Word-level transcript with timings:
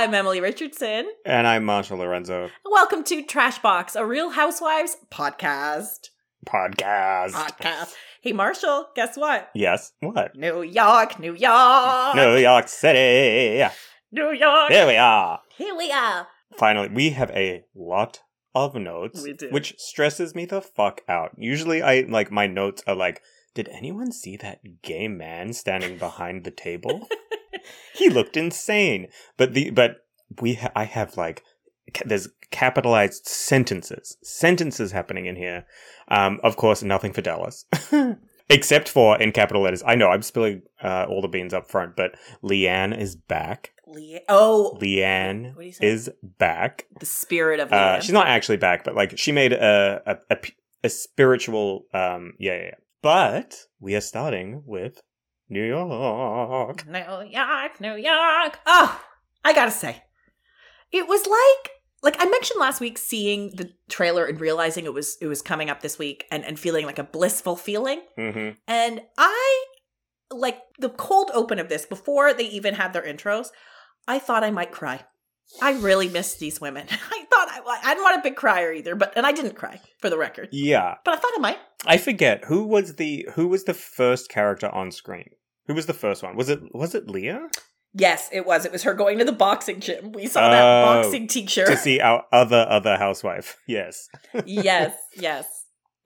I'm 0.00 0.14
Emily 0.14 0.40
Richardson. 0.40 1.10
And 1.26 1.46
I'm 1.46 1.66
Marshall 1.66 1.98
Lorenzo. 1.98 2.48
Welcome 2.64 3.04
to 3.04 3.22
Trash 3.22 3.58
Box, 3.58 3.94
a 3.94 4.06
Real 4.06 4.30
Housewives 4.30 4.96
podcast. 5.12 6.08
Podcast. 6.46 7.32
Podcast. 7.32 7.92
Hey, 8.22 8.32
Marshall, 8.32 8.86
guess 8.96 9.18
what? 9.18 9.50
Yes. 9.54 9.92
What? 10.00 10.34
New 10.34 10.62
York, 10.62 11.20
New 11.20 11.34
York. 11.34 12.14
New 12.16 12.34
York 12.38 12.68
City. 12.68 13.62
New 14.10 14.32
York. 14.32 14.70
Here 14.70 14.86
we 14.86 14.96
are. 14.96 15.40
Here 15.58 15.76
we 15.76 15.92
are. 15.92 16.28
Finally, 16.56 16.88
we 16.94 17.10
have 17.10 17.30
a 17.32 17.64
lot 17.74 18.22
of 18.54 18.74
notes, 18.76 19.22
We 19.22 19.34
do. 19.34 19.50
which 19.50 19.74
stresses 19.76 20.34
me 20.34 20.46
the 20.46 20.62
fuck 20.62 21.02
out. 21.10 21.32
Usually, 21.36 21.82
I 21.82 22.06
like 22.08 22.30
my 22.32 22.46
notes 22.46 22.82
are 22.86 22.96
like, 22.96 23.20
did 23.54 23.68
anyone 23.68 24.12
see 24.12 24.38
that 24.38 24.60
gay 24.80 25.08
man 25.08 25.52
standing 25.52 25.98
behind 25.98 26.44
the 26.44 26.50
table? 26.50 27.06
he 27.94 28.08
looked 28.10 28.36
insane. 28.36 29.08
But 29.36 29.54
the 29.54 29.70
but 29.70 29.98
we 30.40 30.54
ha- 30.54 30.72
I 30.76 30.84
have 30.84 31.16
like 31.16 31.42
ca- 31.94 32.04
there's 32.06 32.28
capitalized 32.50 33.26
sentences, 33.26 34.16
sentences 34.22 34.92
happening 34.92 35.26
in 35.26 35.36
here. 35.36 35.64
Um, 36.08 36.40
of 36.42 36.56
course, 36.56 36.82
nothing 36.82 37.12
for 37.12 37.22
Dallas. 37.22 37.64
Except 38.52 38.88
for 38.88 39.16
in 39.20 39.30
capital 39.30 39.62
letters. 39.62 39.82
I 39.86 39.94
know 39.94 40.08
I'm 40.08 40.22
spilling 40.22 40.62
uh, 40.82 41.06
all 41.08 41.22
the 41.22 41.28
beans 41.28 41.54
up 41.54 41.70
front, 41.70 41.94
but 41.94 42.16
LeeAnne 42.42 42.98
is 42.98 43.14
back. 43.14 43.70
Le- 43.86 44.18
oh, 44.28 44.76
LeeAnne 44.80 45.54
What 45.54 45.60
do 45.60 45.66
you 45.66 45.72
say? 45.72 45.86
is 45.86 46.10
back. 46.38 46.86
the 46.98 47.06
spirit 47.06 47.60
of 47.60 47.72
Uh, 47.72 47.76
LeeAnne. 47.76 48.02
she's 48.02 48.12
not 48.12 48.26
actually 48.26 48.56
back, 48.56 48.82
but 48.82 48.96
like 48.96 49.16
she 49.16 49.30
made 49.30 49.52
a 49.52 50.18
a 50.82 50.88
spiritual 50.88 51.84
um 51.94 52.32
yeah, 52.38 52.54
yeah 52.54 52.62
yeah. 52.64 52.74
But 53.02 53.56
we 53.78 53.94
are 53.94 54.00
starting 54.00 54.62
with 54.66 55.00
New 55.50 55.66
York. 55.66 56.86
New 56.86 56.98
York, 57.28 57.80
New 57.80 57.96
York. 57.96 58.58
Oh, 58.66 59.00
I 59.44 59.52
gotta 59.52 59.70
say, 59.72 60.02
it 60.92 61.08
was 61.08 61.26
like 61.26 61.72
like 62.02 62.16
I 62.18 62.24
mentioned 62.30 62.60
last 62.60 62.80
week, 62.80 62.96
seeing 62.96 63.50
the 63.50 63.72
trailer 63.88 64.24
and 64.24 64.40
realizing 64.40 64.84
it 64.84 64.94
was 64.94 65.18
it 65.20 65.26
was 65.26 65.42
coming 65.42 65.68
up 65.68 65.82
this 65.82 65.98
week, 65.98 66.24
and 66.30 66.44
and 66.44 66.58
feeling 66.58 66.86
like 66.86 66.98
a 66.98 67.04
blissful 67.04 67.56
feeling. 67.56 68.00
hmm 68.16 68.50
And 68.66 69.02
I 69.18 69.64
like 70.30 70.60
the 70.78 70.88
cold 70.90 71.30
open 71.34 71.58
of 71.58 71.68
this 71.68 71.84
before 71.84 72.32
they 72.32 72.44
even 72.44 72.74
had 72.74 72.92
their 72.92 73.02
intros. 73.02 73.48
I 74.06 74.18
thought 74.18 74.44
I 74.44 74.50
might 74.50 74.70
cry. 74.70 75.04
I 75.60 75.72
really 75.72 76.08
missed 76.08 76.38
these 76.38 76.60
women. 76.60 76.86
I 76.90 77.24
thought 77.28 77.48
I, 77.50 77.80
I 77.82 77.94
didn't 77.94 78.04
want 78.04 78.20
a 78.20 78.22
big 78.22 78.36
crier 78.36 78.72
either, 78.72 78.94
but 78.94 79.12
and 79.16 79.26
I 79.26 79.32
didn't 79.32 79.56
cry 79.56 79.80
for 79.98 80.08
the 80.08 80.16
record. 80.16 80.48
Yeah, 80.52 80.94
But 81.04 81.14
I 81.14 81.16
thought 81.16 81.32
I 81.36 81.40
might. 81.40 81.58
I 81.86 81.96
forget 81.96 82.44
who 82.44 82.64
was 82.64 82.96
the 82.96 83.28
who 83.34 83.48
was 83.48 83.64
the 83.64 83.74
first 83.74 84.28
character 84.28 84.68
on 84.68 84.92
screen. 84.92 85.30
Who 85.70 85.74
was 85.76 85.86
the 85.86 85.94
first 85.94 86.22
one? 86.22 86.34
Was 86.36 86.48
it 86.48 86.60
was 86.74 86.94
it 86.94 87.08
Leah 87.08 87.48
Yes, 87.92 88.28
it 88.32 88.46
was. 88.46 88.64
It 88.64 88.70
was 88.72 88.82
her 88.84 88.94
going 88.94 89.18
to 89.18 89.24
the 89.24 89.32
boxing 89.32 89.80
gym. 89.80 90.12
We 90.12 90.26
saw 90.28 90.46
Oh, 90.46 90.50
that 90.50 90.84
boxing 90.84 91.26
teacher. 91.26 91.64
to 91.66 91.76
see 91.76 92.00
our 92.00 92.24
other 92.32 92.66
other 92.68 92.96
housewife? 92.96 93.56
Yes, 93.66 94.08
yes, 94.44 94.94
yes. 95.16 95.46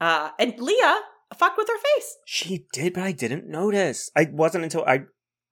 Uh, 0.00 0.30
and 0.38 0.58
Leah 0.58 0.98
fucked 1.36 1.58
with 1.58 1.68
her 1.68 1.78
face. 1.94 2.16
she 2.26 2.66
did, 2.72 2.94
but 2.94 3.02
I 3.04 3.12
didn't 3.12 3.46
notice. 3.48 4.10
I 4.16 4.28
wasn't 4.32 4.64
until 4.64 4.84
I 4.86 4.96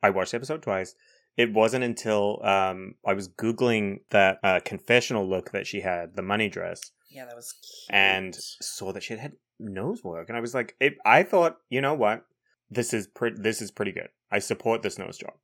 I 0.02 0.10
watched 0.10 0.33
the 0.33 0.36
episode 0.38 0.62
twice. 0.62 0.94
It 1.36 1.52
wasn't 1.55 1.84
until 1.84 2.40
um 2.44 2.94
I 3.06 3.12
was 3.14 3.28
googling 3.28 3.86
that 4.10 4.38
uh, 4.42 4.60
confessional 4.64 5.28
look 5.28 5.52
that 5.52 5.66
she 5.66 5.80
had, 5.80 6.16
the 6.16 6.22
money 6.33 6.48
dress, 6.48 6.80
Yeah, 7.10 7.24
that 7.27 7.36
was 7.36 7.52
cute. 7.52 7.94
and 7.96 8.34
saw 8.34 8.92
that 8.92 9.02
she 9.02 9.12
had 9.14 9.20
had 9.20 9.33
nose 9.58 10.02
work, 10.05 10.28
and 10.28 10.36
I 10.36 10.40
was 10.40 10.55
like, 10.55 10.74
it, 10.80 10.94
I 11.05 11.22
thought, 11.22 11.56
you 11.70 11.80
know 11.80 11.94
what, 11.94 12.24
this 12.73 12.92
is 12.95 13.06
pretty. 13.06 13.37
This 13.41 13.61
is 13.62 13.70
pretty 13.70 13.92
good. 13.92 14.09
I 14.31 14.39
support 14.39 14.83
this 14.83 14.98
nose 14.98 15.19
job. 15.19 15.34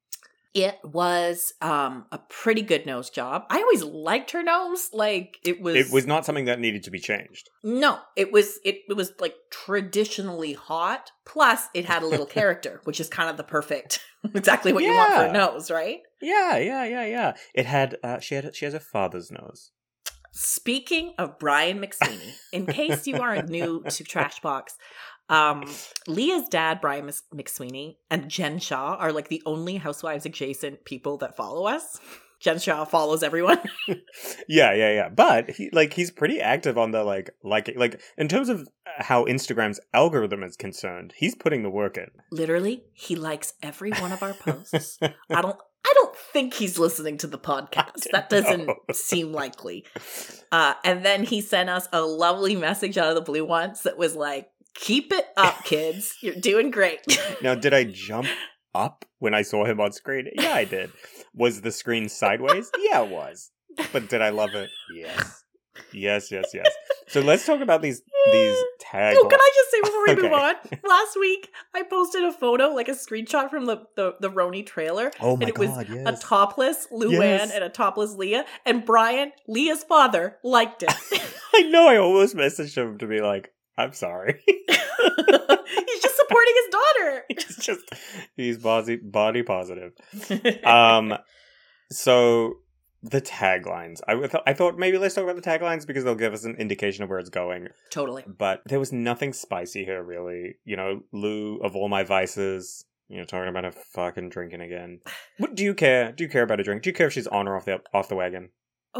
it 0.54 0.78
was 0.82 1.52
um 1.60 2.06
a 2.10 2.18
pretty 2.18 2.62
good 2.62 2.86
nose 2.86 3.10
job. 3.10 3.44
I 3.50 3.58
always 3.60 3.82
liked 3.84 4.30
her 4.30 4.42
nose. 4.42 4.88
Like 4.92 5.36
it 5.44 5.60
was. 5.60 5.76
It 5.76 5.92
was 5.92 6.06
not 6.06 6.24
something 6.24 6.46
that 6.46 6.58
needed 6.58 6.82
to 6.84 6.90
be 6.90 6.98
changed. 6.98 7.50
no. 7.62 7.98
It 8.16 8.32
was. 8.32 8.58
It, 8.64 8.76
it 8.88 8.94
was 8.96 9.12
like 9.20 9.34
traditionally 9.50 10.54
hot. 10.54 11.12
Plus, 11.26 11.68
it 11.74 11.84
had 11.84 12.02
a 12.02 12.06
little 12.06 12.26
character, 12.38 12.80
which 12.84 12.98
is 13.00 13.08
kind 13.08 13.28
of 13.30 13.36
the 13.36 13.44
perfect, 13.44 14.00
exactly 14.34 14.72
what 14.72 14.82
you 14.84 14.94
want 14.94 15.14
for 15.14 15.24
a 15.26 15.32
nose, 15.32 15.70
right? 15.70 16.00
Yeah, 16.20 16.56
yeah, 16.56 16.84
yeah, 16.84 17.06
yeah. 17.06 17.34
It 17.54 17.66
had. 17.66 17.96
Uh, 18.02 18.18
she 18.18 18.34
had. 18.34 18.56
She 18.56 18.64
has 18.64 18.74
a 18.74 18.80
father's 18.80 19.30
nose. 19.30 19.70
Speaking 20.32 21.14
of 21.18 21.38
Brian 21.38 21.78
McSweeney, 21.80 22.32
in 22.52 22.66
case 22.66 23.06
you 23.06 23.16
aren't 23.16 23.48
new 23.48 23.82
to 23.82 24.04
Trashbox, 24.12 24.62
um, 25.28 25.64
Leah's 26.06 26.48
dad, 26.48 26.80
Brian 26.80 27.06
McSweeney, 27.06 27.96
and 28.10 28.28
Jen 28.28 28.58
Shaw 28.58 28.94
are 28.94 29.12
like 29.12 29.28
the 29.28 29.42
only 29.44 29.76
Housewives 29.76 30.26
adjacent 30.26 30.84
people 30.84 31.18
that 31.18 31.36
follow 31.36 31.66
us. 31.66 32.00
Jen 32.40 32.58
Shaw 32.58 32.84
follows 32.84 33.22
everyone. 33.22 33.60
Yeah, 34.48 34.72
yeah, 34.72 34.92
yeah. 34.92 35.08
But 35.10 35.50
he 35.50 35.68
like 35.72 35.92
he's 35.92 36.10
pretty 36.10 36.40
active 36.40 36.78
on 36.78 36.90
the 36.90 37.04
like 37.04 37.30
like 37.44 37.70
like 37.76 38.00
in 38.16 38.28
terms 38.28 38.48
of 38.48 38.66
how 38.98 39.24
Instagram's 39.26 39.78
algorithm 39.92 40.42
is 40.42 40.56
concerned. 40.56 41.12
He's 41.16 41.34
putting 41.34 41.62
the 41.62 41.70
work 41.70 41.98
in. 41.98 42.06
Literally, 42.30 42.84
he 42.94 43.14
likes 43.14 43.54
every 43.62 43.90
one 43.92 44.12
of 44.12 44.22
our 44.22 44.32
posts. 44.32 44.98
I 45.02 45.42
don't. 45.42 45.56
I 45.86 45.92
don't 45.94 46.16
think 46.16 46.54
he's 46.54 46.78
listening 46.78 47.18
to 47.18 47.26
the 47.26 47.38
podcast. 47.38 48.06
That 48.12 48.28
doesn't 48.30 48.66
know. 48.66 48.76
seem 48.92 49.32
likely. 49.32 49.84
Uh, 50.50 50.72
and 50.82 51.04
then 51.04 51.24
he 51.24 51.42
sent 51.42 51.68
us 51.68 51.86
a 51.92 52.00
lovely 52.00 52.56
message 52.56 52.96
out 52.96 53.10
of 53.10 53.14
the 53.14 53.20
blue 53.20 53.44
once 53.44 53.82
that 53.82 53.98
was 53.98 54.16
like, 54.16 54.48
"Keep 54.78 55.12
it 55.12 55.26
up, 55.36 55.64
kids. 55.64 56.14
You're 56.22 56.34
doing 56.34 56.70
great." 56.70 57.00
Now, 57.42 57.54
did 57.54 57.74
I 57.74 57.84
jump 57.92 58.28
up 58.74 59.04
when 59.18 59.34
I 59.34 59.42
saw 59.42 59.64
him 59.64 59.80
on 59.80 59.92
screen? 59.92 60.28
Yeah, 60.34 60.54
I 60.54 60.64
did. 60.64 60.90
Was 61.34 61.60
the 61.60 61.72
screen 61.72 62.08
sideways? 62.08 62.70
Yeah, 62.78 63.02
it 63.02 63.10
was. 63.10 63.50
But 63.92 64.08
did 64.08 64.22
I 64.22 64.30
love 64.30 64.54
it? 64.54 64.70
Yes. 64.94 65.44
Yes, 65.92 66.32
yes, 66.32 66.46
yes. 66.52 66.66
So 67.06 67.20
let's 67.20 67.46
talk 67.46 67.60
about 67.60 67.82
these 67.82 68.02
these 68.32 68.56
tags. 68.80 69.16
Oh, 69.22 69.28
can 69.28 69.38
I 69.40 69.50
just 69.54 69.70
say 69.70 69.80
before 69.80 70.04
we 70.08 70.22
move 70.22 70.32
on? 70.32 70.54
Last 70.86 71.16
week, 71.18 71.48
I 71.74 71.82
posted 71.84 72.24
a 72.24 72.32
photo, 72.32 72.68
like 72.74 72.88
a 72.88 72.92
screenshot 72.92 73.48
from 73.48 73.66
the 73.66 73.84
the, 73.96 74.14
the 74.20 74.28
Roni 74.30 74.66
trailer. 74.66 75.12
Oh 75.20 75.36
my 75.36 75.42
and 75.42 75.48
it 75.48 75.56
was 75.58 75.70
god, 75.70 75.88
A 75.90 76.16
topless 76.16 76.88
Luann 76.92 77.12
Yes. 77.12 77.50
and 77.52 77.62
a 77.64 77.68
topless 77.68 78.14
Leah, 78.14 78.44
and 78.66 78.84
Brian, 78.84 79.30
Leah's 79.46 79.84
father, 79.84 80.38
liked 80.42 80.82
it. 80.82 80.92
I 81.54 81.62
know 81.62 81.88
I 81.88 81.96
almost 81.96 82.34
messaged 82.36 82.76
him 82.76 82.98
to 82.98 83.06
be 83.06 83.20
like, 83.20 83.52
I'm 83.78 83.92
sorry. 83.94 84.42
He's 84.48 86.02
just 86.02 86.16
supporting 86.16 86.54
his 86.56 86.72
daughter. 86.72 87.24
he's 87.28 87.56
just 87.56 87.84
he's 88.36 88.58
body 88.58 88.96
body 88.96 89.42
positive. 89.42 89.92
Um 90.64 91.14
so 91.90 92.54
the 93.02 93.20
taglines. 93.20 94.00
I 94.08 94.14
th- 94.16 94.42
I 94.46 94.52
thought 94.52 94.76
maybe 94.76 94.98
let's 94.98 95.14
talk 95.14 95.24
about 95.24 95.36
the 95.36 95.42
taglines 95.42 95.86
because 95.86 96.04
they'll 96.04 96.14
give 96.16 96.34
us 96.34 96.44
an 96.44 96.56
indication 96.56 97.04
of 97.04 97.10
where 97.10 97.18
it's 97.20 97.30
going. 97.30 97.68
totally. 97.90 98.24
But 98.26 98.62
there 98.66 98.80
was 98.80 98.92
nothing 98.92 99.32
spicy 99.32 99.84
here 99.84 100.02
really. 100.02 100.56
You 100.64 100.76
know, 100.76 101.02
Lou 101.12 101.58
of 101.58 101.76
all 101.76 101.88
my 101.88 102.02
vices, 102.02 102.84
you 103.08 103.18
know, 103.18 103.24
talking 103.24 103.48
about 103.48 103.64
her 103.64 103.70
fucking 103.70 104.30
drinking 104.30 104.60
again. 104.60 105.00
What 105.38 105.54
do 105.54 105.64
you 105.64 105.74
care? 105.74 106.12
Do 106.12 106.24
you 106.24 106.30
care 106.30 106.42
about 106.42 106.60
a 106.60 106.64
drink? 106.64 106.82
Do 106.82 106.90
you 106.90 106.94
care 106.94 107.06
if 107.06 107.12
she's 107.12 107.28
on 107.28 107.46
or 107.46 107.56
off 107.56 107.66
the 107.66 107.80
off 107.94 108.08
the 108.08 108.16
wagon? 108.16 108.50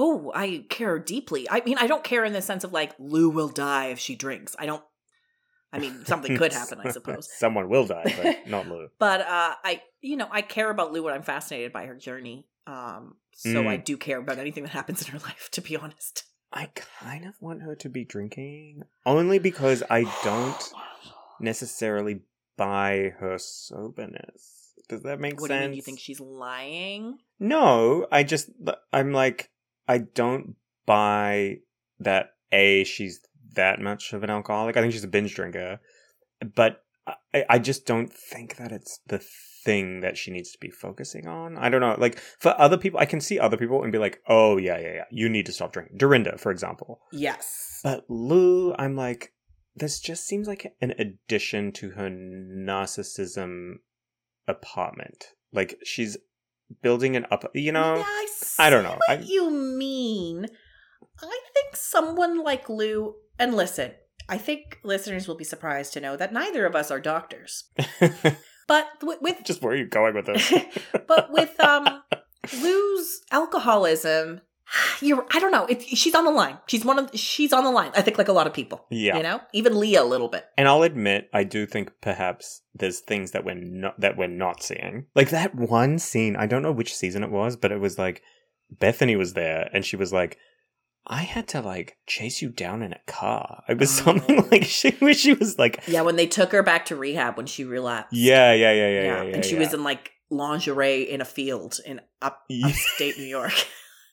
Oh, 0.01 0.31
I 0.35 0.65
care 0.71 0.99
deeply. 0.99 1.49
I 1.51 1.61
mean, 1.65 1.77
I 1.79 1.87
don't 1.89 2.05
care 2.05 2.25
in 2.25 2.33
the 2.33 2.41
sense 2.41 2.63
of 2.63 2.73
like 2.73 2.93
Lou 2.99 3.29
will 3.31 3.49
die 3.49 3.87
if 3.87 3.99
she 3.99 4.15
drinks. 4.15 4.55
I 4.59 4.67
don't. 4.67 4.83
I 5.73 5.79
mean, 5.81 6.05
something 6.07 6.37
could 6.39 6.53
happen, 6.53 6.81
I 6.83 6.91
suppose. 6.93 7.29
Someone 7.37 7.69
will 7.69 7.85
die, 7.87 8.15
but 8.23 8.47
not 8.49 8.69
Lou. 8.69 8.89
But 8.99 9.21
uh, 9.23 9.55
I, 9.65 9.83
you 10.01 10.17
know, 10.17 10.29
I 10.31 10.41
care 10.41 10.71
about 10.71 10.93
Lou 10.93 11.05
and 11.07 11.15
I'm 11.15 11.23
fascinated 11.23 11.73
by 11.73 11.85
her 11.87 11.95
journey. 11.97 12.47
Um, 12.67 13.17
so 13.35 13.63
Mm. 13.65 13.67
I 13.69 13.77
do 13.77 13.97
care 13.97 14.19
about 14.19 14.39
anything 14.39 14.63
that 14.65 14.71
happens 14.73 15.03
in 15.03 15.09
her 15.13 15.19
life, 15.19 15.49
to 15.53 15.61
be 15.61 15.77
honest. 15.77 16.25
I 16.53 16.71
kind 16.75 17.25
of 17.27 17.35
want 17.41 17.63
her 17.63 17.75
to 17.77 17.89
be 17.89 18.05
drinking 18.05 18.83
only 19.05 19.39
because 19.39 19.83
I 19.91 20.05
don't 20.25 20.73
necessarily 21.41 22.21
buy 22.57 23.13
her 23.19 23.37
soberness. 23.39 24.73
Does 24.89 25.03
that 25.03 25.21
make 25.21 25.41
What 25.41 25.49
do 25.49 25.55
you 25.55 25.61
sense? 25.61 25.69
mean? 25.71 25.77
You 25.77 25.83
think 25.83 26.01
she's 26.01 26.21
lying? 26.21 27.19
No, 27.39 28.07
I 28.11 28.23
just 28.23 28.49
I'm 28.93 29.13
like 29.13 29.51
I 29.89 29.99
don't 29.99 30.57
buy 30.87 31.59
that 31.99 32.35
a 32.53 32.85
she's 32.85 33.21
that 33.55 33.81
much 33.81 34.13
of 34.13 34.23
an 34.23 34.31
alcoholic. 34.31 34.77
I 34.77 34.81
think 34.81 34.93
she's 34.93 35.05
a 35.05 35.09
binge 35.09 35.35
drinker, 35.35 35.81
but 36.55 36.85
I, 37.35 37.45
I 37.51 37.59
just 37.59 37.87
don't 37.87 38.13
think 38.13 38.57
that 38.57 38.73
it's 38.73 39.01
the 39.07 39.19
thing 39.65 40.01
that 40.01 40.17
she 40.17 40.31
needs 40.31 40.53
to 40.53 40.59
be 40.59 40.71
focusing 40.71 41.27
on. 41.27 41.57
I 41.57 41.69
don't 41.69 41.81
know. 41.81 41.97
Like 41.99 42.19
for 42.19 42.55
other 42.61 42.77
people, 42.77 43.01
I 43.01 43.07
can 43.07 43.21
see 43.21 43.39
other 43.39 43.57
people 43.57 43.83
and 43.83 43.93
be 43.93 43.99
like, 43.99 44.21
"Oh 44.29 44.57
yeah, 44.57 44.79
yeah, 44.79 44.95
yeah, 44.95 45.05
you 45.11 45.29
need 45.29 45.47
to 45.47 45.53
stop 45.53 45.73
drinking." 45.73 45.97
Dorinda, 45.99 46.39
for 46.39 46.51
example. 46.51 47.01
Yes. 47.13 47.81
But 47.83 48.05
Lou, 48.09 48.75
I'm 48.79 48.97
like, 48.97 49.33
this 49.75 50.01
just 50.01 50.27
seems 50.27 50.49
like 50.49 50.75
an 50.81 50.95
addition 50.99 51.73
to 51.73 51.91
her 51.91 52.11
narcissism 52.11 53.75
apartment. 54.47 55.33
Like 55.53 55.79
she's 55.85 56.17
building 56.83 57.17
an 57.17 57.27
up, 57.31 57.51
you 57.55 57.73
know. 57.73 57.97
yeah, 57.97 58.03
I, 58.07 58.27
I 58.59 58.71
don't 58.71 58.85
know. 58.85 58.99
What 59.07 59.21
I- 59.21 59.23
you 59.23 59.51
mean? 59.51 60.47
I 61.21 61.41
think 61.55 61.75
someone 61.77 62.43
like 62.45 62.69
Lou, 62.69 63.15
and 63.39 63.55
listen, 63.55 63.93
I 64.29 64.39
think 64.39 64.79
listeners 64.85 65.27
will 65.27 65.35
be 65.37 65.45
surprised 65.45 65.93
to 65.95 66.01
know 66.01 66.17
that 66.17 66.33
neither 66.33 66.65
of 66.67 66.77
us 66.77 66.91
are 66.91 67.01
doctors. 67.01 67.65
But 68.69 68.87
with, 69.03 69.23
with 69.23 69.45
just 69.45 69.63
where 69.63 69.73
are 69.73 69.77
you 69.77 69.87
going 69.87 70.15
with 70.15 70.27
this? 70.27 70.53
but 71.09 71.33
with 71.33 71.59
um 71.59 72.03
Lou's 72.63 73.21
alcoholism. 73.33 74.43
You're, 75.01 75.27
I 75.33 75.39
don't 75.39 75.53
know. 75.53 75.67
It, 75.67 75.83
she's 75.83 76.15
on 76.15 76.25
the 76.25 76.31
line. 76.31 76.59
She's 76.67 76.85
one 76.85 76.99
of. 76.99 77.11
She's 77.15 77.53
on 77.53 77.65
the 77.65 77.71
line. 77.71 77.91
I 77.95 78.03
think 78.03 78.19
like 78.19 78.29
a 78.29 78.33
lot 78.33 78.47
of 78.47 78.53
people. 78.53 78.85
Yeah. 78.91 79.17
You 79.17 79.23
know, 79.23 79.41
even 79.53 79.79
Leah 79.79 80.03
a 80.03 80.05
little 80.05 80.29
bit. 80.29 80.47
And 80.57 80.69
I'll 80.69 80.83
admit, 80.83 81.29
I 81.33 81.45
do 81.45 81.67
think 81.67 81.93
perhaps 82.01 82.63
there's 82.75 83.01
things 83.01 83.31
that 83.33 83.45
we're 83.45 83.55
not 83.55 83.99
that 84.01 84.17
we're 84.17 84.27
not 84.29 84.63
seeing. 84.63 85.07
Like 85.15 85.31
that 85.31 85.55
one 85.55 85.99
scene. 85.99 86.37
I 86.37 86.47
don't 86.47 86.63
know 86.63 86.73
which 86.73 86.95
season 86.95 87.23
it 87.23 87.31
was, 87.31 87.57
but 87.57 87.73
it 87.73 87.81
was 87.81 87.99
like 87.99 88.23
Bethenny 88.77 89.17
was 89.17 89.33
there, 89.35 89.71
and 89.73 89.85
she 89.85 89.97
was 89.97 90.13
like, 90.13 90.37
"I 91.07 91.23
had 91.23 91.49
to 91.49 91.61
like 91.63 91.97
chase 92.07 92.43
you 92.43 92.51
down 92.51 92.83
in 92.83 92.93
a 92.93 93.01
car." 93.07 93.63
It 93.69 93.79
was 93.79 93.99
Oh. 94.01 94.05
something 94.05 94.47
like 94.51 94.65
she, 94.65 94.91
where 94.99 95.15
she 95.15 95.33
was 95.33 95.59
like, 95.59 95.83
Yeah, 95.87 96.03
when 96.03 96.17
they 96.17 96.27
took 96.27 96.53
her 96.53 96.63
back 96.63 96.85
to 96.87 96.97
rehab 96.97 97.37
when 97.37 97.47
she 97.47 97.65
relapsed. 97.65 98.13
"Yeah, 98.15 98.53
yeah, 98.53 98.73
yeah, 98.73 98.89
yeah, 98.89 99.03
yeah." 99.03 99.23
yeah 99.23 99.35
and 99.35 99.45
she 99.45 99.55
yeah. 99.55 99.61
was 99.61 99.73
in 99.73 99.83
like 99.83 100.11
lingerie 100.31 101.05
in 101.09 101.23
a 101.23 101.25
field 101.25 101.79
in 101.87 102.03
up 102.21 102.43
upstate 102.65 103.17
New 103.17 103.25
York. 103.25 103.53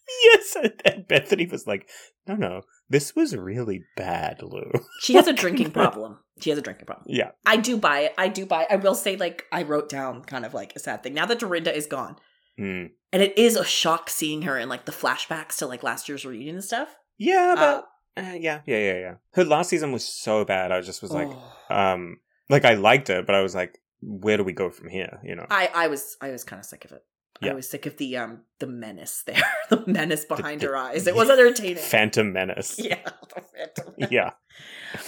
yes, 0.24 0.56
and, 0.86 1.07
Bethenny 1.07 1.50
was 1.52 1.66
like, 1.68 1.88
"No, 2.28 2.36
no, 2.36 2.62
this 2.90 3.16
was 3.16 3.36
really 3.36 3.84
bad, 3.96 4.42
Lou." 4.44 4.72
She 5.02 5.16
has 5.16 5.28
a 5.28 5.34
drinking 5.44 5.72
problem. 5.72 6.19
She 6.42 6.50
has 6.50 6.60
a 6.60 6.62
drinking 6.62 6.86
problem. 6.86 7.06
yeah, 7.10 7.31
I 7.46 7.57
do 7.57 7.78
buy 7.78 8.02
it. 8.02 8.13
I 8.18 8.28
do 8.28 8.46
buy 8.46 8.63
it. 8.63 8.68
I 8.72 8.75
will 8.75 8.96
say, 8.96 9.16
like, 9.16 9.46
I 9.52 9.63
wrote 9.63 9.90
down 9.90 10.24
kind 10.24 10.46
of 10.46 10.54
like 10.54 10.74
a 10.75 10.80
sad 10.80 11.02
thing. 11.04 11.13
Now 11.13 11.25
that 11.25 11.40
Dorinda 11.40 11.75
is 11.75 11.88
gone, 11.88 12.18
Mm. 12.60 12.92
and 13.12 13.22
it 13.22 13.38
is 13.38 13.57
a 13.57 13.66
shock 13.66 14.10
seeing 14.10 14.44
her 14.44 14.57
in 14.57 14.69
like 14.69 14.86
the 14.86 14.92
flashbacks 14.94 15.57
to 15.57 15.66
like 15.68 15.84
last 15.84 16.07
year's 16.07 16.25
reunion 16.25 16.56
and 16.56 16.63
stuff. 16.63 16.96
yeah, 17.18 17.54
Uh, 17.57 17.81
but 18.16 18.24
uh, 18.24 18.34
yeah, 18.34 18.62
yeah, 18.66 18.78
yeah, 18.78 18.94
yeah. 19.00 19.13
Her 19.34 19.44
last 19.44 19.69
season 19.69 19.92
was 19.92 20.06
so 20.07 20.46
bad. 20.46 20.72
I 20.72 20.80
just 20.80 21.02
was 21.02 21.12
like, 21.12 21.28
oh. 21.30 21.75
um, 21.75 22.18
like 22.50 22.63
I 22.63 22.75
liked 22.75 23.10
it, 23.10 23.25
but 23.25 23.36
I 23.36 23.42
was 23.42 23.54
like, 23.56 23.78
where 24.02 24.38
do 24.38 24.44
we 24.46 24.54
go 24.54 24.69
from 24.69 24.88
here? 24.88 25.19
You 25.24 25.36
know, 25.36 25.46
I 25.50 25.69
I 25.75 25.88
was 25.88 26.16
I 26.22 26.30
was 26.31 26.44
kind 26.46 26.60
of 26.62 26.66
sick 26.66 26.86
of 26.86 26.92
it. 26.94 27.04
Yeah. 27.41 27.51
I 27.51 27.55
was 27.55 27.69
sick 27.69 27.85
of 27.85 27.97
the 27.97 28.15
um 28.17 28.41
the 28.59 28.67
menace 28.67 29.23
there, 29.27 29.43
the 29.69 29.83
menace 29.85 30.25
behind 30.25 30.61
the- 30.61 30.67
her 30.67 30.77
eyes. 30.77 31.05
It 31.07 31.15
was 31.15 31.29
entertaining. 31.37 31.75
Phantom 31.77 32.31
Menace. 32.31 32.75
yeah, 32.79 32.99
the 33.03 33.41
Phantom 33.41 33.93
Menace. 33.97 34.11
Yeah. 34.11 34.31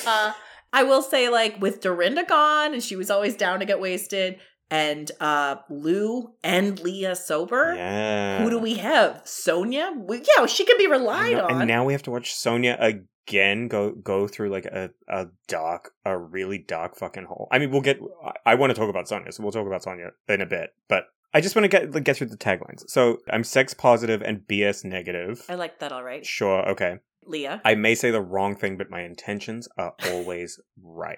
Uh, 0.06 0.33
I 0.74 0.83
will 0.83 1.01
say, 1.01 1.29
like, 1.29 1.62
with 1.62 1.79
Dorinda 1.81 2.25
gone, 2.25 2.74
and 2.74 2.83
she 2.83 2.97
was 2.97 3.09
always 3.09 3.35
down 3.38 3.59
to 3.62 3.65
get 3.65 3.79
wasted, 3.79 4.39
and 4.69 5.09
uh 5.21 5.56
Lou 5.69 6.33
and 6.44 6.79
Leah 6.81 7.15
sober. 7.15 7.74
Yeah. 7.75 8.44
Who 8.44 8.50
do 8.50 8.59
we 8.59 8.75
have? 8.75 9.24
Sonja? 9.24 9.95
We, 9.97 10.21
yeah, 10.38 10.45
she 10.47 10.65
can 10.65 10.77
be 10.77 10.88
relied 10.88 11.39
on. 11.39 11.62
And 11.62 11.68
now 11.68 11.85
we 11.85 11.94
have 11.94 12.03
to 12.03 12.12
watch 12.12 12.33
Sonja 12.35 12.77
again 12.81 13.68
go 13.69 13.91
go 13.91 14.27
through 14.27 14.50
like 14.50 14.65
a, 14.65 14.89
a 15.07 15.27
dark, 15.47 15.91
a 16.06 16.18
really 16.18 16.57
dark 16.57 16.97
fucking 16.97 17.25
hole. 17.25 17.47
I 17.51 17.59
mean, 17.59 17.71
we'll 17.71 17.81
get. 17.81 18.00
I, 18.25 18.51
I 18.51 18.56
want 18.56 18.71
to 18.71 18.74
talk 18.75 18.89
about 18.89 19.07
Sonja, 19.07 19.33
so 19.33 19.44
we'll 19.44 19.53
talk 19.53 19.65
about 19.68 19.83
Sonja 19.83 20.09
in 20.27 20.41
a 20.41 20.45
bit. 20.45 20.71
But 20.89 21.06
I 21.33 21.41
just 21.41 21.56
want 21.56 21.63
to 21.65 21.69
get 21.69 21.91
like, 21.94 22.03
get 22.03 22.18
through 22.18 22.27
the 22.27 22.38
taglines. 22.38 22.83
So 22.88 23.18
I'm 23.29 23.44
sex 23.44 23.74
positive 23.74 24.21
and 24.21 24.39
BS 24.47 24.85
negative. 24.85 25.44
I 25.50 25.56
like 25.56 25.79
that. 25.79 25.91
All 25.91 26.03
right, 26.03 26.25
Sure, 26.25 26.68
okay. 26.69 26.97
Leah. 27.25 27.62
I 27.65 27.75
may 27.75 27.94
say 27.94 28.09
the 28.12 28.21
wrong 28.21 28.56
thing, 28.56 28.77
but 28.77 28.89
my 28.89 29.01
intentions 29.01 29.68
are 29.77 29.94
always 30.06 30.59
right. 30.81 31.18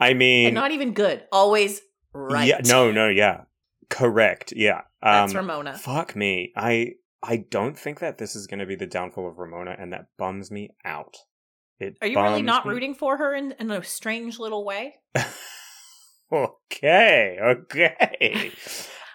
I 0.00 0.14
mean, 0.14 0.46
and 0.46 0.54
not 0.54 0.72
even 0.72 0.92
good. 0.92 1.22
Always 1.32 1.80
right. 2.12 2.46
Yeah, 2.48 2.60
no, 2.66 2.90
no, 2.90 3.08
yeah, 3.08 3.42
correct, 3.88 4.52
yeah. 4.56 4.82
That's 5.02 5.32
Um, 5.32 5.38
Ramona. 5.38 5.78
Fuck 5.78 6.16
me. 6.16 6.52
I 6.56 6.94
I 7.22 7.38
don't 7.50 7.78
think 7.78 8.00
that 8.00 8.18
this 8.18 8.34
is 8.36 8.46
going 8.46 8.60
to 8.60 8.66
be 8.66 8.74
the 8.76 8.86
downfall 8.86 9.28
of 9.28 9.38
Ramona, 9.38 9.76
and 9.78 9.92
that 9.92 10.06
bums 10.18 10.50
me 10.50 10.70
out. 10.84 11.16
It 11.80 11.96
Are 12.00 12.08
you 12.08 12.20
really 12.20 12.42
not 12.42 12.66
me- 12.66 12.72
rooting 12.72 12.94
for 12.94 13.16
her 13.16 13.34
in, 13.34 13.54
in 13.60 13.70
a 13.70 13.82
strange 13.84 14.38
little 14.40 14.64
way? 14.64 14.96
okay, 16.32 17.38
okay. 17.40 18.52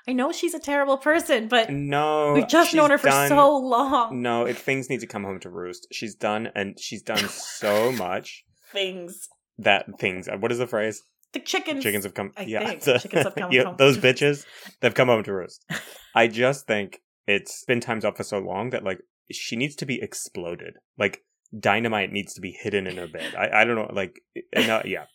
I 0.07 0.13
know 0.13 0.31
she's 0.31 0.53
a 0.53 0.59
terrible 0.59 0.97
person, 0.97 1.47
but 1.47 1.69
No, 1.69 2.33
we've 2.33 2.47
just 2.47 2.73
known 2.73 2.89
her 2.89 2.97
for 2.97 3.07
done- 3.07 3.29
so 3.29 3.57
long. 3.57 4.21
No, 4.21 4.45
it, 4.45 4.57
things 4.57 4.89
need 4.89 4.99
to 4.99 5.07
come 5.07 5.23
home 5.23 5.39
to 5.41 5.49
roost. 5.49 5.87
She's 5.91 6.15
done, 6.15 6.49
and 6.55 6.77
she's 6.79 7.01
done 7.01 7.17
so 7.29 7.91
much 7.91 8.43
Things. 8.71 9.29
that 9.57 9.85
things. 9.99 10.27
Uh, 10.27 10.37
what 10.37 10.51
is 10.51 10.57
the 10.57 10.67
phrase? 10.67 11.01
The 11.31 11.39
chickens. 11.39 11.83
Chickens 11.83 12.03
have 12.03 12.13
come. 12.13 12.31
I 12.37 12.43
yeah, 12.43 12.67
think. 12.67 12.81
Chickens 13.01 13.23
have 13.23 13.35
come 13.35 13.51
home 13.51 13.75
those 13.77 13.97
bitches, 13.97 14.45
they've 14.81 14.93
come 14.93 15.07
home 15.07 15.23
to 15.23 15.33
roost. 15.33 15.65
I 16.15 16.27
just 16.27 16.67
think 16.67 16.99
it's 17.25 17.63
been 17.65 17.79
times 17.79 18.03
up 18.05 18.17
for 18.17 18.23
so 18.23 18.39
long 18.39 18.69
that 18.71 18.83
like 18.83 18.99
she 19.31 19.55
needs 19.55 19.75
to 19.77 19.85
be 19.85 20.01
exploded. 20.01 20.75
Like 20.97 21.21
dynamite 21.57 22.11
needs 22.11 22.33
to 22.33 22.41
be 22.41 22.51
hidden 22.51 22.85
in 22.87 22.97
her 22.97 23.07
bed. 23.07 23.33
I, 23.35 23.61
I 23.61 23.65
don't 23.65 23.75
know. 23.75 23.89
Like 23.93 24.19
eh, 24.35 24.41
eh, 24.53 24.67
no, 24.67 24.81
yeah. 24.85 25.05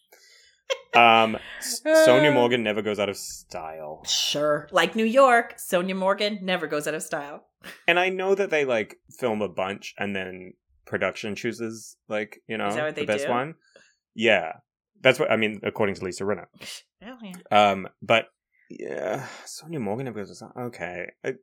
Um, 0.94 1.36
Sonja 1.60 2.30
Uh. 2.30 2.34
Morgan 2.34 2.62
never 2.62 2.82
goes 2.82 2.98
out 2.98 3.08
of 3.08 3.16
style, 3.16 4.02
Sure. 4.06 4.68
Like 4.72 4.96
New 4.96 5.04
York, 5.04 5.56
Sonja 5.58 5.94
Morgan 5.96 6.38
never 6.42 6.66
goes 6.66 6.86
out 6.88 6.94
of 6.94 7.02
style. 7.02 7.44
and 7.86 7.98
I 7.98 8.08
know 8.08 8.34
that 8.34 8.50
they 8.50 8.64
like 8.64 8.96
film 9.18 9.42
a 9.42 9.48
bunch 9.48 9.94
and 9.98 10.14
then 10.16 10.54
production 10.86 11.34
chooses 11.34 11.96
like 12.08 12.40
you 12.48 12.56
know 12.56 12.68
Is 12.68 12.74
that 12.76 12.84
what 12.86 12.94
the 12.96 13.04
best 13.04 13.26
do? 13.26 13.30
one. 13.30 13.54
Yeah, 14.14 14.52
that's 15.00 15.18
what 15.18 15.30
I 15.30 15.36
mean 15.36 15.60
according 15.62 15.94
to 15.96 16.04
Lisa 16.04 16.24
Rinna. 16.24 16.46
Oh, 17.04 17.16
yeah. 17.22 17.32
Um, 17.70 17.88
but 18.02 18.26
yeah, 18.70 19.26
Sonja 19.46 19.80
Morgan 19.80 20.06
never 20.06 20.24
goes. 20.24 20.42
Okay, 20.58 21.06
I- 21.24 21.34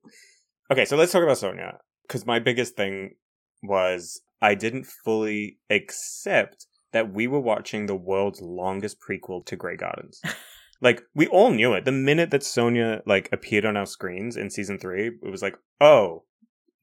okay. 0.72 0.86
So 0.86 0.96
let's 0.98 1.12
talk 1.12 1.24
about 1.24 1.38
Sonja 1.38 1.78
because 2.08 2.26
my 2.26 2.40
biggest 2.40 2.76
thing 2.76 3.16
was 3.64 4.22
I 4.42 4.56
didn't 4.56 4.86
fully 4.86 5.60
accept 5.70 6.68
that 6.96 7.14
we 7.14 7.28
were 7.28 7.42
watching 7.42 7.86
the 7.86 7.96
world's 7.96 8.42
longest 8.42 8.98
prequel 9.02 9.46
to 9.46 9.58
Grey 9.58 9.76
Gardens. 9.76 10.22
like 10.82 11.02
we 11.14 11.28
all 11.28 11.52
knew 11.52 11.74
it 11.74 11.84
the 11.84 11.92
minute 11.92 12.32
that 12.32 12.40
Sonja 12.40 13.02
like 13.06 13.28
appeared 13.34 13.66
on 13.66 13.76
our 13.76 13.86
screens 13.86 14.38
in 14.38 14.50
season 14.50 14.80
three. 14.80 15.08
It 15.08 15.30
was 15.30 15.42
like, 15.42 15.58
oh, 15.82 16.24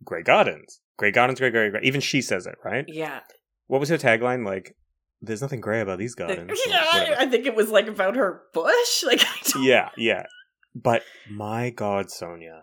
Grey 0.04 0.22
Gardens, 0.22 0.80
Grey 0.98 1.12
Gardens, 1.12 1.40
Grey 1.40 1.50
Grey. 1.50 1.70
Grey. 1.70 1.80
Even 1.82 2.02
she 2.02 2.20
says 2.20 2.46
it, 2.46 2.56
right? 2.62 2.84
Yeah. 2.88 3.20
What 3.68 3.80
was 3.80 3.88
her 3.88 3.96
tagline? 3.96 4.44
Like, 4.44 4.76
there's 5.22 5.40
nothing 5.40 5.62
grey 5.62 5.80
about 5.80 5.98
these 5.98 6.14
gardens. 6.22 6.60
Yeah. 6.66 7.14
I 7.18 7.26
think 7.26 7.46
it 7.46 7.54
was 7.54 7.70
like 7.70 7.88
about 7.88 8.14
her 8.16 8.42
bush. 8.52 9.02
Like, 9.06 9.22
yeah, 9.60 9.88
yeah. 9.96 10.26
But 10.74 11.04
my 11.30 11.70
God, 11.70 12.08
Sonja, 12.08 12.60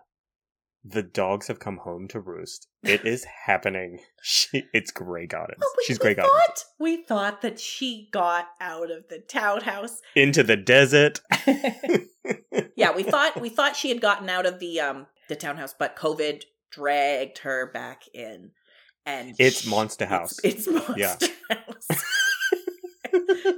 the 0.84 1.04
dogs 1.04 1.48
have 1.48 1.60
come 1.60 1.78
home 1.78 2.08
to 2.10 2.20
roost. 2.20 2.68
It 2.84 3.06
is 3.06 3.26
happening. 3.46 4.00
She, 4.22 4.64
it's 4.74 4.92
Grey 4.92 5.28
Gardens. 5.28 5.60
Oh, 5.64 5.74
we, 5.78 5.84
She's 5.86 6.00
we 6.00 6.04
Grey 6.04 6.16
thought, 6.16 6.64
we 6.80 7.04
thought 7.04 7.42
that 7.42 7.60
she 7.60 8.10
got 8.12 8.48
out 8.62 8.90
of 8.92 9.08
the 9.10 9.20
townhouse. 9.20 10.02
Into 10.16 10.44
the 10.44 10.56
desert. 10.58 11.20
yeah, 12.76 12.96
we 12.96 13.04
thought 13.04 13.40
we 13.42 13.50
thought 13.50 13.76
she 13.76 13.90
had 13.90 14.02
gotten 14.02 14.30
out 14.30 14.46
of 14.46 14.60
the 14.60 14.80
um 14.80 15.08
the 15.28 15.36
townhouse, 15.36 15.74
but 15.78 15.96
COVID 15.96 16.44
dragged 16.72 17.40
her 17.40 17.70
back 17.72 18.04
in. 18.14 18.52
And 19.06 19.36
It's 19.40 19.62
sh- 19.64 19.68
Monster 19.68 20.06
House. 20.06 20.38
It's, 20.44 20.68
it's 20.68 20.88
Monster 20.88 20.94
Yeah. 20.98 21.16
House. 21.50 21.88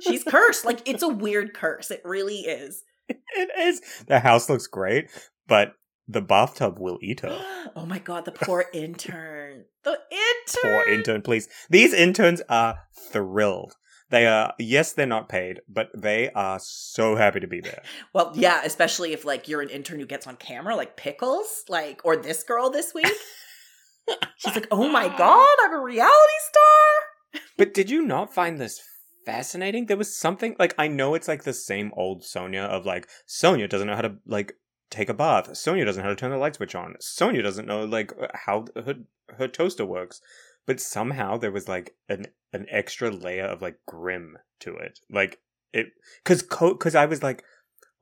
She's 0.02 0.24
cursed. 0.24 0.66
Like 0.66 0.88
it's 0.88 1.04
a 1.04 1.08
weird 1.10 1.54
curse. 1.54 1.92
It 1.92 2.02
really 2.06 2.40
is. 2.40 2.84
it 3.10 3.50
is. 3.60 3.82
The 4.08 4.20
house 4.20 4.50
looks 4.50 4.68
great, 4.68 5.10
but 5.48 5.74
the 6.12 6.22
bathtub 6.22 6.80
will 6.80 7.00
eat 7.02 7.22
her. 7.22 7.40
oh 7.76 7.86
my 7.86 8.00
god, 8.00 8.26
the 8.26 8.32
poor 8.32 8.66
intern. 8.74 9.66
The 9.84 9.98
intern. 10.12 10.62
Poor 10.62 10.84
intern, 10.94 11.22
please. 11.22 11.48
These 11.70 11.94
interns 11.94 12.42
are 12.50 12.80
thrilled. 13.12 13.76
They 14.10 14.28
are, 14.28 14.54
yes, 14.60 14.92
they're 14.92 15.06
not 15.06 15.30
paid, 15.30 15.62
but 15.70 15.88
they 15.96 16.30
are 16.32 16.60
so 16.62 17.16
happy 17.16 17.40
to 17.40 17.48
be 17.48 17.62
there. 17.62 17.82
Well, 18.14 18.34
yeah, 18.36 18.62
especially 18.66 19.14
if 19.14 19.24
like 19.24 19.48
you're 19.48 19.62
an 19.62 19.70
intern 19.70 20.00
who 20.00 20.06
gets 20.06 20.28
on 20.28 20.36
camera, 20.36 20.76
like 20.76 20.98
Pickles, 20.98 21.64
like 21.70 22.02
or 22.04 22.18
this 22.18 22.44
girl 22.44 22.70
this 22.70 22.94
week. 22.94 23.08
She's 24.38 24.56
like, 24.56 24.68
"Oh 24.70 24.90
my 24.90 25.08
god, 25.08 25.56
I'm 25.64 25.74
a 25.74 25.82
reality 25.82 26.40
star." 26.50 27.42
But 27.58 27.74
did 27.74 27.90
you 27.90 28.02
not 28.02 28.34
find 28.34 28.60
this 28.60 28.82
fascinating? 29.26 29.86
There 29.86 29.96
was 29.96 30.18
something 30.18 30.58
like 30.60 30.76
I 30.78 30.90
know 30.90 31.16
it's 31.16 31.30
like 31.30 31.44
the 31.44 31.54
same 31.54 31.92
old 31.96 32.24
Sonja 32.24 32.66
of 32.66 32.86
like 32.86 33.08
Sonja 33.30 33.70
doesn't 33.70 33.88
know 33.88 33.96
how 33.96 34.02
to 34.02 34.16
like 34.26 34.54
take 34.92 35.10
a 35.10 35.14
bath. 35.14 35.50
Sonja 35.52 35.86
doesn't 35.86 36.02
know 36.04 36.10
how 36.10 36.14
to 36.14 36.20
turn 36.20 36.32
the 36.32 36.38
light 36.38 36.56
switch 36.56 36.76
on. 36.76 36.96
Sonja 37.02 37.42
doesn't 37.42 37.66
know 37.66 37.86
like 37.86 38.14
how 38.46 38.66
her 38.76 38.96
her 39.38 39.48
toaster 39.48 39.86
works. 39.86 40.22
But 40.68 40.80
somehow 40.80 41.38
there 41.38 41.52
was 41.52 41.68
like 41.68 41.96
an 42.08 42.28
an 42.54 42.68
extra 42.70 43.10
layer 43.10 43.46
of 43.46 43.62
like 43.64 43.80
grim 43.88 44.38
to 44.60 44.76
it. 44.76 45.00
Like 45.10 45.40
it 45.74 45.88
cuz 46.24 46.44
co- 46.44 46.76
cuz 46.76 46.94
I 46.94 47.06
was 47.08 47.24
like, 47.24 47.44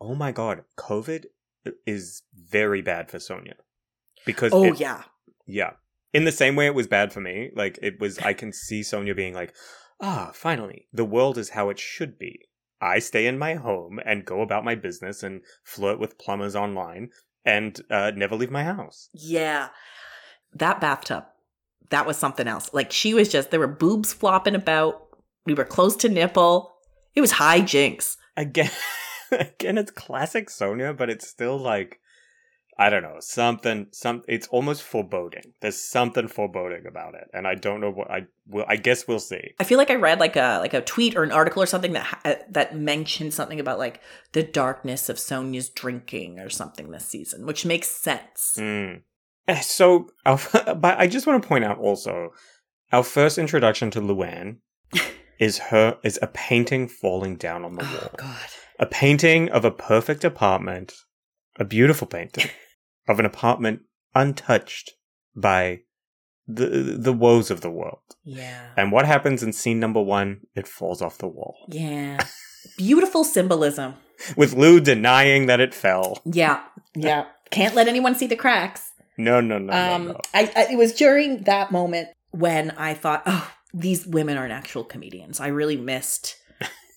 "Oh 0.01 0.15
my 0.15 0.31
god, 0.34 0.65
COVID 0.77 1.25
is 1.86 2.24
very 2.36 2.81
bad 2.81 3.10
for 3.10 3.17
Sonja." 3.17 3.53
Because 4.25 4.51
Oh 4.53 4.65
it- 4.65 4.79
yeah. 4.79 5.03
yeah. 5.46 5.74
In 6.12 6.25
the 6.25 6.31
same 6.31 6.55
way 6.55 6.65
it 6.65 6.74
was 6.75 6.88
bad 6.88 7.13
for 7.13 7.22
me. 7.22 7.51
Like 7.55 7.79
it 7.81 8.00
was 8.00 8.17
I 8.19 8.34
can 8.34 8.51
see 8.51 8.81
Sonja 8.81 9.15
being 9.15 9.34
like, 9.34 9.55
ah, 10.01 10.31
finally, 10.34 10.88
the 10.91 11.05
world 11.05 11.38
is 11.38 11.50
how 11.51 11.69
it 11.69 11.79
should 11.79 12.17
be. 12.17 12.48
I 12.81 13.00
stay 13.00 13.27
in 13.27 13.38
my 13.38 13.55
home 13.55 14.00
and 14.05 14.25
go 14.25 14.41
about 14.41 14.63
my 14.63 14.75
business 14.75 15.24
and 15.24 15.41
flirt 15.63 16.00
with 16.00 16.17
plumbers 16.17 16.55
online 16.55 17.09
and 17.45 17.79
uh, 17.89 18.12
never 18.15 18.36
leave 18.36 18.51
my 18.51 18.63
house. 18.63 19.09
Yeah. 19.13 19.69
That 20.53 20.79
bathtub. 20.79 21.25
That 21.89 22.05
was 22.05 22.17
something 22.17 22.48
else. 22.48 22.69
Like 22.74 22.91
she 22.91 23.13
was 23.13 23.29
just 23.29 23.51
there 23.51 23.59
were 23.59 23.67
boobs 23.67 24.13
flopping 24.13 24.55
about. 24.55 25.07
We 25.45 25.53
were 25.53 25.65
close 25.65 25.95
to 25.98 26.09
nipple. 26.09 26.75
It 27.15 27.21
was 27.21 27.31
high 27.31 27.62
jinks. 27.62 28.17
Again 28.38 28.71
again 29.31 29.77
it's 29.77 29.91
classic 29.91 30.50
Sonja, 30.50 30.95
but 30.95 31.09
it's 31.09 31.27
still 31.27 31.57
like 31.57 32.00
I 32.79 32.89
don't 32.89 33.03
know 33.03 33.17
something. 33.19 33.88
Some 33.91 34.24
it's 34.29 34.48
almost 34.48 34.83
foreboding. 34.83 35.53
There's 35.59 35.79
something 35.79 36.29
foreboding 36.29 36.86
about 36.88 37.13
it, 37.13 37.27
and 37.33 37.45
I 37.45 37.55
don't 37.55 37.81
know 37.81 37.91
what 37.91 38.09
I 38.09 38.27
will. 38.48 38.63
I 38.69 38.77
guess 38.77 39.05
we'll 39.05 39.19
see. 39.19 39.53
I 39.59 39.65
feel 39.65 39.77
like 39.77 39.91
I 39.91 39.95
read 39.95 40.21
like 40.21 40.38
a 40.38 40.59
like 40.62 40.74
a 40.74 40.79
tweet 40.79 41.17
or 41.17 41.24
an 41.24 41.33
article 41.33 41.62
or 41.62 41.65
something 41.65 41.91
that 41.91 42.21
uh, 42.24 42.36
that 42.50 42.77
mentioned 42.77 43.33
something 43.33 43.59
about 43.59 43.79
like 43.79 44.00
the 44.31 44.43
darkness 44.43 45.09
of 45.09 45.17
Sonja's 45.17 45.67
drinking 45.69 46.39
or 46.39 46.50
something 46.50 46.89
this 46.89 47.05
season, 47.05 47.45
which 47.45 47.65
makes 47.65 47.89
sense. 47.89 48.55
Mm. 48.57 49.01
So, 49.62 50.07
but 50.25 50.98
I 51.00 51.07
just 51.07 51.27
want 51.27 51.43
to 51.43 51.48
point 51.50 51.65
out 51.65 51.79
also, 51.79 52.29
our 52.93 53.03
first 53.03 53.38
introduction 53.38 53.91
to 53.91 54.00
Luann 54.00 54.59
is 55.39 55.57
her 55.57 55.98
is 56.01 56.17
a 56.21 56.27
painting 56.27 56.88
falling 56.88 57.36
down 57.36 57.65
on 57.65 57.75
the 57.75 57.83
Oh 57.83 57.91
wall. 57.91 58.12
God. 58.15 58.48
A 58.79 58.86
painting 58.86 59.50
of 59.50 59.65
a 59.65 59.71
perfect 59.71 60.24
apartment, 60.24 60.93
a 61.57 61.65
beautiful 61.65 62.07
painting 62.07 62.50
of 63.09 63.19
an 63.19 63.25
apartment 63.25 63.81
untouched 64.15 64.91
by 65.35 65.81
the 66.47 66.97
the 66.97 67.13
woes 67.13 67.51
of 67.51 67.61
the 67.61 67.69
world. 67.69 67.99
Yeah. 68.23 68.69
And 68.77 68.91
what 68.91 69.05
happens 69.05 69.43
in 69.43 69.51
scene 69.51 69.79
number 69.79 70.01
one? 70.01 70.41
It 70.55 70.67
falls 70.67 71.01
off 71.01 71.17
the 71.17 71.27
wall. 71.27 71.55
Yeah. 71.67 72.19
Beautiful 72.77 73.23
symbolism. 73.23 73.95
With 74.37 74.53
Lou 74.53 74.79
denying 74.79 75.47
that 75.47 75.59
it 75.59 75.73
fell. 75.73 76.21
Yeah. 76.25 76.63
Yeah. 76.95 77.25
Can't 77.51 77.75
let 77.75 77.87
anyone 77.87 78.15
see 78.15 78.27
the 78.27 78.35
cracks. 78.35 78.91
No, 79.17 79.41
no, 79.41 79.57
no, 79.57 79.73
um, 79.73 80.05
no, 80.05 80.11
no. 80.13 80.19
I, 80.33 80.51
I 80.55 80.67
it 80.71 80.77
was 80.77 80.93
during 80.93 81.43
that 81.43 81.71
moment 81.71 82.09
when 82.31 82.71
I 82.71 82.93
thought, 82.93 83.23
oh, 83.25 83.51
these 83.73 84.07
women 84.07 84.37
aren't 84.37 84.53
actual 84.53 84.83
comedians. 84.83 85.39
I 85.39 85.47
really 85.47 85.77
missed 85.77 86.35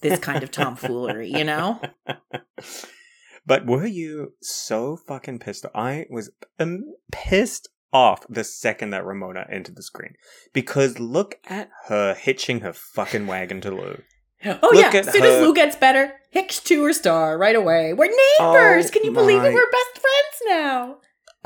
this 0.02 0.20
kind 0.20 0.42
of 0.42 0.50
tomfoolery, 0.52 1.30
you 1.30 1.44
know? 1.44 1.80
but 3.46 3.66
were 3.66 3.86
you 3.86 4.34
so 4.40 4.96
fucking 4.96 5.38
pissed? 5.40 5.66
I 5.74 6.06
was 6.10 6.30
um, 6.58 6.84
pissed 7.10 7.68
off 7.92 8.24
the 8.28 8.44
second 8.44 8.90
that 8.90 9.04
Ramona 9.04 9.46
entered 9.50 9.76
the 9.76 9.82
screen 9.82 10.14
because 10.52 10.98
look 10.98 11.38
at 11.46 11.70
her 11.88 12.14
hitching 12.14 12.60
her 12.60 12.72
fucking 12.72 13.26
wagon 13.26 13.60
to 13.62 13.70
Lou. 13.70 14.02
Oh 14.44 14.58
Look 14.72 14.74
yeah. 14.74 14.88
at 15.00 15.06
As 15.06 15.12
soon 15.12 15.22
her. 15.22 15.28
as 15.28 15.40
Lou 15.40 15.54
gets 15.54 15.76
better, 15.76 16.14
Hicks 16.32 16.60
to 16.60 16.82
her 16.84 16.94
star 16.94 17.36
right 17.36 17.54
away. 17.54 17.92
We're 17.92 18.06
neighbors. 18.06 18.86
Oh, 18.86 18.90
Can 18.90 19.04
you 19.04 19.12
believe 19.12 19.44
it? 19.44 19.52
We're 19.52 19.70
best 19.70 19.92
friends 20.00 20.42
now. 20.46 20.96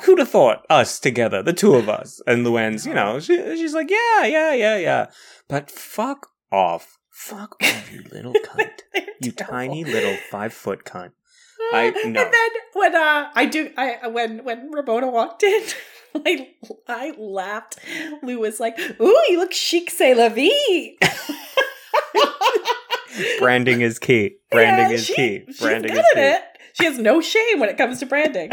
Who'd 0.04 0.20
have 0.20 0.30
thought 0.30 0.64
us 0.70 1.00
together, 1.00 1.42
the 1.42 1.52
two 1.52 1.74
of 1.74 1.88
us? 1.88 2.20
And 2.26 2.46
Luann's, 2.46 2.86
you 2.86 2.94
know, 2.94 3.18
she, 3.18 3.36
she's 3.56 3.74
like, 3.74 3.90
yeah, 3.90 4.26
yeah, 4.26 4.54
yeah, 4.54 4.76
yeah. 4.76 5.06
But 5.48 5.72
fuck 5.72 6.28
off. 6.52 6.98
Fuck 7.10 7.56
off, 7.62 7.92
you 7.92 8.04
little 8.12 8.32
cunt. 8.44 8.80
You 9.20 9.32
tiny 9.32 9.84
little 9.84 10.16
five 10.30 10.52
foot 10.52 10.84
cunt. 10.84 11.10
I- 11.72 11.90
no. 12.06 12.20
And 12.22 12.32
then 12.32 12.50
when 12.74 12.94
uh 12.94 13.30
I 13.34 13.46
do 13.46 13.70
I 13.76 14.06
when 14.08 14.44
when 14.44 14.70
Ramona 14.70 15.08
walked 15.10 15.42
in, 15.42 15.62
I 16.26 16.48
I 16.88 17.12
laughed. 17.18 17.78
Lou 18.22 18.38
was 18.40 18.58
like, 18.60 18.78
"Ooh, 19.00 19.22
you 19.28 19.38
look 19.38 19.52
chic, 19.52 19.90
c'est 19.90 20.14
la 20.14 20.28
vie." 20.28 20.96
Branding 23.38 23.80
is 23.80 23.98
key. 23.98 24.36
Branding 24.50 24.88
Yeah, 24.90 24.94
is 24.94 25.06
she- 25.06 25.14
key. 25.14 25.44
she's 25.46 25.60
Branding 25.60 25.92
good 25.92 26.00
is 26.00 26.06
at 26.06 26.14
key. 26.14 26.20
it. 26.20 26.42
She 26.74 26.84
has 26.84 26.98
no 26.98 27.20
shame 27.22 27.58
when 27.60 27.70
it 27.70 27.78
comes 27.78 28.00
to 28.00 28.06
branding. 28.06 28.50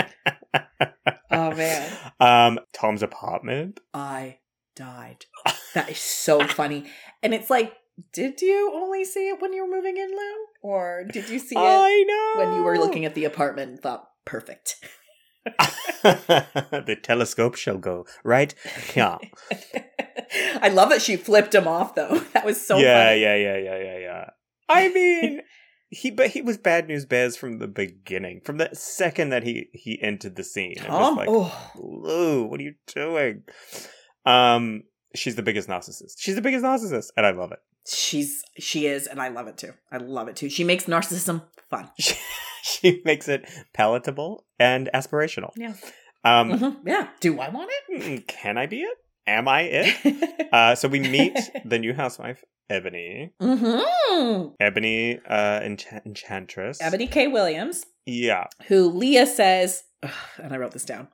oh 1.32 1.52
man, 1.52 1.92
Um, 2.22 2.60
Tom's 2.74 3.04
apartment. 3.04 3.82
I 3.94 4.38
died. 4.78 5.26
That 5.74 5.90
is 5.90 5.98
so 5.98 6.46
funny, 6.48 6.86
and 7.22 7.34
it's 7.34 7.50
like, 7.50 7.74
did 8.12 8.42
you 8.42 8.72
only 8.74 9.06
see 9.06 9.30
it 9.30 9.42
when 9.42 9.54
you 9.54 9.66
were 9.66 9.76
moving 9.76 9.98
in, 9.98 10.10
Lou, 10.10 10.46
or 10.62 11.04
did 11.12 11.30
you 11.30 11.40
see 11.40 11.56
it 11.56 11.60
I 11.60 12.04
know. 12.08 12.46
when 12.46 12.56
you 12.56 12.64
were 12.64 12.78
looking 12.78 13.06
at 13.06 13.16
the 13.16 13.26
apartment 13.26 13.72
and 13.72 13.80
thought, 13.80 14.10
perfect? 14.26 14.76
the 16.04 16.98
telescope 17.04 17.56
shall 17.56 17.78
go 17.78 18.06
right 18.24 18.56
yeah. 18.96 19.18
I 20.62 20.70
love 20.70 20.90
that 20.90 21.02
she 21.02 21.18
flipped 21.18 21.54
him 21.54 21.68
off 21.68 21.96
though. 21.96 22.22
That 22.34 22.46
was 22.46 22.66
so 22.66 22.78
yeah, 22.78 23.10
funny. 23.10 23.22
yeah, 23.22 23.36
yeah, 23.36 23.58
yeah, 23.58 23.78
yeah, 23.78 23.98
yeah. 23.98 24.30
I 24.70 24.90
mean, 24.90 25.42
he 25.90 26.10
but 26.10 26.32
he 26.32 26.42
was 26.42 26.58
bad 26.58 26.88
news 26.88 27.06
bears 27.06 27.36
from 27.36 27.60
the 27.60 27.68
beginning, 27.68 28.42
from 28.44 28.58
the 28.58 28.70
second 28.74 29.30
that 29.30 29.44
he 29.44 29.68
he 29.74 30.02
entered 30.02 30.36
the 30.36 30.44
scene. 30.44 30.74
It 30.78 30.80
was 30.80 30.88
Tom, 30.88 31.16
like, 31.18 31.28
oh, 31.30 31.72
Lou, 31.76 32.46
what 32.46 32.60
are 32.60 32.64
you 32.64 32.76
doing? 32.88 33.44
Um, 34.26 34.84
she's 35.14 35.36
the 35.36 35.44
biggest 35.44 35.68
narcissist. 35.68 36.16
She's 36.18 36.36
the 36.36 36.42
biggest 36.42 36.66
narcissist, 36.66 37.08
and 37.16 37.26
I 37.26 37.32
love 37.32 37.52
it. 37.52 37.60
She's 37.88 38.44
she 38.58 38.86
is, 38.88 39.08
and 39.08 39.22
I 39.22 39.30
love 39.30 39.48
it 39.48 39.58
too. 39.58 39.74
I 39.92 39.98
love 39.98 40.28
it 40.28 40.36
too. 40.36 40.50
She 40.50 40.64
makes 40.64 40.86
narcissism 40.86 41.44
fun. 41.70 41.90
She, 42.66 43.02
makes 43.04 43.28
it 43.28 43.46
palatable 43.74 44.46
and 44.58 44.90
aspirational. 44.94 45.52
Yeah, 45.58 45.74
Um, 46.24 46.52
Mhm. 46.52 46.78
yeah. 46.86 47.10
Do 47.20 47.38
I 47.42 47.50
want 47.50 47.70
it 47.90 48.26
can 48.28 48.58
I 48.58 48.68
be 48.68 48.82
it? 48.84 48.98
Am 49.28 49.48
I 49.50 49.62
it? 49.64 50.30
Uh, 50.54 50.74
so 50.76 50.88
we 50.88 51.00
meet 51.02 51.38
the 51.66 51.78
new 51.80 51.94
housewife, 51.94 52.42
Ebony. 52.70 53.34
hmm 53.42 54.48
Ebony, 54.62 55.20
uh, 55.28 55.60
enchant- 55.64 56.06
enchantress. 56.06 56.80
Ebony 56.82 57.08
K. 57.08 57.28
Williams, 57.28 57.86
Yeah. 58.06 58.48
who 58.68 58.88
Leah 58.90 59.26
says, 59.28 59.84
and 60.38 60.54
I 60.54 60.58
wrote 60.58 60.72
this 60.72 60.86
down. 60.86 61.10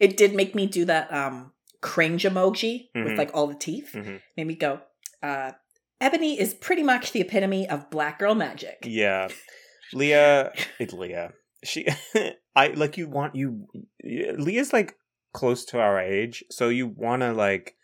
It 0.00 0.16
did 0.16 0.34
make 0.34 0.54
me 0.56 0.66
do 0.66 0.84
that 0.86 1.12
um 1.12 1.52
cringe 1.82 2.24
emoji 2.24 2.88
with 2.94 3.12
Mhm. 3.12 3.18
like 3.18 3.30
all 3.34 3.46
the 3.46 3.54
teeth. 3.54 3.92
hmm 3.92 4.16
Made 4.36 4.46
me 4.48 4.56
go. 4.56 4.80
Uh, 5.22 5.52
Ebony 6.00 6.38
is 6.38 6.54
pretty 6.54 6.82
much 6.82 7.12
the 7.12 7.20
epitome 7.20 7.68
of 7.68 7.90
black 7.90 8.18
girl 8.18 8.34
magic. 8.34 8.78
Yeah. 8.84 9.28
Leah, 9.92 10.52
it's 10.78 10.92
Leah. 10.92 11.32
She, 11.64 11.86
I 12.56 12.68
like 12.68 12.96
you 12.96 13.08
want 13.08 13.34
you. 13.34 13.66
Leah's 14.02 14.72
like 14.72 14.96
close 15.32 15.64
to 15.66 15.80
our 15.80 15.98
age, 15.98 16.44
so 16.50 16.68
you 16.68 16.86
want 16.86 17.22
to 17.22 17.32
like, 17.32 17.74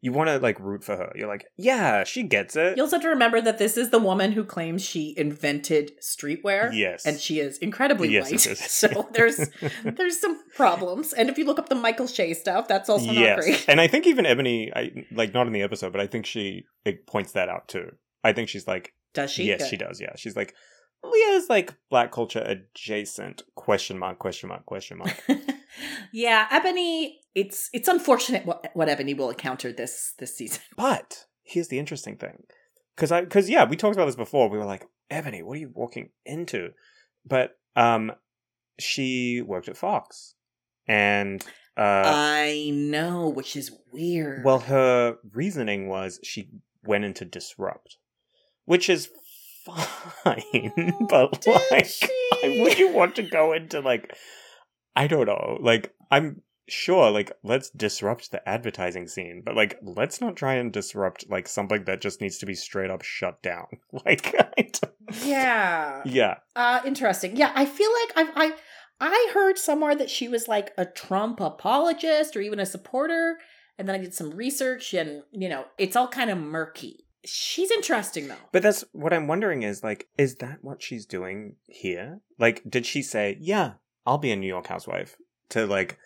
you 0.00 0.12
want 0.12 0.28
to 0.28 0.38
like 0.38 0.60
root 0.60 0.84
for 0.84 0.96
her. 0.96 1.12
You're 1.16 1.26
like, 1.28 1.44
yeah, 1.56 2.04
she 2.04 2.22
gets 2.22 2.54
it. 2.56 2.76
You 2.76 2.82
also 2.84 2.96
have 2.96 3.02
to 3.02 3.08
remember 3.08 3.40
that 3.40 3.58
this 3.58 3.76
is 3.76 3.90
the 3.90 3.98
woman 3.98 4.32
who 4.32 4.44
claims 4.44 4.84
she 4.84 5.12
invented 5.16 5.92
streetwear. 6.00 6.70
yes, 6.72 7.04
And 7.04 7.18
she 7.18 7.40
is 7.40 7.58
incredibly 7.58 8.08
Yes, 8.12 8.30
white. 8.30 8.46
it 8.46 8.52
is. 8.52 8.58
So 8.70 9.08
there's 9.12 9.40
there's 9.84 10.20
some 10.20 10.40
problems. 10.54 11.12
And 11.12 11.28
if 11.28 11.36
you 11.38 11.44
look 11.44 11.58
up 11.58 11.68
the 11.68 11.74
Michael 11.74 12.06
Shea 12.06 12.32
stuff, 12.34 12.68
that's 12.68 12.88
also 12.88 13.06
not 13.06 13.14
yes, 13.16 13.44
great. 13.44 13.64
and 13.68 13.80
I 13.80 13.88
think 13.88 14.06
even 14.06 14.24
Ebony, 14.24 14.72
I 14.74 15.04
like 15.10 15.34
not 15.34 15.46
in 15.48 15.52
the 15.52 15.62
episode, 15.62 15.90
but 15.92 16.00
I 16.00 16.06
think 16.06 16.26
she 16.26 16.64
it 16.84 17.06
points 17.06 17.32
that 17.32 17.48
out 17.48 17.66
too. 17.68 17.90
I 18.22 18.32
think 18.32 18.48
she's 18.48 18.66
like, 18.68 18.94
Does 19.14 19.30
she? 19.32 19.44
yes, 19.44 19.60
Good. 19.62 19.68
she 19.70 19.76
does. 19.76 20.00
Yeah, 20.00 20.12
she's 20.16 20.36
like, 20.36 20.54
Leah's 21.02 21.48
like 21.48 21.74
black 21.90 22.10
culture 22.12 22.40
adjacent? 22.40 23.42
Question 23.56 23.98
mark? 23.98 24.18
Question 24.18 24.48
mark? 24.48 24.64
Question 24.66 24.98
mark? 24.98 25.16
yeah, 26.12 26.46
Ebony. 26.50 27.20
It's 27.38 27.70
it's 27.72 27.88
unfortunate 27.88 28.44
what 28.46 28.70
what 28.74 28.88
Ebony 28.88 29.14
will 29.14 29.30
encounter 29.30 29.72
this 29.72 30.14
this 30.18 30.36
season. 30.36 30.62
But 30.76 31.26
here's 31.44 31.68
the 31.68 31.78
interesting 31.78 32.16
thing, 32.16 32.42
because 32.96 33.12
I 33.12 33.20
because 33.22 33.48
yeah, 33.48 33.64
we 33.64 33.76
talked 33.76 33.96
about 33.96 34.06
this 34.06 34.16
before. 34.16 34.48
We 34.48 34.58
were 34.58 34.64
like, 34.64 34.84
Ebony, 35.10 35.42
what 35.42 35.56
are 35.56 35.60
you 35.60 35.70
walking 35.72 36.10
into? 36.24 36.70
But 37.24 37.56
um, 37.76 38.12
she 38.78 39.42
worked 39.42 39.68
at 39.68 39.76
Fox, 39.76 40.34
and 40.86 41.44
uh, 41.76 42.02
I 42.06 42.70
know, 42.74 43.28
which 43.28 43.54
is 43.54 43.70
weird. 43.92 44.44
well, 44.44 44.60
her 44.60 45.18
reasoning 45.32 45.88
was 45.88 46.18
she 46.24 46.48
went 46.84 47.04
into 47.04 47.24
disrupt, 47.24 47.98
which 48.64 48.88
is 48.88 49.10
fine, 49.64 50.94
but 51.08 51.40
Did 51.40 51.60
like, 51.70 51.86
she? 52.42 52.60
would 52.62 52.78
you 52.78 52.92
want 52.92 53.14
to 53.16 53.22
go 53.22 53.52
into 53.52 53.80
like, 53.80 54.16
I 54.96 55.06
don't 55.06 55.26
know, 55.26 55.58
like 55.60 55.94
I'm. 56.10 56.42
Sure, 56.68 57.10
like 57.10 57.32
let's 57.42 57.70
disrupt 57.70 58.30
the 58.30 58.46
advertising 58.48 59.08
scene, 59.08 59.42
but 59.44 59.56
like 59.56 59.78
let's 59.82 60.20
not 60.20 60.36
try 60.36 60.54
and 60.54 60.72
disrupt 60.72 61.28
like 61.28 61.48
something 61.48 61.84
that 61.84 62.00
just 62.00 62.20
needs 62.20 62.38
to 62.38 62.46
be 62.46 62.54
straight 62.54 62.90
up 62.90 63.02
shut 63.02 63.42
down. 63.42 63.66
Like, 64.04 64.34
yeah. 65.24 66.02
yeah, 66.04 66.36
Uh 66.54 66.80
interesting. 66.84 67.36
Yeah, 67.36 67.52
I 67.54 67.64
feel 67.64 67.90
like 67.90 68.28
I 68.28 68.44
I 68.44 68.52
I 69.00 69.30
heard 69.32 69.58
somewhere 69.58 69.94
that 69.94 70.10
she 70.10 70.28
was 70.28 70.48
like 70.48 70.72
a 70.76 70.84
Trump 70.84 71.40
apologist 71.40 72.36
or 72.36 72.40
even 72.40 72.60
a 72.60 72.66
supporter, 72.66 73.38
and 73.78 73.88
then 73.88 73.94
I 73.94 73.98
did 73.98 74.14
some 74.14 74.30
research 74.30 74.92
and 74.94 75.22
you 75.32 75.48
know, 75.48 75.64
it's 75.78 75.96
all 75.96 76.08
kind 76.08 76.30
of 76.30 76.38
murky. 76.38 77.06
She's 77.24 77.70
interesting 77.70 78.28
though. 78.28 78.36
But 78.52 78.62
that's 78.62 78.84
what 78.92 79.12
I'm 79.12 79.26
wondering 79.26 79.62
is 79.62 79.82
like, 79.82 80.08
is 80.16 80.36
that 80.36 80.58
what 80.62 80.82
she's 80.82 81.04
doing 81.06 81.56
here? 81.66 82.20
Like, 82.38 82.62
did 82.68 82.86
she 82.86 83.02
say, 83.02 83.36
yeah, 83.40 83.72
I'll 84.06 84.18
be 84.18 84.30
a 84.30 84.36
New 84.36 84.46
York 84.46 84.66
housewife 84.68 85.16
to 85.50 85.66
like, 85.66 85.98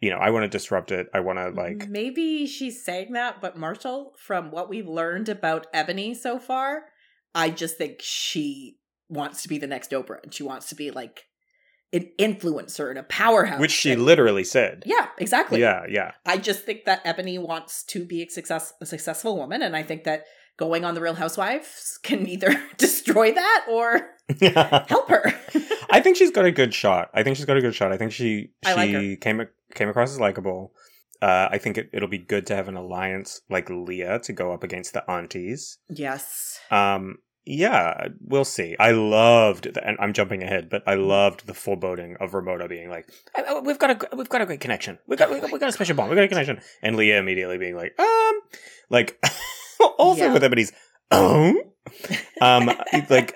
you 0.00 0.10
know, 0.10 0.16
I 0.16 0.30
want 0.30 0.44
to 0.44 0.48
disrupt 0.48 0.90
it. 0.92 1.08
I 1.12 1.20
want 1.20 1.38
to 1.38 1.50
like, 1.50 1.88
maybe 1.88 2.46
she's 2.46 2.84
saying 2.84 3.12
that, 3.12 3.40
but 3.40 3.56
Marshall, 3.58 4.12
from 4.18 4.50
what 4.50 4.68
we've 4.68 4.88
learned 4.88 5.28
about 5.28 5.66
Ebony 5.74 6.14
so 6.14 6.38
far, 6.38 6.82
I 7.34 7.50
just 7.50 7.76
think 7.76 8.00
she 8.00 8.78
wants 9.08 9.42
to 9.42 9.48
be 9.48 9.58
the 9.58 9.66
next 9.66 9.90
Oprah 9.90 10.22
and 10.22 10.32
she 10.32 10.42
wants 10.42 10.68
to 10.70 10.74
be 10.74 10.90
like 10.90 11.24
an 11.92 12.08
influencer 12.18 12.88
and 12.88 12.98
a 12.98 13.02
powerhouse. 13.02 13.60
which 13.60 13.72
she 13.72 13.92
And- 13.92 14.04
literally 14.04 14.44
said. 14.44 14.84
Yeah, 14.86 15.08
exactly. 15.18 15.60
Yeah, 15.60 15.82
yeah. 15.88 16.12
I 16.24 16.36
just 16.38 16.64
think 16.64 16.84
that 16.84 17.02
Ebony 17.04 17.36
wants 17.38 17.82
to 17.86 18.04
be 18.04 18.22
a 18.22 18.30
success 18.30 18.72
a 18.80 18.86
successful 18.86 19.36
woman, 19.36 19.60
and 19.62 19.76
I 19.76 19.82
think 19.82 20.04
that 20.04 20.24
going 20.56 20.84
on 20.84 20.94
the 20.94 21.00
Real 21.00 21.14
Housewives 21.14 21.98
can 22.02 22.28
either 22.28 22.54
destroy 22.76 23.32
that 23.32 23.64
or 23.68 24.10
help 24.40 25.08
her. 25.08 25.34
I 25.92 26.00
think 26.00 26.16
she's 26.16 26.30
got 26.30 26.44
a 26.44 26.52
good 26.52 26.72
shot. 26.74 27.10
I 27.14 27.22
think 27.22 27.36
she's 27.36 27.46
got 27.46 27.56
a 27.56 27.60
good 27.60 27.74
shot. 27.74 27.92
I 27.92 27.96
think 27.96 28.12
she 28.12 28.50
I 28.64 28.74
like 28.74 28.90
she 28.90 29.16
came 29.16 29.46
came 29.74 29.88
across 29.88 30.10
as 30.12 30.20
likable. 30.20 30.72
Uh, 31.22 31.48
I 31.50 31.58
think 31.58 31.76
it, 31.76 31.90
it'll 31.92 32.08
be 32.08 32.18
good 32.18 32.46
to 32.46 32.56
have 32.56 32.66
an 32.68 32.76
alliance 32.76 33.42
like 33.50 33.68
Leah 33.68 34.20
to 34.20 34.32
go 34.32 34.52
up 34.52 34.62
against 34.64 34.94
the 34.94 35.08
aunties. 35.10 35.78
yes. 35.90 36.58
Um, 36.70 37.18
yeah, 37.46 38.08
we'll 38.20 38.44
see. 38.44 38.76
I 38.78 38.92
loved, 38.92 39.72
the, 39.74 39.86
and 39.86 39.96
I'm 39.98 40.12
jumping 40.12 40.42
ahead, 40.42 40.68
but 40.70 40.82
I 40.86 40.94
loved 40.94 41.46
the 41.46 41.54
foreboding 41.54 42.16
of 42.20 42.32
Ramona 42.34 42.68
being 42.68 42.90
like, 42.90 43.10
"I- 43.34 43.42
I- 43.42 43.60
"We've 43.60 43.78
got 43.78 43.90
a 43.90 44.16
we've 44.16 44.28
got 44.28 44.40
a 44.42 44.46
great 44.46 44.60
connection. 44.60 44.98
We 45.06 45.16
got 45.16 45.30
we 45.30 45.40
got, 45.40 45.50
we 45.50 45.58
got 45.58 45.68
a 45.68 45.72
special 45.72 45.96
bond. 45.96 46.10
We 46.10 46.16
got 46.16 46.24
a 46.24 46.28
connection." 46.28 46.60
And 46.82 46.96
Leah 46.96 47.18
immediately 47.18 47.58
being 47.58 47.74
like, 47.76 47.98
"Um, 47.98 48.40
like 48.90 49.18
also 49.98 50.24
Yeah. 50.26 50.32
with 50.34 50.44
Ebony's, 50.44 50.72
um, 51.10 51.58
um, 52.40 52.66
like 53.08 53.34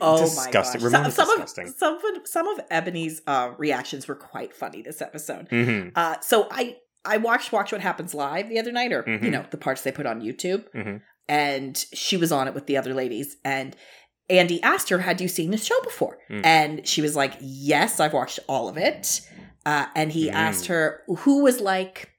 oh 0.00 0.20
disgusting. 0.20 0.82
my 0.82 0.90
gosh. 0.90 0.92
Ramona's 0.92 1.14
some, 1.14 1.26
disgusting. 1.28 1.68
Of, 1.68 1.74
some 1.74 1.94
of 2.04 2.26
some 2.26 2.48
of 2.48 2.60
Ebony's 2.70 3.22
uh, 3.26 3.50
reactions 3.58 4.06
were 4.08 4.14
quite 4.14 4.54
funny 4.54 4.82
this 4.82 5.00
episode. 5.02 5.48
mhm, 5.50 5.92
Uh, 5.94 6.16
so 6.20 6.48
I 6.50 6.76
I 7.04 7.18
watched 7.18 7.52
Watch 7.52 7.70
What 7.72 7.80
Happens 7.80 8.14
Live 8.14 8.48
the 8.48 8.58
other 8.58 8.72
night, 8.72 8.92
or 8.92 9.04
you 9.06 9.18
Mhm. 9.18 9.30
know 9.30 9.44
the 9.50 9.56
parts 9.58 9.82
they 9.82 9.92
put 9.92 10.06
on 10.06 10.20
YouTube, 10.20 10.64
Mhm. 10.74 11.02
and 11.28 11.76
she 11.92 12.16
was 12.16 12.32
on 12.32 12.48
it 12.48 12.54
with 12.54 12.66
the 12.66 12.76
other 12.76 12.94
ladies, 12.94 13.36
and 13.44 13.76
Andy 14.28 14.60
asked 14.62 14.88
her, 14.88 14.98
"Had 14.98 15.20
you 15.20 15.28
seen 15.28 15.52
this 15.52 15.64
show 15.64 15.80
before?" 15.82 16.18
Mm. 16.28 16.44
And 16.44 16.88
she 16.88 17.00
was 17.00 17.14
like, 17.14 17.34
"Yes, 17.40 18.00
I've 18.00 18.12
watched 18.12 18.40
all 18.48 18.68
of 18.68 18.76
it." 18.76 19.20
Uh, 19.64 19.86
and 19.94 20.10
he 20.12 20.28
Mm. 20.28 20.32
asked 20.34 20.66
her 20.66 21.02
who 21.18 21.42
was 21.44 21.60
like 21.60 22.10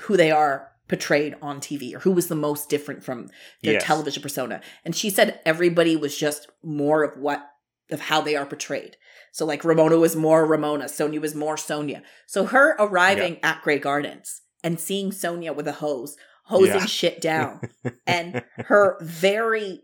who 0.00 0.18
they 0.18 0.30
are 0.30 0.70
portrayed 0.88 1.34
on 1.42 1.60
TV, 1.60 1.94
or 1.94 2.00
who 2.00 2.12
was 2.12 2.28
the 2.28 2.34
most 2.36 2.68
different 2.68 3.02
from 3.04 3.28
their 3.62 3.74
Yes. 3.74 3.84
television 3.84 4.22
persona, 4.22 4.60
and 4.84 4.94
she 4.94 5.10
said 5.10 5.40
everybody 5.44 5.96
was 5.96 6.16
just 6.16 6.48
more 6.62 7.02
of 7.02 7.18
what 7.20 7.44
of 7.90 8.00
how 8.00 8.20
they 8.20 8.34
are 8.34 8.46
portrayed. 8.46 8.96
So 9.32 9.44
like 9.46 9.64
Ramona 9.64 9.96
was 9.98 10.16
more 10.16 10.44
Ramona, 10.46 10.84
Sonja 10.86 11.20
was 11.20 11.34
more 11.34 11.56
Sonja. 11.56 12.02
So 12.26 12.46
her 12.46 12.74
arriving 12.78 13.38
at 13.44 13.62
Grey 13.62 13.78
Gardens 13.78 14.42
and 14.64 14.80
seeing 14.80 15.10
Sonja 15.10 15.54
with 15.54 15.68
a 15.68 15.72
hose, 15.72 16.16
hosing 16.46 16.74
Yeah. 16.80 16.86
shit 16.86 17.20
down, 17.20 17.60
and 18.06 18.42
her 18.56 18.96
very 19.02 19.82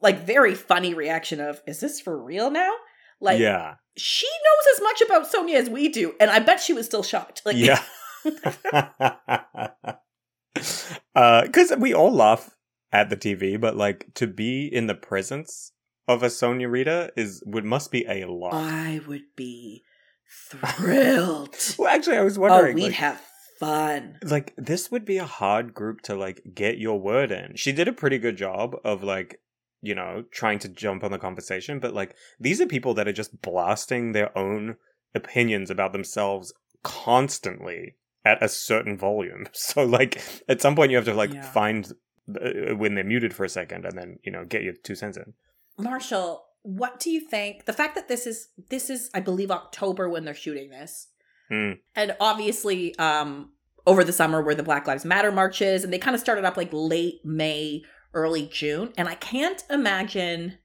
like 0.00 0.20
very 0.24 0.54
funny 0.54 0.94
reaction 0.94 1.40
of, 1.40 1.60
"Is 1.66 1.80
this 1.80 2.00
for 2.00 2.16
real 2.22 2.50
now?" 2.50 2.72
Like 3.20 3.40
yeah, 3.40 3.76
she 3.96 4.26
knows 4.28 4.76
as 4.76 4.82
much 4.82 5.00
about 5.00 5.32
Sonja 5.32 5.54
as 5.54 5.70
we 5.70 5.88
do, 5.88 6.14
and 6.20 6.30
I 6.30 6.38
bet 6.38 6.60
she 6.60 6.72
was 6.74 6.86
still 6.86 7.02
shocked. 7.02 7.42
Like 7.44 7.56
yeah. 7.56 7.82
Uh, 11.16 11.46
because 11.46 11.72
we 11.78 11.94
all 11.94 12.12
laugh 12.12 12.54
at 12.92 13.08
the 13.08 13.16
TV, 13.16 13.58
but 13.58 13.74
like 13.74 14.12
to 14.12 14.26
be 14.26 14.66
in 14.66 14.86
the 14.86 14.94
presence 14.94 15.72
of 16.06 16.22
a 16.22 16.26
Sonja 16.26 16.70
Rita 16.70 17.10
is 17.16 17.42
would 17.46 17.64
must 17.64 17.90
be 17.90 18.04
a 18.06 18.26
lot. 18.26 18.52
I 18.52 19.00
would 19.06 19.24
be 19.34 19.82
thrilled. 20.50 21.56
well, 21.78 21.88
actually, 21.88 22.18
I 22.18 22.22
was 22.22 22.38
oh, 22.38 22.42
wondering. 22.42 22.74
we'd 22.74 22.82
like, 22.84 22.92
have 22.92 23.22
fun. 23.58 24.18
like 24.22 24.52
this 24.56 24.90
would 24.90 25.04
be 25.04 25.18
a 25.18 25.24
hard 25.24 25.74
group 25.74 26.02
to 26.02 26.14
like 26.14 26.42
get 26.54 26.78
your 26.78 27.00
word 27.00 27.30
in. 27.32 27.56
She 27.56 27.72
did 27.72 27.88
a 27.88 27.92
pretty 27.92 28.18
good 28.18 28.36
job 28.36 28.76
of 28.84 29.02
like 29.02 29.40
you 29.82 29.94
know 29.94 30.24
trying 30.30 30.58
to 30.60 30.68
jump 30.68 31.02
on 31.02 31.12
the 31.12 31.18
conversation, 31.18 31.80
but 31.80 31.94
like 31.94 32.14
these 32.38 32.60
are 32.60 32.66
people 32.66 32.94
that 32.94 33.08
are 33.08 33.12
just 33.12 33.40
blasting 33.42 34.12
their 34.12 34.36
own 34.36 34.76
opinions 35.14 35.70
about 35.70 35.92
themselves 35.92 36.52
constantly 36.82 37.94
at 38.30 38.42
a 38.42 38.48
certain 38.48 38.96
volume. 39.08 39.42
So 39.66 39.78
like 39.98 40.12
at 40.52 40.60
some 40.60 40.74
point 40.76 40.90
you 40.90 40.96
have 41.00 41.06
to 41.12 41.14
like 41.22 41.32
Yeah. 41.32 41.42
find 41.60 41.82
uh, 42.28 42.74
when 42.80 42.94
they're 42.94 43.04
muted 43.14 43.32
for 43.34 43.44
a 43.44 43.48
second 43.48 43.84
and 43.86 43.96
then 43.98 44.18
you 44.24 44.32
know 44.32 44.44
get 44.44 44.62
your 44.66 44.74
two 44.86 44.94
cents 45.02 45.16
in. 45.16 45.28
Marshall, 45.78 46.30
what 46.62 46.98
do 46.98 47.08
you 47.10 47.20
think? 47.20 47.64
The 47.66 47.72
fact 47.80 47.94
that 47.94 48.08
this 48.08 48.26
is 48.26 48.48
this 48.70 48.90
is, 48.90 49.10
I 49.14 49.20
believe, 49.20 49.50
October 49.50 50.08
when 50.08 50.24
they're 50.24 50.34
shooting 50.46 50.68
this, 50.70 50.92
Hmm. 51.48 51.72
and 51.94 52.16
obviously, 52.18 52.80
um, 52.98 53.52
over 53.86 54.02
the 54.02 54.12
summer 54.20 54.42
were 54.42 54.54
the 54.56 54.64
Black 54.70 54.84
Lives 54.88 55.04
Matter 55.04 55.30
marches, 55.30 55.84
and 55.84 55.92
they 55.92 55.98
kind 55.98 56.14
of 56.16 56.20
started 56.20 56.44
up 56.44 56.56
like 56.56 56.70
late 56.72 57.20
May, 57.24 57.82
early 58.14 58.46
June, 58.60 58.92
and 58.98 59.06
I 59.08 59.14
can't 59.14 59.62
imagine 59.70 60.58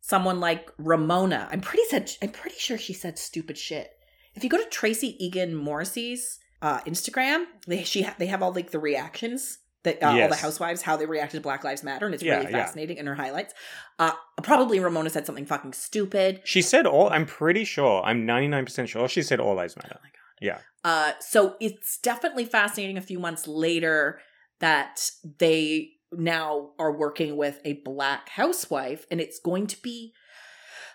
someone 0.00 0.40
like 0.40 0.70
Ramona. 0.78 1.48
I'm 1.52 1.60
pretty 1.60 1.84
said 1.90 2.10
I'm 2.22 2.30
pretty 2.30 2.56
sure 2.58 2.78
she 2.78 2.94
said 2.94 3.18
stupid 3.18 3.58
shit. 3.58 3.90
If 4.34 4.42
you 4.42 4.48
go 4.50 4.56
to 4.56 4.68
Tracy 4.70 5.10
Egan 5.22 5.54
Morrissey's 5.54 6.38
uh, 6.62 6.80
Instagram, 6.82 7.44
they 7.66 7.82
she 7.84 8.02
ha- 8.02 8.14
they 8.18 8.26
have 8.26 8.42
all 8.42 8.52
like 8.52 8.70
the 8.70 8.78
reactions 8.78 9.58
that 9.84 10.00
uh, 10.02 10.06
all 10.10 10.28
the 10.28 10.36
housewives 10.36 10.82
how 10.82 10.96
they 10.96 11.06
reacted 11.06 11.38
to 11.38 11.42
Black 11.42 11.64
Lives 11.64 11.82
Matter, 11.82 12.06
and 12.06 12.14
it's 12.14 12.22
Yeah, 12.22 12.38
really 12.38 12.52
yeah. 12.52 12.64
fascinating 12.64 12.96
in 12.98 13.06
her 13.06 13.16
highlights. 13.16 13.52
Uh, 13.98 14.12
probably 14.42 14.78
Ramona 14.78 15.10
said 15.10 15.26
something 15.26 15.44
fucking 15.44 15.72
stupid. 15.72 16.40
She 16.44 16.62
said 16.62 16.86
all. 16.86 17.10
I'm 17.10 17.26
pretty 17.26 17.64
sure. 17.64 18.02
I'm 18.04 18.24
99 18.24 18.64
percent 18.64 18.88
sure 18.88 19.08
she 19.08 19.22
said 19.22 19.40
all 19.40 19.54
lives 19.56 19.76
matter. 19.76 19.96
Oh 19.98 20.00
my 20.02 20.08
god. 20.08 20.18
Yeah. 20.40 20.58
Uh, 20.84 21.12
so 21.20 21.56
it's 21.60 21.98
definitely 21.98 22.44
fascinating. 22.44 22.96
A 22.96 23.02
few 23.02 23.18
months 23.18 23.46
later, 23.48 24.20
that 24.60 25.10
they 25.38 25.90
now 26.12 26.70
are 26.78 26.92
working 26.96 27.36
with 27.36 27.58
a 27.64 27.74
black 27.84 28.28
housewife, 28.28 29.04
and 29.10 29.20
it's 29.20 29.40
going 29.40 29.66
to 29.66 29.82
be. 29.82 30.12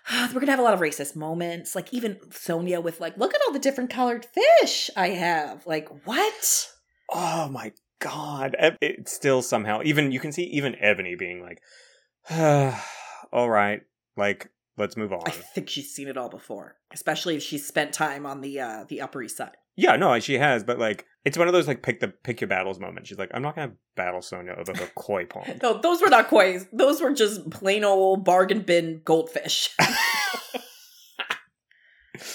We're 0.32 0.40
gonna 0.40 0.52
have 0.52 0.60
a 0.60 0.62
lot 0.62 0.74
of 0.74 0.80
racist 0.80 1.16
moments, 1.16 1.74
like 1.74 1.92
even 1.92 2.16
Sonja 2.30 2.82
with 2.82 3.00
like, 3.00 3.16
look 3.16 3.34
at 3.34 3.40
all 3.46 3.52
the 3.52 3.58
different 3.58 3.90
colored 3.90 4.26
fish 4.26 4.90
I 4.96 5.10
have. 5.10 5.66
Like, 5.66 5.88
what? 6.06 6.70
Oh 7.10 7.48
my 7.48 7.72
god! 8.00 8.56
It's 8.80 9.12
still 9.12 9.42
somehow 9.42 9.80
even 9.84 10.12
you 10.12 10.20
can 10.20 10.32
see 10.32 10.44
even 10.44 10.76
Ebony 10.80 11.14
being 11.14 11.42
like, 11.42 11.60
"All 13.32 13.50
right, 13.50 13.82
like 14.16 14.50
let's 14.76 14.96
move 14.96 15.12
on." 15.12 15.22
I 15.26 15.30
think 15.30 15.68
she's 15.68 15.94
seen 15.94 16.08
it 16.08 16.16
all 16.16 16.28
before, 16.28 16.76
especially 16.92 17.36
if 17.36 17.42
she's 17.42 17.66
spent 17.66 17.92
time 17.92 18.24
on 18.24 18.40
the 18.40 18.60
uh 18.60 18.84
the 18.88 19.00
Upper 19.00 19.22
East 19.22 19.36
Side. 19.36 19.56
Yeah, 19.76 19.96
no, 19.96 20.18
she 20.20 20.38
has, 20.38 20.64
but 20.64 20.78
like 20.78 21.06
it's 21.28 21.38
one 21.38 21.46
of 21.46 21.52
those 21.52 21.68
like 21.68 21.82
pick 21.82 22.00
the 22.00 22.08
pick 22.08 22.40
your 22.40 22.48
battles 22.48 22.80
moments. 22.80 23.08
She's 23.08 23.18
like, 23.18 23.30
"I'm 23.34 23.42
not 23.42 23.54
gonna 23.54 23.72
battle 23.96 24.20
Sonja 24.20 24.58
over 24.58 24.74
her 24.74 24.88
koi 24.96 25.26
pond." 25.26 25.58
No, 25.62 25.78
those 25.80 26.00
were 26.00 26.08
not 26.08 26.28
koi. 26.28 26.58
Those 26.72 27.00
were 27.00 27.12
just 27.12 27.48
plain 27.50 27.84
old 27.84 28.24
bargain 28.24 28.62
bin 28.62 29.02
goldfish. 29.04 29.70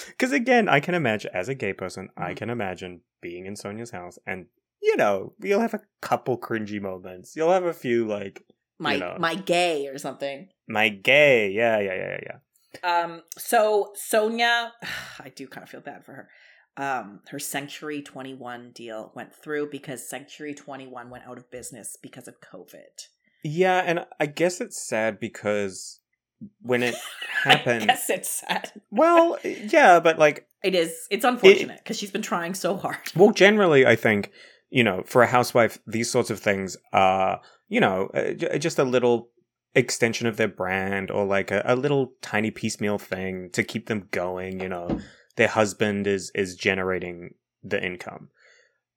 Because 0.08 0.32
again, 0.32 0.68
I 0.68 0.80
can 0.80 0.94
imagine 0.94 1.30
as 1.34 1.48
a 1.50 1.54
gay 1.54 1.72
person, 1.74 2.08
I 2.16 2.32
Mhm. 2.32 2.36
can 2.36 2.50
imagine 2.50 3.02
being 3.20 3.44
in 3.44 3.54
Sonja's 3.54 3.90
house, 3.90 4.18
and 4.26 4.46
you 4.80 4.96
know, 4.96 5.34
you'll 5.42 5.60
have 5.60 5.74
a 5.74 5.80
couple 6.00 6.38
cringy 6.38 6.80
moments. 6.80 7.34
You'll 7.36 7.52
have 7.52 7.64
a 7.64 7.72
few 7.74 8.06
like 8.06 8.42
my 8.78 8.94
You 8.94 9.00
know. 9.00 9.16
my 9.18 9.34
gay 9.34 9.86
or 9.88 9.98
something. 9.98 10.48
my 10.68 10.88
gay, 10.88 11.50
yeah, 11.50 11.78
yeah, 11.80 11.94
yeah, 11.94 12.18
yeah. 12.28 12.38
Um, 13.02 13.22
so 13.36 13.92
Sonja, 13.96 14.70
I 15.20 15.28
do 15.30 15.46
kind 15.48 15.64
of 15.64 15.68
feel 15.70 15.80
bad 15.80 16.04
for 16.04 16.12
her. 16.12 16.28
Um, 16.76 17.20
her 17.28 17.38
Century 17.38 18.02
21 18.02 18.72
deal 18.72 19.12
went 19.14 19.34
through 19.34 19.70
because 19.70 20.08
Century 20.08 20.54
21 20.54 21.08
went 21.08 21.24
out 21.24 21.38
of 21.38 21.50
business 21.50 21.96
because 22.00 22.26
of 22.26 22.40
COVID. 22.40 23.08
Yeah, 23.44 23.82
and 23.84 24.06
I 24.18 24.26
guess 24.26 24.60
it's 24.60 24.80
sad 24.80 25.20
because 25.20 26.00
when 26.62 26.82
it 26.82 26.94
happened, 27.44 27.82
I 27.84 27.86
guess 27.86 28.10
it's 28.10 28.28
sad. 28.28 28.72
well, 28.90 29.38
yeah, 29.44 30.00
but 30.00 30.18
like, 30.18 30.48
It 30.64 30.74
is. 30.74 31.06
It's 31.10 31.26
unfortunate 31.26 31.78
because 31.78 31.98
she's 31.98 32.10
been 32.10 32.22
trying 32.22 32.54
so 32.54 32.76
hard. 32.76 32.96
well, 33.14 33.30
generally, 33.32 33.86
I 33.86 33.96
think 33.96 34.32
you 34.70 34.82
know, 34.82 35.04
for 35.06 35.22
a 35.22 35.26
housewife, 35.28 35.78
these 35.86 36.10
sorts 36.10 36.30
of 36.30 36.40
things 36.40 36.76
are, 36.92 37.40
you 37.68 37.78
know, 37.78 38.08
uh, 38.12 38.32
just 38.58 38.80
a 38.80 38.84
little 38.84 39.28
extension 39.76 40.26
of 40.26 40.36
their 40.36 40.48
brand 40.48 41.12
or 41.12 41.24
like 41.24 41.52
a, 41.52 41.62
a 41.64 41.76
little 41.76 42.14
tiny 42.22 42.50
piecemeal 42.50 42.98
thing 42.98 43.50
to 43.52 43.62
keep 43.62 43.86
them 43.86 44.08
going. 44.10 44.58
You 44.58 44.68
know, 44.68 44.98
their 45.36 45.48
husband 45.48 46.06
is 46.06 46.30
is 46.34 46.56
generating 46.56 47.34
the 47.62 47.82
income, 47.84 48.28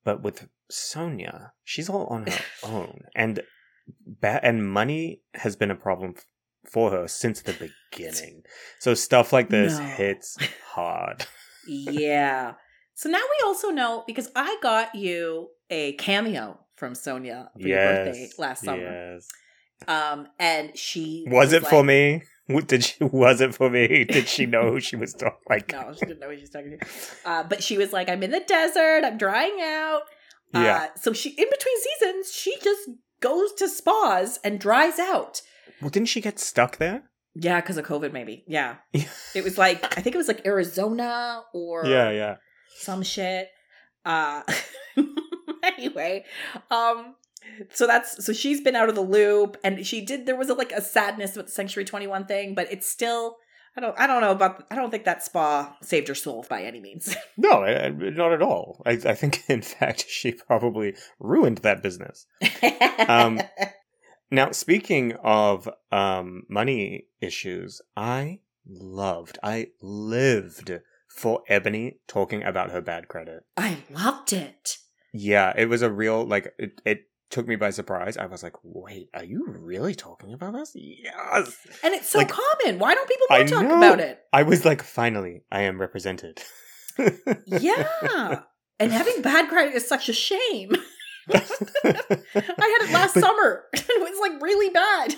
but 0.04 0.21
with 0.21 0.47
Sonja, 0.71 1.52
she's 1.63 1.89
all 1.89 2.06
on 2.08 2.28
her 2.28 2.39
own, 2.63 3.02
and 3.15 3.41
ba- 4.06 4.39
and 4.43 4.69
money 4.71 5.21
has 5.36 5.56
been 5.56 5.71
a 5.71 5.76
problem 5.76 6.13
f- 6.17 6.26
for 6.69 6.91
her 6.91 7.08
since 7.08 7.41
the 7.41 7.54
beginning. 7.91 8.43
So 8.80 8.93
stuff 8.93 9.32
like 9.32 9.50
this 9.50 9.78
No. 9.80 9.86
hits 9.86 10.38
hard. 10.73 11.26
yeah. 11.67 12.54
So 13.00 13.10
now 13.10 13.19
we 13.19 13.45
also 13.45 13.69
know 13.69 14.04
because 14.08 14.28
I 14.36 14.58
got 14.63 14.95
you 14.95 15.50
a 15.69 15.93
cameo 15.93 16.60
from 16.78 16.93
Sonja 16.93 17.50
for 17.54 17.67
your 17.67 17.78
birthday 17.78 18.28
last 18.39 18.63
summer. 18.63 18.82
Yes. 19.13 19.28
Um, 19.88 20.28
and 20.39 20.76
she 20.76 21.23
Was 21.28 21.54
it 21.54 21.62
like- 21.62 21.69
for 21.69 21.84
me? 21.84 22.23
W- 22.50 22.66
Did 22.68 22.84
she? 22.84 23.04
Was 23.04 23.42
it 23.42 23.54
for 23.56 23.70
me? 23.70 24.04
Did 24.10 24.28
she 24.28 24.46
know 24.46 24.72
who 24.72 24.80
she 24.80 24.96
was 24.96 25.14
talking? 25.14 25.38
Like, 25.50 25.72
No, 25.72 25.94
she 25.94 26.06
didn't 26.06 26.20
know 26.20 26.28
what 26.28 26.38
she 26.38 26.42
was 26.42 26.50
talking 26.50 26.78
to. 26.80 26.86
Uh, 27.30 27.44
but 27.44 27.62
she 27.64 27.78
was 27.78 27.92
like, 27.94 28.10
"I'm 28.10 28.24
in 28.24 28.32
the 28.32 28.40
desert. 28.42 29.04
I'm 29.04 29.18
drying 29.18 29.58
out." 29.62 30.02
yeah. 30.54 30.88
Uh, 30.94 30.98
so 31.00 31.12
she, 31.14 31.30
in 31.30 31.48
between 31.50 31.76
seasons, 31.82 32.32
she 32.32 32.56
just 32.64 32.90
goes 33.20 33.54
to 33.56 33.68
spas 33.68 34.40
and 34.44 34.60
dries 34.60 34.98
out. 35.00 35.42
well, 35.82 35.90
didn't 35.90 36.08
she 36.08 36.22
get 36.22 36.40
stuck 36.40 36.78
there? 36.78 37.04
Yeah, 37.36 37.60
because 37.62 37.78
of 37.78 37.86
COVID, 37.86 38.12
maybe. 38.14 38.44
Yeah, 38.48 38.76
Yeah. 38.94 39.06
it 39.36 39.44
was 39.44 39.58
like 39.58 39.84
I 39.98 40.02
think 40.02 40.16
it 40.16 40.18
was 40.18 40.28
like 40.28 40.46
Arizona 40.46 41.44
or 41.54 41.86
Yeah, 41.86 42.10
yeah. 42.12 42.36
some 42.80 43.04
shit. 43.04 43.50
Uh, 44.06 44.42
anyway, 45.78 46.24
um, 46.72 47.16
so 47.74 47.88
that's 47.88 48.24
so 48.26 48.34
she's 48.34 48.62
been 48.62 48.76
out 48.76 48.90
of 48.90 48.96
the 48.96 49.02
loop, 49.02 49.58
and 49.64 49.86
she 49.86 50.02
did. 50.02 50.26
There 50.26 50.36
was 50.36 50.50
a, 50.50 50.54
like 50.54 50.72
a 50.72 50.82
sadness 50.82 51.36
with 51.36 51.54
the 51.54 51.84
Twenty 51.86 52.08
One 52.08 52.26
thing, 52.26 52.56
but 52.56 52.72
it's 52.72 52.88
still. 52.88 53.38
I 53.76 53.80
don't. 53.80 54.00
I 54.00 54.08
don't 54.08 54.22
know 54.22 54.32
about. 54.32 54.66
I 54.72 54.76
don't 54.76 54.90
think 54.90 55.06
that 55.06 55.24
spa 55.24 55.76
saved 55.82 56.08
her 56.08 56.16
soul 56.16 56.46
by 56.50 56.64
any 56.64 56.80
means. 56.80 57.16
No, 57.38 57.64
I- 57.64 57.90
not 57.90 58.34
at 58.34 58.42
all. 58.42 58.82
I, 58.86 58.92
I 58.94 59.14
think, 59.14 59.44
in 59.50 59.62
fact, 59.62 60.06
she 60.10 60.32
probably 60.32 60.96
ruined 61.20 61.60
that 61.60 61.84
business. 61.84 62.26
Um, 63.08 63.42
Now, 64.30 64.52
speaking 64.52 65.14
of 65.24 65.70
um, 65.92 66.44
money 66.50 67.06
issues, 67.22 67.82
I 67.96 68.40
loved, 68.68 69.40
I 69.42 69.68
lived 69.82 70.72
for 71.08 71.44
Ebony 71.48 72.00
talking 72.08 72.44
about 72.44 72.72
her 72.72 72.82
bad 72.82 73.08
credit. 73.08 73.46
I 73.56 73.78
loved 73.90 74.34
it. 74.34 74.80
Yeah, 75.14 75.54
it 75.56 75.68
was 75.70 75.82
a 75.82 75.90
real, 75.90 76.26
like, 76.26 76.54
it, 76.60 76.82
it 76.86 77.04
took 77.30 77.48
me 77.48 77.56
by 77.56 77.70
surprise. 77.72 78.18
I 78.18 78.26
was 78.26 78.44
like, 78.44 78.54
wait, 78.63 79.10
are 79.13 79.24
you 79.24 79.46
really 79.48 79.96
talking 79.96 80.34
about 80.34 80.54
this? 80.54 80.72
Yes! 80.76 81.58
And 81.84 81.94
it's 81.94 82.10
so 82.10 82.20
Like- 82.20 82.30
common. 82.30 82.80
Why 82.80 82.96
don't 82.96 83.08
people 83.10 83.28
I 83.30 83.44
talk 83.44 83.63
know. 83.68 83.78
about 83.78 84.00
it? 84.00 84.20
I 84.34 84.44
was 84.44 84.63
like, 84.66 84.82
finally, 84.84 85.44
I 85.52 85.62
am 85.63 85.80
represented. 85.82 86.42
Yeah. 87.46 88.42
and 88.80 88.92
having 88.92 89.22
bad 89.22 89.50
credit 89.50 89.76
is 89.76 89.88
such 89.88 90.10
a 90.10 90.13
shame. 90.13 90.72
I 91.34 91.40
had 92.80 92.88
it 92.90 92.92
last 92.94 93.13
But 93.16 93.22
summer. 93.24 93.63
and 93.74 93.84
it 93.90 94.02
was 94.02 94.20
like 94.20 94.42
really 94.42 94.70
bad. 94.70 95.16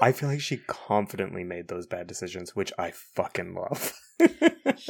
I 0.00 0.10
feel 0.12 0.28
like 0.28 0.40
she 0.40 0.56
confidently 0.66 1.44
made 1.44 1.68
those 1.68 1.86
bad 1.86 2.08
decisions, 2.08 2.56
which 2.56 2.72
I 2.76 2.90
fucking 2.90 3.54
love. 3.54 3.92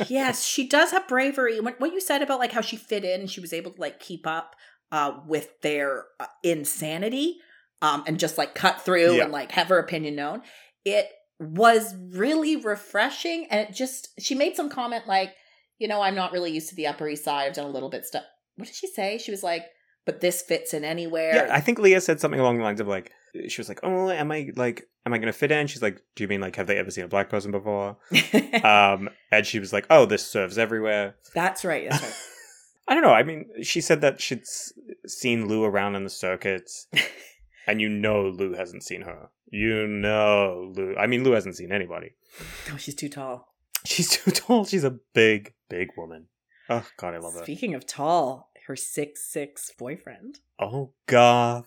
yes, 0.08 0.44
she 0.46 0.66
does 0.66 0.92
have 0.92 1.06
bravery. 1.06 1.60
What, 1.60 1.78
what 1.78 1.92
you 1.92 2.00
said 2.00 2.22
about 2.22 2.38
like 2.38 2.52
how 2.52 2.62
she 2.62 2.76
fit 2.76 3.04
in 3.04 3.20
and 3.20 3.30
she 3.30 3.40
was 3.40 3.52
able 3.52 3.72
to 3.72 3.80
like 3.80 4.00
keep 4.00 4.26
up 4.26 4.56
uh, 4.94 5.18
with 5.26 5.60
their 5.60 6.04
uh, 6.20 6.26
insanity 6.44 7.38
um, 7.82 8.04
and 8.06 8.16
just 8.20 8.38
like 8.38 8.54
cut 8.54 8.80
through 8.80 9.14
Yeah. 9.16 9.24
and 9.24 9.32
like 9.32 9.50
have 9.50 9.66
her 9.66 9.78
opinion 9.80 10.14
known. 10.14 10.42
It 10.84 11.08
was 11.40 11.96
really 12.12 12.54
refreshing. 12.54 13.46
And 13.50 13.68
it 13.68 13.74
just, 13.74 14.08
she 14.20 14.36
made 14.36 14.54
some 14.54 14.70
comment 14.70 15.08
like, 15.08 15.34
you 15.80 15.88
know, 15.88 16.00
I'm 16.00 16.14
not 16.14 16.30
really 16.30 16.52
used 16.52 16.68
to 16.68 16.76
the 16.76 16.86
Upper 16.86 17.08
East 17.08 17.24
Side. 17.24 17.46
I've 17.48 17.54
done 17.54 17.66
a 17.66 17.70
little 17.70 17.90
bit 17.90 18.04
stuff. 18.06 18.22
What 18.54 18.66
did 18.66 18.76
she 18.76 18.86
say? 18.86 19.18
She 19.18 19.32
was 19.32 19.42
like, 19.42 19.64
but 20.06 20.20
this 20.20 20.42
fits 20.42 20.72
in 20.72 20.84
anywhere. 20.84 21.34
Yeah, 21.34 21.48
I 21.50 21.60
think 21.60 21.80
Leah 21.80 22.00
said 22.00 22.20
something 22.20 22.38
along 22.38 22.58
the 22.58 22.62
lines 22.64 22.80
of 22.80 22.86
like, 22.86 23.10
she 23.48 23.60
was 23.60 23.68
like, 23.68 23.80
"Oh, 23.82 24.10
am 24.10 24.30
I 24.30 24.52
like, 24.54 24.84
am 25.04 25.12
I 25.12 25.18
gonna 25.18 25.32
fit 25.32 25.50
in?" 25.50 25.66
She's 25.66 25.82
like, 25.82 26.00
"Do 26.14 26.22
you 26.22 26.28
mean 26.28 26.40
like, 26.40 26.54
have 26.54 26.68
they 26.68 26.76
ever 26.76 26.92
seen 26.92 27.02
a 27.04 27.08
black 27.08 27.28
person 27.28 27.50
before?" 27.50 27.96
Um, 28.62 29.10
and 29.32 29.44
she 29.44 29.58
was 29.58 29.72
like, 29.72 29.86
"Oh, 29.90 30.06
this 30.06 30.24
serves 30.24 30.56
everywhere." 30.56 31.16
that's 31.34 31.64
right. 31.64 31.90
That's 31.90 32.02
right. 32.02 32.14
I 32.86 32.94
don't 32.94 33.02
know. 33.02 33.12
I 33.12 33.22
mean, 33.22 33.46
she 33.62 33.80
said 33.80 34.00
that 34.02 34.20
she'd 34.20 34.40
s- 34.42 34.72
seen 35.06 35.48
Lou 35.48 35.64
around 35.64 35.96
in 35.96 36.04
the 36.04 36.10
circuits, 36.10 36.86
and 37.66 37.80
you 37.80 37.88
know 37.88 38.22
Lou 38.28 38.54
hasn't 38.54 38.82
seen 38.84 39.02
her. 39.02 39.30
You 39.50 39.86
know 39.86 40.72
Lou. 40.76 40.94
I 40.96 41.06
mean, 41.06 41.24
Lou 41.24 41.32
hasn't 41.32 41.56
seen 41.56 41.72
anybody. 41.72 42.10
Oh, 42.72 42.76
she's 42.76 42.94
too 42.94 43.08
tall. 43.08 43.54
She's 43.86 44.08
too 44.16 44.30
tall. 44.30 44.64
She's 44.64 44.84
a 44.84 44.98
big, 45.14 45.54
big 45.70 45.88
woman. 45.96 46.26
Oh 46.68 46.86
God, 46.98 47.14
I 47.14 47.18
love 47.18 47.34
her. 47.34 47.42
Speaking 47.42 47.74
of 47.74 47.86
tall, 47.86 48.50
her 48.66 48.76
six 48.76 49.30
six 49.30 49.70
boyfriend. 49.78 50.40
Oh, 50.58 50.92
Garth, 51.06 51.66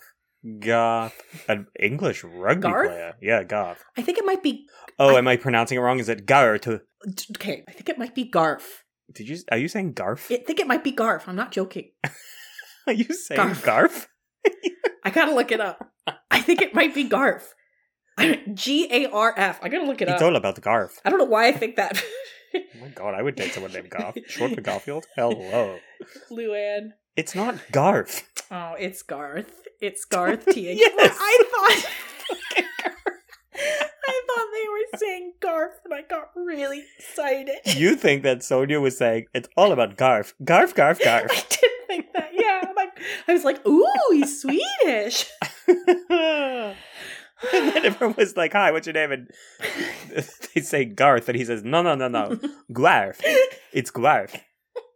Garth, 0.60 1.21
an 1.47 1.67
English 1.80 2.23
rugby 2.23 2.62
Garth? 2.62 2.88
player. 2.89 3.13
Yeah, 3.21 3.43
Garth. 3.43 3.84
I 3.97 4.01
think 4.01 4.17
it 4.17 4.25
might 4.25 4.43
be 4.43 4.67
Oh, 4.99 5.15
I- 5.15 5.19
am 5.19 5.27
I 5.27 5.38
pronouncing 5.38 5.77
it 5.77 5.82
wrong? 5.82 5.99
Is 5.99 6.10
it 6.10 6.25
Garth? 6.25 6.67
okay. 6.67 7.63
I 7.67 7.71
think 7.71 7.89
it 7.89 7.97
might 7.97 8.15
be 8.15 8.30
Garf. 8.30 8.62
Did 9.13 9.29
you? 9.29 9.37
Are 9.51 9.57
you 9.57 9.67
saying 9.67 9.93
Garf? 9.93 10.31
I 10.33 10.37
think 10.43 10.59
it 10.59 10.67
might 10.67 10.83
be 10.83 10.91
Garf. 10.91 11.27
I'm 11.27 11.35
not 11.35 11.51
joking. 11.51 11.91
Are 12.87 12.93
you 12.93 13.05
saying 13.13 13.39
Garf? 13.39 13.63
Garth? 13.63 14.07
I 15.03 15.09
gotta 15.09 15.33
look 15.33 15.51
it 15.51 15.59
up. 15.59 15.91
I 16.31 16.41
think 16.41 16.61
it 16.61 16.73
might 16.73 16.93
be 16.93 17.07
Garf. 17.07 17.43
G 18.53 18.87
A 18.91 19.09
R 19.11 19.33
F. 19.37 19.59
I 19.61 19.69
gotta 19.69 19.85
look 19.85 20.01
it 20.01 20.05
It's 20.05 20.11
up. 20.13 20.15
It's 20.15 20.23
all 20.23 20.35
about 20.35 20.55
the 20.55 20.61
Garth. 20.61 20.99
I 21.05 21.09
don't 21.09 21.19
know 21.19 21.25
why 21.25 21.47
I 21.47 21.51
think 21.51 21.75
that. 21.77 22.01
Oh 22.55 22.79
my 22.81 22.87
god, 22.87 23.13
I 23.13 23.21
would 23.21 23.35
date 23.35 23.51
someone 23.53 23.73
named 23.73 23.91
Garf. 23.91 24.15
Short 24.29 24.55
for 24.55 24.61
Garfield? 24.69 25.05
Hello. 25.15 25.77
Luann. 26.31 26.91
It's 27.15 27.35
not 27.35 27.55
Garf. 27.73 28.23
Oh, 28.49 28.73
it's 28.79 29.03
Garth. 29.03 29.51
It's 29.81 30.05
Garth 30.05 30.45
T 30.45 30.69
H. 30.69 30.77
Yes. 30.79 31.17
I 31.19 31.43
thought. 31.51 31.91
I 33.53 34.21
thought 34.27 34.47
they 34.53 34.67
were 34.69 34.87
saying 34.97 35.33
Garf, 35.41 35.71
and 35.86 35.93
I 35.93 36.01
got 36.01 36.29
really 36.36 36.83
excited. 36.97 37.55
You 37.77 37.95
think 37.95 38.23
that 38.23 38.39
Sonja 38.39 38.81
was 38.81 38.97
saying 38.97 39.27
it's 39.33 39.49
all 39.55 39.71
about 39.71 39.97
Garf, 39.97 40.33
Garf, 40.43 40.73
Garf, 40.73 40.99
Garf? 40.99 41.27
I 41.31 41.45
did 41.49 41.71
think 41.88 42.13
that. 42.13 42.29
Yeah, 42.33 42.63
I'm 42.67 42.75
like 42.75 42.99
I 43.27 43.33
was 43.33 43.43
like, 43.43 43.65
ooh, 43.67 43.86
he's 44.12 44.41
Swedish. 44.41 45.29
and 45.67 46.75
then 47.51 47.86
everyone 47.86 48.15
was 48.17 48.36
like, 48.36 48.53
Hi, 48.53 48.71
what's 48.71 48.88
your 48.88 48.93
name? 48.93 49.12
And 49.12 49.29
they 50.55 50.62
say 50.62 50.86
Garth, 50.86 51.29
and 51.29 51.38
he 51.38 51.45
says, 51.45 51.63
No, 51.63 51.81
no, 51.81 51.95
no, 51.95 52.07
no. 52.07 52.39
Garf. 52.71 53.21
It's 53.71 53.91
Garf." 53.91 54.39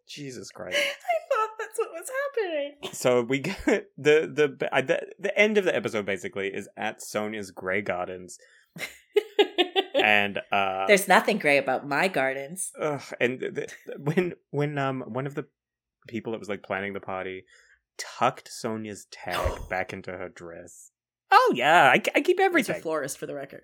Jesus 0.08 0.52
Christ. 0.52 0.78
I 0.78 1.36
thought 1.36 1.50
that's 1.58 1.80
what 1.80 1.90
was 1.94 2.10
happening. 2.10 2.94
So 2.94 3.22
we 3.22 3.40
get 3.40 3.90
the 3.98 4.30
the 4.32 4.48
the 4.58 5.08
the 5.20 5.40
end 5.40 5.58
of 5.58 5.64
the 5.64 5.76
episode 5.76 6.06
basically 6.06 6.48
is 6.48 6.68
at 6.76 7.00
Sonja's 7.00 7.52
Grey 7.52 7.82
Gardens, 7.82 8.38
and 10.04 10.40
uh, 10.52 10.86
There's 10.88 11.08
nothing 11.08 11.38
gray 11.38 11.58
about 11.58 11.88
my 11.88 12.08
gardens. 12.08 12.72
ugh, 12.80 13.02
and 13.20 13.40
the, 13.40 13.50
the, 13.52 13.68
when 14.00 14.34
when 14.50 14.78
um 14.78 15.02
one 15.08 15.26
of 15.28 15.36
the 15.36 15.46
people 16.08 16.32
that 16.34 16.40
was 16.40 16.50
like 16.50 16.64
planning 16.64 16.94
the 16.94 17.00
party 17.00 17.46
tucked 17.98 18.50
Sonja's 18.50 19.06
tag 19.12 19.38
back 19.70 19.94
into 19.94 20.12
her 20.12 20.30
dress. 20.30 20.92
Oh 21.32 21.54
yeah, 21.56 21.86
I, 21.86 22.02
I 22.16 22.22
keep 22.22 22.38
It's 22.38 22.40
a 22.40 22.44
everything. 22.44 22.82
florist 22.82 23.18
for 23.18 23.26
the 23.28 23.36
record. 23.36 23.62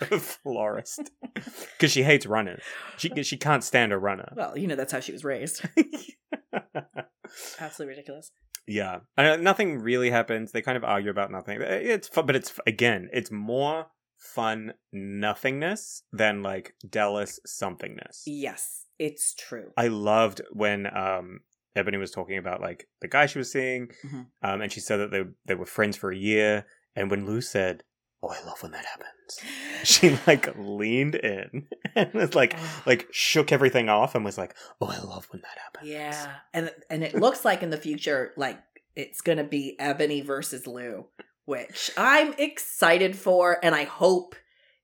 Florist, 0.18 1.10
because 1.34 1.92
she 1.92 2.02
hates 2.02 2.24
running. 2.24 2.56
She 2.96 3.10
she 3.22 3.36
can't 3.36 3.62
stand 3.62 3.92
a 3.92 3.98
runner. 3.98 4.32
Well, 4.34 4.56
you 4.56 4.66
know 4.66 4.74
that's 4.76 4.92
how 4.92 5.00
she 5.00 5.12
was 5.12 5.24
raised. 5.24 5.62
Absolutely 7.60 7.90
ridiculous. 7.94 8.30
Yeah, 8.66 9.00
uh, 9.18 9.36
nothing 9.36 9.78
really 9.80 10.10
happens. 10.10 10.52
They 10.52 10.62
kind 10.62 10.76
of 10.76 10.84
argue 10.84 11.10
about 11.10 11.30
nothing. 11.30 11.58
It's 11.60 12.08
but 12.08 12.34
it's 12.34 12.58
again, 12.66 13.08
it's 13.12 13.30
more 13.30 13.86
fun 14.20 14.74
nothingness 14.92 16.02
than 16.12 16.42
like 16.42 16.74
Dallas 16.88 17.40
somethingness. 17.46 18.22
Yes, 18.26 18.86
it's 18.98 19.34
true. 19.34 19.72
I 19.76 19.88
loved 19.88 20.40
when 20.52 20.86
um 20.96 21.40
Ebony 21.76 21.96
was 21.98 22.10
talking 22.10 22.36
about 22.38 22.60
like 22.60 22.88
the 23.00 23.08
guy 23.08 23.26
she 23.26 23.38
was 23.38 23.50
seeing, 23.52 23.88
Mhm. 24.04 24.26
um, 24.42 24.60
and 24.60 24.72
she 24.72 24.80
said 24.80 24.96
that 24.98 25.10
they 25.10 25.24
they 25.46 25.54
were 25.54 25.66
friends 25.66 25.96
for 25.96 26.10
a 26.10 26.16
year. 26.16 26.66
And 26.96 27.10
when 27.10 27.24
Lou 27.26 27.40
said, 27.40 27.84
"Oh, 28.22 28.28
I 28.28 28.44
love 28.44 28.62
when 28.62 28.72
that 28.72 28.84
happens," 28.84 29.40
she 29.84 30.18
like 30.26 30.48
leaned 30.58 31.14
in 31.14 31.68
and 31.94 32.12
was 32.12 32.34
like 32.34 32.56
like 32.86 33.06
shook 33.12 33.52
everything 33.52 33.88
off 33.88 34.14
and 34.16 34.24
was 34.24 34.36
like, 34.36 34.54
"Oh, 34.80 34.88
I 34.88 34.98
love 34.98 35.26
when 35.30 35.42
that 35.42 35.58
happens." 35.62 35.88
yeah, 35.88 36.34
and 36.52 36.72
and 36.90 37.04
it 37.04 37.14
looks 37.14 37.44
like 37.44 37.62
in 37.62 37.70
the 37.70 37.76
future, 37.78 38.32
like 38.36 38.58
it's 38.96 39.20
gonna 39.20 39.44
be 39.44 39.76
Ebony 39.78 40.20
versus 40.20 40.66
Lou, 40.66 41.06
which 41.50 41.90
I'm 41.96 42.32
excited 42.38 43.16
for, 43.16 43.58
and 43.62 43.74
I 43.74 43.84
hope 43.84 44.34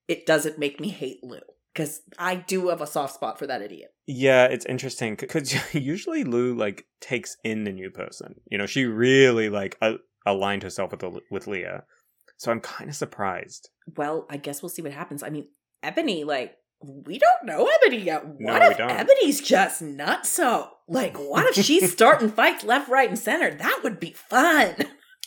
it 0.08 0.26
doesn't 0.26 0.58
make 0.58 0.80
me 0.80 0.88
hate 0.88 1.22
Lou 1.22 1.40
because 1.72 2.02
I 2.18 2.34
do 2.36 2.68
have 2.68 2.80
a 2.80 2.86
soft 2.86 3.14
spot 3.14 3.38
for 3.38 3.46
that 3.46 3.62
idiot. 3.62 3.90
Yeah, 4.06 4.46
it's 4.46 4.66
interesting 4.66 5.14
because 5.14 5.54
usually 5.74 6.24
Lou 6.24 6.54
like 6.54 6.84
takes 7.00 7.36
in 7.44 7.64
the 7.64 7.72
new 7.72 7.90
person. 7.90 8.34
You 8.50 8.58
know, 8.58 8.66
she 8.66 8.84
really 8.84 9.48
like 9.48 9.76
a- 9.80 9.98
aligned 10.26 10.62
herself 10.64 10.90
with 10.90 11.00
the, 11.00 11.20
with 11.30 11.46
Leah. 11.46 11.84
So 12.36 12.50
I'm 12.50 12.60
kind 12.60 12.90
of 12.90 12.96
surprised. 12.96 13.70
Well, 13.96 14.26
I 14.28 14.36
guess 14.36 14.62
we'll 14.62 14.68
see 14.68 14.82
what 14.82 14.92
happens. 14.92 15.22
I 15.22 15.30
mean, 15.30 15.46
Ebony, 15.82 16.24
like, 16.24 16.56
we 16.82 17.18
don't 17.18 17.44
know 17.46 17.68
Ebony 17.82 18.02
yet. 18.02 18.26
What 18.26 18.38
No, 18.40 18.58
we 18.58 18.66
if 18.72 18.76
don't. 18.76 18.90
Ebony's 18.90 19.40
just 19.40 19.80
nuts? 19.80 20.28
So, 20.28 20.68
like, 20.86 21.16
what 21.16 21.46
if 21.56 21.64
she's 21.64 21.90
starting 21.98 22.28
fights 22.30 22.64
left, 22.64 22.90
right, 22.90 23.08
and 23.08 23.18
center? 23.18 23.54
That 23.54 23.80
would 23.82 23.98
be 23.98 24.10
fun. 24.12 24.74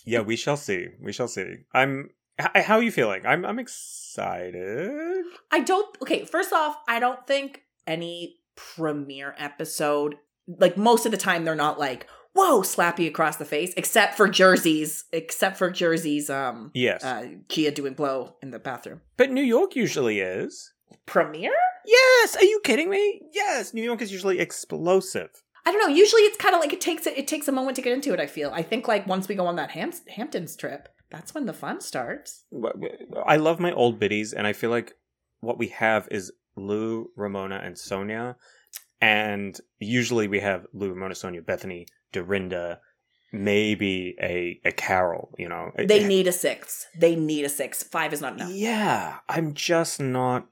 Yeah, 0.10 0.22
we 0.22 0.36
shall 0.36 0.58
see. 0.58 0.88
We 1.02 1.12
shall 1.14 1.28
see. 1.28 1.56
I'm. 1.74 2.10
h- 2.40 2.64
How 2.66 2.78
are 2.78 2.84
you 2.84 2.92
feeling? 2.92 3.26
I'm. 3.26 3.46
I'm 3.46 3.60
excited. 3.60 5.24
I 5.52 5.60
don't. 5.62 5.96
Okay, 6.02 6.26
first 6.26 6.54
off, 6.54 6.76
I 6.88 7.00
don't 7.00 7.26
think 7.28 7.64
any 7.88 8.38
premiere 8.56 9.36
episode, 9.38 10.16
like, 10.48 10.78
most 10.78 11.06
of 11.06 11.12
the 11.12 11.18
time, 11.18 11.46
they're 11.46 11.56
not 11.56 11.80
like, 11.80 12.08
whoa, 12.34 12.62
slap 12.62 13.00
you 13.00 13.08
across 13.08 13.38
the 13.38 13.46
face, 13.46 13.74
except 13.78 14.16
for 14.16 14.28
Jersey's, 14.28 15.06
except 15.12 15.58
for 15.58 15.70
Jersey's, 15.72 16.30
um, 16.30 16.72
Yes, 16.74 17.04
uh, 17.04 17.28
Gia 17.48 17.72
doing 17.72 17.94
blow 17.94 18.36
in 18.42 18.52
the 18.52 18.60
bathroom. 18.60 19.02
but 19.18 19.32
New 19.32 19.42
York 19.44 19.76
usually 19.76 20.20
is. 20.20 20.74
Premiere? 21.06 21.54
Yes. 21.86 22.36
Are 22.36 22.44
you 22.44 22.62
kidding 22.64 22.90
me? 22.90 23.22
Yes. 23.34 23.74
New 23.74 23.82
York 23.84 24.02
is 24.02 24.12
usually 24.12 24.40
explosive. 24.40 25.30
I 25.70 25.72
don't 25.72 25.88
know. 25.88 25.96
Usually, 25.96 26.24
it's 26.24 26.38
kind 26.38 26.56
of 26.56 26.62
like 26.62 26.74
it 26.74 26.82
takes 26.82 27.06
it. 27.06 27.16
It 27.16 27.28
takes 27.28 27.48
a 27.48 27.52
moment 27.52 27.76
to 27.76 27.84
get 27.84 27.94
into 27.94 28.12
it. 28.12 28.20
I 28.20 28.26
feel. 28.26 28.50
I 28.52 28.64
think 28.64 28.88
like 28.88 29.06
once 29.06 29.28
we 29.28 29.36
go 29.36 29.46
on 29.46 29.56
that 29.58 29.70
Ham- 29.70 29.94
Hamptons 30.08 30.56
trip, 30.56 30.90
that's 31.12 31.36
when 31.36 31.46
the 31.46 31.54
fun 31.54 31.80
starts. 31.80 32.46
I 33.24 33.36
love 33.36 33.60
my 33.60 33.72
old 33.72 34.00
biddies, 34.00 34.34
and 34.34 34.48
I 34.48 34.54
feel 34.54 34.72
like 34.72 34.94
what 35.42 35.60
we 35.60 35.68
have 35.68 36.08
is 36.10 36.32
Lou, 36.56 37.12
Ramona, 37.16 37.62
and 37.64 37.76
Sonja. 37.76 38.34
And 39.00 39.60
usually 39.78 40.28
we 40.28 40.40
have 40.40 40.66
Lou, 40.74 40.90
Ramona, 40.90 41.14
Sonja, 41.14 41.46
Bethenny, 41.46 41.86
Dorinda, 42.14 42.80
maybe 43.32 44.16
a, 44.20 44.60
a 44.66 44.72
Carol, 44.72 45.36
you 45.38 45.48
know. 45.48 45.72
They 45.78 46.04
need 46.04 46.26
a 46.26 46.32
six. 46.32 46.88
They 46.98 47.16
need 47.16 47.46
a 47.46 47.50
six. 47.50 47.84
Five 47.84 48.12
is 48.12 48.22
not 48.22 48.34
enough. 48.34 48.50
Yeah, 48.52 49.18
I'm 49.30 49.54
just 49.54 50.00
not. 50.00 50.48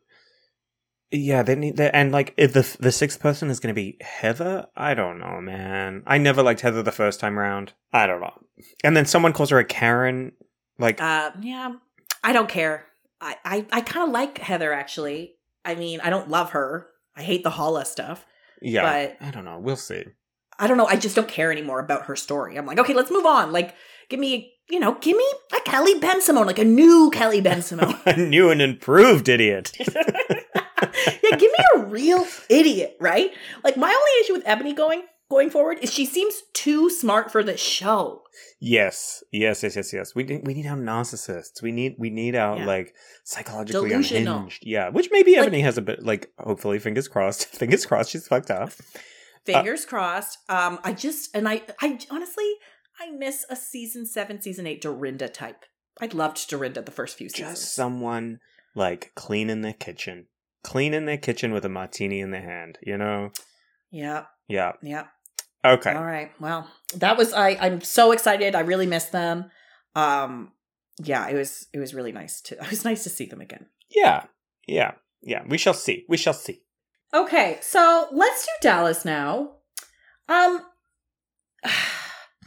Yeah, 1.11 1.41
they 1.41 1.55
need 1.55 1.77
that, 1.77 1.95
and 1.95 2.11
like 2.11 2.33
if 2.37 2.51
the 2.53 2.75
the 2.79 2.91
sixth 2.91 3.19
person 3.21 3.49
is 3.49 3.59
going 3.61 3.73
to 3.73 3.79
be 3.81 3.97
Heather. 4.01 4.67
I 4.75 4.93
don't 4.93 5.19
know, 5.19 5.39
man. 5.39 6.03
I 6.05 6.17
never 6.17 6.43
liked 6.43 6.61
Heather 6.61 6.83
the 6.83 6.91
first 6.91 7.19
time 7.21 7.39
around. 7.39 7.71
I 7.93 8.07
don't 8.07 8.19
know. 8.19 8.33
And 8.83 8.95
then 8.97 9.05
someone 9.05 9.31
calls 9.33 9.49
her 9.51 9.59
a 9.59 9.63
Karen. 9.63 10.33
Like, 10.79 10.99
Uh, 11.01 11.31
yeah, 11.41 11.73
I 12.23 12.33
don't 12.33 12.49
care. 12.49 12.85
I 13.21 13.35
I, 13.45 13.65
I 13.71 13.81
kind 13.81 14.07
of 14.07 14.13
like 14.13 14.37
Heather 14.39 14.73
actually. 14.73 15.35
I 15.63 15.75
mean, 15.75 16.01
I 16.01 16.09
don't 16.09 16.29
love 16.29 16.51
her. 16.51 16.87
I 17.15 17.23
hate 17.23 17.43
the 17.43 17.49
Holla 17.51 17.85
stuff. 17.85 18.25
yeah, 18.61 18.83
but- 19.19 19.25
I 19.25 19.31
don't 19.31 19.45
know. 19.45 19.59
We'll 19.59 19.75
see. 19.77 20.03
I 20.59 20.67
don't 20.67 20.77
know. 20.77 20.87
I 20.87 20.95
just 20.97 21.15
don't 21.15 21.27
care 21.29 21.51
anymore 21.51 21.79
about 21.79 22.05
her 22.07 22.15
story. 22.15 22.57
I'm 22.57 22.65
like, 22.65 22.79
okay, 22.79 22.93
let's 22.95 23.11
move 23.11 23.25
on. 23.27 23.51
Like, 23.51 23.75
give 24.09 24.19
me, 24.19 24.53
you 24.69 24.79
know, 24.79 24.95
give 24.99 25.15
me 25.15 25.25
a 25.55 25.59
Kelly 25.69 25.99
Bensimon, 25.99 26.47
like 26.47 26.57
a 26.59 26.65
new 26.65 27.11
Kelly 27.13 27.41
Bensimon. 27.43 27.95
a 28.07 28.17
new 28.17 28.49
and 28.49 28.59
improved 28.61 29.29
idiot. 29.29 29.71
yeah, 30.81 31.35
give 31.37 31.51
me 31.51 31.65
a 31.75 31.79
real 31.85 32.25
idiot, 32.49 32.97
right? 32.99 33.31
Like 33.63 33.77
my 33.77 33.87
only 33.89 34.11
issue 34.23 34.33
with 34.33 34.43
Ebony 34.47 34.73
going 34.73 35.03
going 35.29 35.49
forward 35.49 35.79
is 35.81 35.93
she 35.93 36.05
seems 36.05 36.35
too 36.53 36.89
smart 36.89 37.31
for 37.31 37.43
the 37.43 37.57
show. 37.57 38.21
yes, 38.61 39.23
yes, 39.31 39.61
yes, 39.63 39.75
yes, 39.75 39.91
yes. 39.93 40.15
We 40.15 40.23
need, 40.23 40.47
we 40.47 40.53
need 40.53 40.65
our 40.67 40.77
narcissists. 40.77 41.61
We 41.61 41.71
need 41.71 41.95
we 41.97 42.09
need 42.09 42.35
our 42.35 42.57
Yeah. 42.59 42.65
like 42.65 42.93
psychologically 43.23 43.89
Delusional. 43.89 44.35
unhinged. 44.35 44.63
Yeah, 44.65 44.89
which 44.89 45.09
maybe 45.11 45.31
Like- 45.35 45.47
Ebony 45.47 45.61
has 45.61 45.77
a 45.77 45.81
bit. 45.81 46.03
Like, 46.03 46.31
hopefully, 46.39 46.79
fingers 46.79 47.07
crossed. 47.07 47.45
Fingers 47.59 47.85
crossed, 47.85 48.11
she's 48.11 48.27
fucked 48.27 48.51
up. 48.51 48.71
Fingers 49.45 49.85
crossed. 49.85 50.37
Um, 50.49 50.79
I 50.83 50.93
just 50.93 51.35
and 51.35 51.47
I 51.47 51.61
I 51.81 51.99
honestly 52.09 52.53
I 52.99 53.11
miss 53.11 53.45
a 53.49 53.55
season 53.55 54.05
seven, 54.05 54.41
season 54.41 54.67
eight 54.67 54.81
Dorinda 54.81 55.27
type. 55.29 55.65
I 56.01 56.07
loved 56.07 56.49
Dorinda 56.49 56.81
the 56.81 56.91
first 56.91 57.17
few 57.17 57.29
seasons. 57.29 57.59
Just 57.59 57.73
someone 57.73 58.39
like 58.75 59.11
cleaning 59.15 59.61
the 59.61 59.73
kitchen, 59.73 60.27
cleaning 60.67 61.05
their 61.05 61.17
kitchen 61.17 61.53
with 61.53 61.63
a 61.63 61.69
martini 61.69 62.19
in 62.19 62.31
their 62.31 62.41
hand. 62.41 62.77
You 62.85 62.97
know? 62.97 63.31
yeah, 63.89 64.25
Yeah. 64.49 64.73
yeah. 64.83 65.05
Okay. 65.65 65.93
All 65.93 66.03
right. 66.03 66.31
Well, 66.39 66.69
that 66.95 67.17
was 67.17 67.33
I. 67.33 67.57
I'm 67.59 67.81
so 67.81 68.11
excited. 68.11 68.53
I 68.53 68.59
really 68.59 68.85
miss 68.85 69.05
them. 69.05 69.49
Um, 69.95 70.51
yeah, 71.03 71.27
it 71.29 71.35
was 71.35 71.67
it 71.73 71.79
was 71.79 71.93
really 71.93 72.11
nice 72.11 72.41
to. 72.41 72.55
It 72.63 72.69
was 72.69 72.85
nice 72.85 73.03
to 73.03 73.09
see 73.09 73.25
them 73.25 73.41
again. 73.41 73.65
Yeah. 73.89 74.25
Yeah. 74.67 74.91
Yeah. 75.21 75.43
We 75.47 75.57
shall 75.57 75.73
see. 75.73 76.05
We 76.09 76.17
shall 76.17 76.33
see. 76.33 76.61
Okay, 77.13 77.57
so 77.61 78.07
let's 78.11 78.45
do 78.45 78.51
Dallas 78.61 79.05
now. 79.05 79.53
Um, 80.27 80.61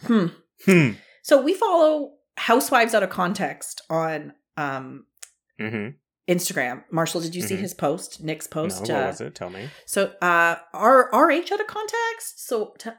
hmm. 0.04 0.26
Hmm. 0.66 0.90
So 1.22 1.40
we 1.40 1.54
follow 1.54 2.12
Housewives 2.36 2.94
out 2.94 3.02
of 3.02 3.10
context 3.10 3.80
on 3.88 4.34
um 4.56 5.06
Mm-hmm. 5.60 5.88
Instagram. 6.30 6.84
Marshall, 6.90 7.20
did 7.20 7.34
you 7.34 7.42
see 7.42 7.56
Mhm. 7.56 7.60
his 7.60 7.74
post? 7.74 8.22
Nick's 8.22 8.46
No, 8.46 8.62
post. 8.62 8.80
what 8.82 8.90
uh, 8.90 9.06
was 9.08 9.20
it? 9.20 9.34
Tell 9.34 9.50
me. 9.50 9.68
So 9.86 10.06
uh 10.22 10.56
R 10.72 11.10
RH 11.12 11.52
out 11.52 11.60
of 11.60 11.66
context. 11.66 12.46
So 12.46 12.74
t- 12.78 12.90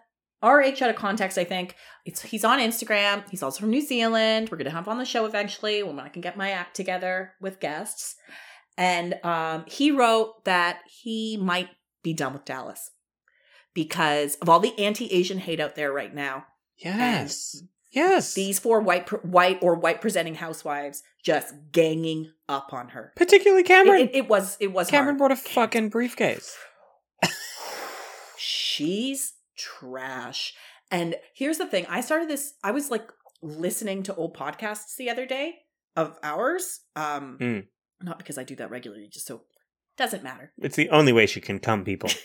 RH 0.44 0.82
out 0.82 0.90
of 0.90 0.96
context, 0.96 1.38
I 1.38 1.44
think. 1.44 1.76
It's 2.06 2.22
he's 2.24 2.44
on 2.44 2.60
Instagram. 2.60 3.24
He's 3.30 3.42
also 3.44 3.62
from 3.62 3.70
New 3.70 3.82
Zealand. 3.82 4.50
We're 4.50 4.58
gonna 4.58 4.70
have 4.72 4.88
on 4.88 4.98
the 4.98 5.06
show 5.06 5.26
eventually 5.26 5.82
when 5.84 6.00
I 6.00 6.10
can 6.10 6.22
get 6.22 6.36
my 6.38 6.52
act 6.52 6.76
together 6.76 7.34
with 7.40 7.60
guests. 7.60 8.16
And 8.78 9.16
um 9.24 9.66
he 9.68 9.92
wrote 9.92 10.44
that 10.46 10.80
he 11.04 11.38
might 11.38 11.70
be 12.04 12.14
done 12.14 12.34
with 12.34 12.46
Dallas 12.46 12.90
because 13.74 14.36
of 14.36 14.50
all 14.50 14.60
the 14.60 14.78
anti-Asian 14.78 15.38
hate 15.40 15.60
out 15.60 15.76
there 15.76 15.92
right 15.94 16.14
now. 16.14 16.46
Yes. 16.78 17.62
Yes. 17.92 18.34
These 18.34 18.58
four 18.60 18.82
white 18.82 19.08
white 19.26 19.60
or 19.62 19.76
white 19.76 20.02
presenting 20.02 20.36
housewives 20.36 21.04
just 21.24 21.54
ganging 21.72 22.32
up 22.52 22.74
on 22.74 22.90
her. 22.90 23.14
Particularly 23.16 23.62
It, 23.64 23.68
Kameron. 23.68 24.00
it, 24.02 24.12
it 24.16 24.28
was 24.30 24.58
it 24.60 24.72
was 24.74 24.90
Kameron 24.92 25.04
hard. 25.04 25.18
brought 25.18 25.32
a 25.32 25.36
fucking 25.38 25.90
briefcase. 25.90 26.56
she's 28.38 29.34
trash. 29.58 30.54
And 30.90 31.16
here's 31.34 31.58
the 31.58 31.66
thing 31.66 31.86
I 31.90 32.02
started 32.02 32.30
this, 32.30 32.54
I 32.64 32.72
was 32.72 32.92
like 32.92 33.08
listening 33.42 34.04
to 34.04 34.16
old 34.16 34.36
podcasts 34.36 34.96
the 34.98 35.10
other 35.10 35.26
day 35.26 35.56
of 35.96 36.18
ours. 36.24 36.82
Um, 36.96 37.38
Mm. 37.40 37.66
Not 38.04 38.18
because 38.18 38.38
I 38.40 38.44
do 38.44 38.56
that 38.56 38.72
regularly, 38.72 39.08
just 39.12 39.28
so 39.28 39.44
doesn't 39.98 40.24
matter. 40.24 40.52
It's 40.58 40.76
the 40.76 40.90
only 40.90 41.14
way 41.14 41.28
she 41.28 41.40
can 41.40 41.60
come, 41.60 41.84
people. 41.84 42.10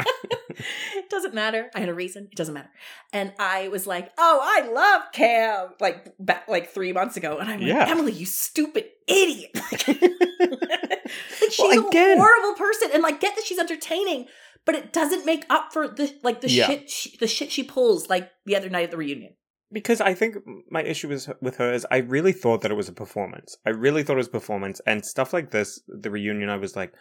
it 0.00 1.08
doesn't 1.10 1.34
matter. 1.34 1.70
I 1.74 1.80
had 1.80 1.88
a 1.88 1.94
reason. 1.94 2.28
It 2.30 2.36
doesn't 2.36 2.54
matter. 2.54 2.70
And 3.12 3.32
I 3.38 3.68
was 3.68 3.86
like, 3.86 4.10
"Oh, 4.18 4.40
I 4.42 4.70
love 4.70 5.02
Kam!" 5.12 5.70
Like 5.80 6.14
back 6.18 6.48
like 6.48 6.70
three 6.70 6.92
months 6.92 7.16
ago, 7.16 7.38
and 7.38 7.48
I'm 7.50 7.60
like, 7.60 7.68
Yeah. 7.68 7.86
"Emily, 7.88 8.12
you 8.12 8.26
stupid 8.26 8.86
idiot!" 9.06 9.50
like 9.72 9.80
she's 11.50 11.58
Well, 11.58 11.88
again- 11.88 12.18
a 12.18 12.20
horrible 12.20 12.54
person, 12.54 12.90
and 12.92 13.02
like 13.02 13.20
get 13.20 13.34
that 13.36 13.44
she's 13.44 13.58
entertaining, 13.58 14.26
but 14.66 14.74
it 14.74 14.92
doesn't 14.92 15.26
make 15.26 15.44
up 15.50 15.72
for 15.72 15.88
the 15.88 16.12
like 16.22 16.40
the 16.40 16.50
Yeah. 16.50 16.66
shit 16.66 16.90
she, 16.90 17.16
the 17.18 17.26
shit 17.26 17.50
she 17.52 17.62
pulls 17.62 18.08
like 18.08 18.30
the 18.46 18.56
other 18.56 18.68
night 18.68 18.84
at 18.84 18.90
the 18.90 18.96
reunion. 18.96 19.34
because 19.72 20.00
I 20.00 20.14
think 20.14 20.36
my 20.70 20.82
issue 20.82 21.10
is 21.12 21.28
with 21.40 21.56
her 21.58 21.72
is 21.72 21.86
I 21.90 21.98
really 21.98 22.32
thought 22.32 22.60
that 22.62 22.70
it 22.72 22.76
was 22.76 22.88
a 22.88 22.92
performance. 22.92 23.56
I 23.66 23.70
really 23.70 24.02
thought 24.02 24.14
it 24.14 24.24
was 24.24 24.26
a 24.28 24.30
performance, 24.40 24.80
and 24.86 25.04
stuff 25.04 25.32
like 25.32 25.50
this, 25.50 25.80
the 25.88 26.10
reunion. 26.10 26.48
I 26.50 26.56
was 26.56 26.74
like, 26.76 26.92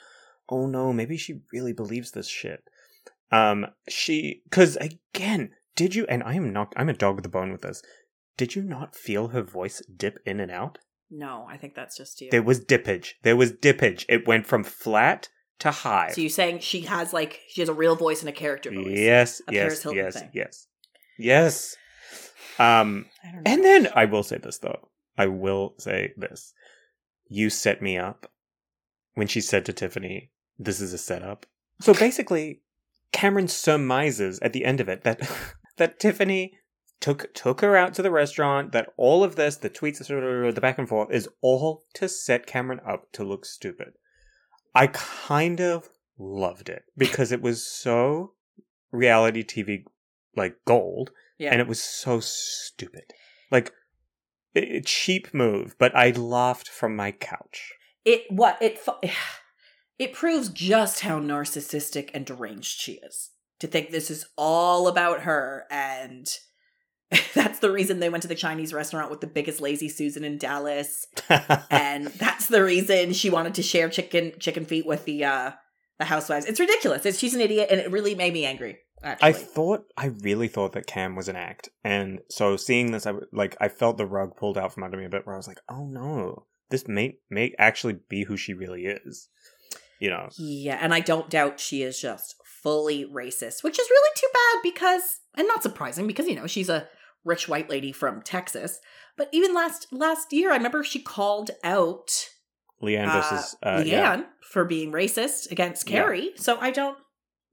oh 0.49 0.65
no, 0.67 0.93
maybe 0.93 1.17
she 1.17 1.41
really 1.53 1.73
believes 1.73 2.11
this 2.11 2.27
shit. 2.27 2.61
Um, 3.31 3.67
she 3.87 4.41
because 4.45 4.75
again, 4.77 5.51
did 5.75 5.95
you? 5.95 6.05
And 6.07 6.23
I 6.23 6.33
am 6.33 6.51
not. 6.51 6.73
I'm 6.75 6.89
a 6.89 6.93
dog 6.93 7.15
with 7.15 7.25
a 7.25 7.29
bone 7.29 7.51
with 7.51 7.61
this. 7.61 7.81
Did 8.37 8.55
you 8.55 8.61
not 8.61 8.95
feel 8.95 9.29
her 9.29 9.41
voice 9.43 9.81
dip 9.95 10.19
in 10.25 10.39
and 10.39 10.51
out? 10.51 10.79
No, 11.11 11.45
I 11.49 11.57
think 11.57 11.75
that's 11.75 11.97
just 11.97 12.21
you. 12.21 12.29
There 12.31 12.43
was 12.43 12.63
dippage. 12.63 13.13
There 13.23 13.35
was 13.35 13.51
dippage. 13.51 14.05
It 14.07 14.27
went 14.27 14.45
from 14.45 14.63
flat 14.63 15.29
to 15.59 15.71
high. 15.71 16.11
so 16.11 16.21
you're 16.21 16.29
saying 16.29 16.59
she 16.59 16.81
has 16.81 17.13
like 17.13 17.39
she 17.49 17.61
has 17.61 17.69
a 17.69 17.73
real 17.73 17.95
voice 17.95 18.21
and 18.21 18.29
a 18.29 18.33
character 18.33 18.71
voice? 18.71 18.87
Yes, 18.87 19.41
yes, 19.51 19.85
yes, 19.91 20.19
thing. 20.19 20.29
yes, 20.33 20.67
yes. 21.17 21.75
Um, 22.57 23.05
I 23.23 23.31
don't 23.31 23.43
know. 23.43 23.51
and 23.51 23.63
then 23.63 23.89
I 23.95 24.05
will 24.05 24.23
say 24.23 24.37
this 24.37 24.57
though. 24.59 24.89
I 25.17 25.27
will 25.27 25.75
say 25.77 26.13
this. 26.17 26.53
You 27.27 27.49
set 27.49 27.81
me 27.81 27.97
up 27.97 28.31
when 29.15 29.27
she 29.27 29.41
said 29.41 29.65
to 29.65 29.73
Tiffany, 29.73 30.31
"This 30.57 30.79
is 30.79 30.93
a 30.93 30.97
setup." 30.97 31.45
So 31.81 31.93
basically, 31.93 32.61
Kameron 33.13 33.49
surmises 33.49 34.39
at 34.41 34.53
the 34.53 34.65
end 34.65 34.79
of 34.79 34.89
it 34.89 35.03
that 35.03 35.21
that 35.77 35.99
Tiffany 35.99 36.53
took 36.99 37.33
took 37.33 37.61
her 37.61 37.75
out 37.75 37.93
to 37.95 38.01
the 38.01 38.11
restaurant. 38.11 38.71
That 38.71 38.89
all 38.97 39.23
of 39.23 39.35
this, 39.35 39.57
the 39.57 39.69
tweets, 39.69 40.05
the 40.53 40.61
back 40.61 40.77
and 40.77 40.87
forth, 40.89 41.11
is 41.11 41.29
all 41.41 41.85
to 41.95 42.07
set 42.07 42.47
Kameron 42.47 42.87
up 42.87 43.11
to 43.13 43.23
look 43.23 43.45
stupid. 43.45 43.93
I 44.75 44.87
kind 44.87 45.59
of 45.59 45.89
loved 46.17 46.69
it 46.69 46.83
because 46.97 47.31
it 47.31 47.41
was 47.41 47.65
so 47.65 48.33
reality 48.91 49.43
TV 49.43 49.83
like 50.35 50.55
gold 50.65 51.11
yeah. 51.37 51.51
and 51.51 51.61
it 51.61 51.67
was 51.67 51.81
so 51.81 52.19
stupid. 52.19 53.13
Like 53.51 53.71
cheap 54.85 55.33
move, 55.33 55.75
but 55.79 55.95
I 55.95 56.11
laughed 56.11 56.67
from 56.67 56.95
my 56.95 57.11
couch. 57.11 57.73
it 58.05 58.23
what 58.29 58.57
it 58.61 58.77
fu- 58.77 58.91
it 59.99 60.13
proves 60.13 60.49
just 60.49 61.01
how 61.01 61.19
narcissistic 61.19 62.09
and 62.13 62.25
deranged 62.25 62.79
she 62.79 62.93
is. 62.93 63.31
To 63.59 63.67
think 63.67 63.91
this 63.91 64.09
is 64.09 64.25
all 64.37 64.87
about 64.87 65.21
her 65.21 65.65
and 65.69 66.27
that's 67.33 67.59
the 67.59 67.71
reason 67.71 67.99
they 67.99 68.09
went 68.09 68.21
to 68.21 68.27
the 68.27 68.35
chinese 68.35 68.71
restaurant 68.71 69.09
with 69.09 69.19
the 69.19 69.27
biggest 69.27 69.59
lazy 69.59 69.89
susan 69.89 70.23
in 70.23 70.37
dallas. 70.37 71.05
And 71.69 72.07
that's 72.07 72.47
the 72.47 72.63
reason 72.63 73.13
she 73.13 73.29
wanted 73.29 73.55
to 73.55 73.61
share 73.61 73.89
chicken 73.89 74.33
chicken 74.39 74.65
feet 74.65 74.85
with 74.85 75.05
the 75.05 75.25
uh 75.25 75.51
the 75.97 76.05
housewives. 76.05 76.45
It's 76.45 76.61
ridiculous. 76.61 77.05
It's, 77.05 77.19
she's 77.19 77.35
an 77.35 77.41
idiot 77.41 77.67
and 77.69 77.81
it 77.81 77.91
really 77.91 78.15
made 78.15 78.31
me 78.31 78.45
angry 78.45 78.79
actually. 79.03 79.29
I 79.29 79.33
thought, 79.33 79.85
I 79.97 80.07
really 80.07 80.47
thought 80.47 80.73
that 80.73 80.87
Kam 80.87 81.15
was 81.15 81.27
an 81.27 81.35
act, 81.35 81.69
and 81.83 82.19
so 82.29 82.57
seeing 82.57 82.91
this, 82.91 83.05
I 83.05 83.13
like, 83.31 83.55
I 83.59 83.69
felt 83.69 83.97
the 83.97 84.05
rug 84.05 84.35
pulled 84.35 84.57
out 84.57 84.73
from 84.73 84.83
under 84.83 84.97
me 84.97 85.05
a 85.05 85.09
bit, 85.09 85.25
where 85.25 85.35
I 85.35 85.37
was 85.37 85.47
like, 85.47 85.59
oh 85.69 85.85
no, 85.85 86.45
this 86.69 86.87
may 86.87 87.17
may 87.29 87.53
actually 87.57 87.97
be 88.09 88.23
who 88.23 88.37
she 88.37 88.53
really 88.53 88.85
is, 88.85 89.29
you 89.99 90.09
know? 90.09 90.29
Yeah, 90.37 90.77
and 90.81 90.93
I 90.93 90.99
don't 90.99 91.29
doubt 91.29 91.59
she 91.59 91.83
is 91.83 91.99
just 91.99 92.35
fully 92.43 93.05
racist, 93.05 93.63
which 93.63 93.79
is 93.79 93.89
really 93.89 94.11
too 94.15 94.27
bad 94.33 94.61
because 94.63 95.19
and 95.35 95.47
not 95.47 95.63
surprising 95.63 96.07
because 96.07 96.27
you 96.27 96.35
know, 96.35 96.47
she's 96.47 96.69
a 96.69 96.87
rich 97.23 97.47
white 97.47 97.69
lady 97.69 97.91
from 97.91 98.21
Texas. 98.21 98.79
But 99.17 99.29
even 99.31 99.53
last 99.53 99.87
last 99.91 100.31
year, 100.33 100.51
I 100.51 100.55
remember 100.57 100.83
she 100.83 101.01
called 101.01 101.51
out 101.63 102.09
LeeAnne 102.81 103.07
uh, 103.09 103.21
versus 103.21 103.55
uh, 103.63 103.77
LeeAnne 103.79 103.85
yeah. 103.87 104.21
for 104.41 104.65
being 104.65 104.91
racist 104.91 105.51
against 105.51 105.89
Yeah. 105.89 106.01
Kary. 106.03 106.31
So 106.35 106.57
I 106.59 106.71
don't 106.71 106.97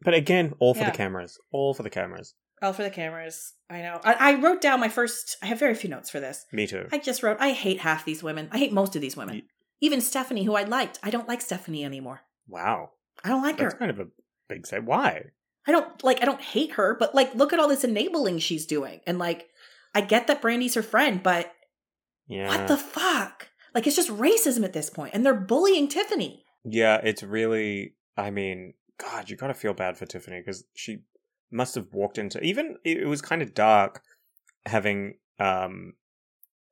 But 0.02 0.14
again, 0.14 0.54
all 0.60 0.74
for 0.74 0.80
Yeah. 0.80 0.90
the 0.90 0.96
cameras, 0.96 1.38
all 1.52 1.74
for 1.74 1.82
the 1.82 1.90
cameras. 1.90 2.34
all 2.62 2.72
for 2.72 2.82
the 2.84 2.90
cameras. 2.90 3.52
I 3.68 3.82
know. 3.82 4.00
I, 4.04 4.14
I 4.14 4.34
wrote 4.40 4.60
down 4.60 4.78
my 4.80 4.88
first 4.88 5.36
I 5.42 5.46
have 5.46 5.58
very 5.58 5.74
few 5.74 5.90
notes 5.90 6.10
for 6.10 6.20
this. 6.20 6.46
Me 6.52 6.66
too. 6.66 6.86
I 6.92 6.98
just 6.98 7.22
wrote 7.22 7.38
I 7.40 7.50
hate 7.52 7.80
half 7.80 8.04
these 8.04 8.22
women. 8.22 8.48
I 8.52 8.58
hate 8.58 8.72
most 8.72 8.94
of 8.94 9.02
these 9.02 9.16
women. 9.16 9.42
Even 9.80 10.00
Stephanie, 10.00 10.44
who 10.44 10.54
I 10.54 10.62
liked. 10.62 10.98
I 11.02 11.10
don't 11.10 11.28
like 11.28 11.40
Stephanie 11.42 11.84
anymore. 11.84 12.22
Wow, 12.48 12.90
I 13.24 13.28
don't 13.28 13.42
like 13.42 13.58
her. 13.58 13.64
that's 13.64 13.78
kind 13.78 13.90
of 13.90 13.98
a 14.00 14.06
big 14.48 14.66
say. 14.66 14.78
Why? 14.78 15.26
I 15.66 15.72
don't 15.72 16.02
like 16.04 16.22
I 16.22 16.26
don't 16.26 16.40
hate 16.40 16.72
her, 16.72 16.94
but 16.98 17.14
like 17.14 17.34
look 17.34 17.52
at 17.52 17.58
all 17.58 17.68
this 17.68 17.84
enabling 17.84 18.38
she's 18.38 18.66
doing. 18.66 19.00
And 19.06 19.18
like 19.18 19.48
I 19.94 20.00
get 20.00 20.26
that 20.28 20.40
Brandi's 20.42 20.74
her 20.74 20.82
friend, 20.82 21.22
but 21.22 21.52
Yeah. 22.28 22.48
what 22.48 22.68
the 22.68 22.76
fuck? 22.76 23.48
Like 23.74 23.86
it's 23.86 23.96
just 23.96 24.10
racism 24.10 24.64
at 24.64 24.72
this 24.72 24.90
point 24.90 25.12
and 25.14 25.24
they're 25.26 25.34
bullying 25.34 25.88
Tiffany. 25.88 26.44
Yeah, 26.64 27.00
it's 27.02 27.22
really. 27.22 27.94
I 28.16 28.30
mean, 28.30 28.74
God, 28.98 29.28
you 29.28 29.36
gotta 29.36 29.54
feel 29.54 29.74
bad 29.74 29.96
for 29.98 30.06
Tiffany 30.06 30.40
because 30.40 30.64
she 30.74 30.98
must 31.50 31.74
have 31.74 31.88
walked 31.92 32.18
into. 32.18 32.40
Even 32.42 32.76
it 32.84 32.98
it 32.98 33.06
was 33.06 33.20
kind 33.22 33.42
of 33.42 33.52
dark 33.54 34.02
having. 34.66 35.14
um 35.40 35.94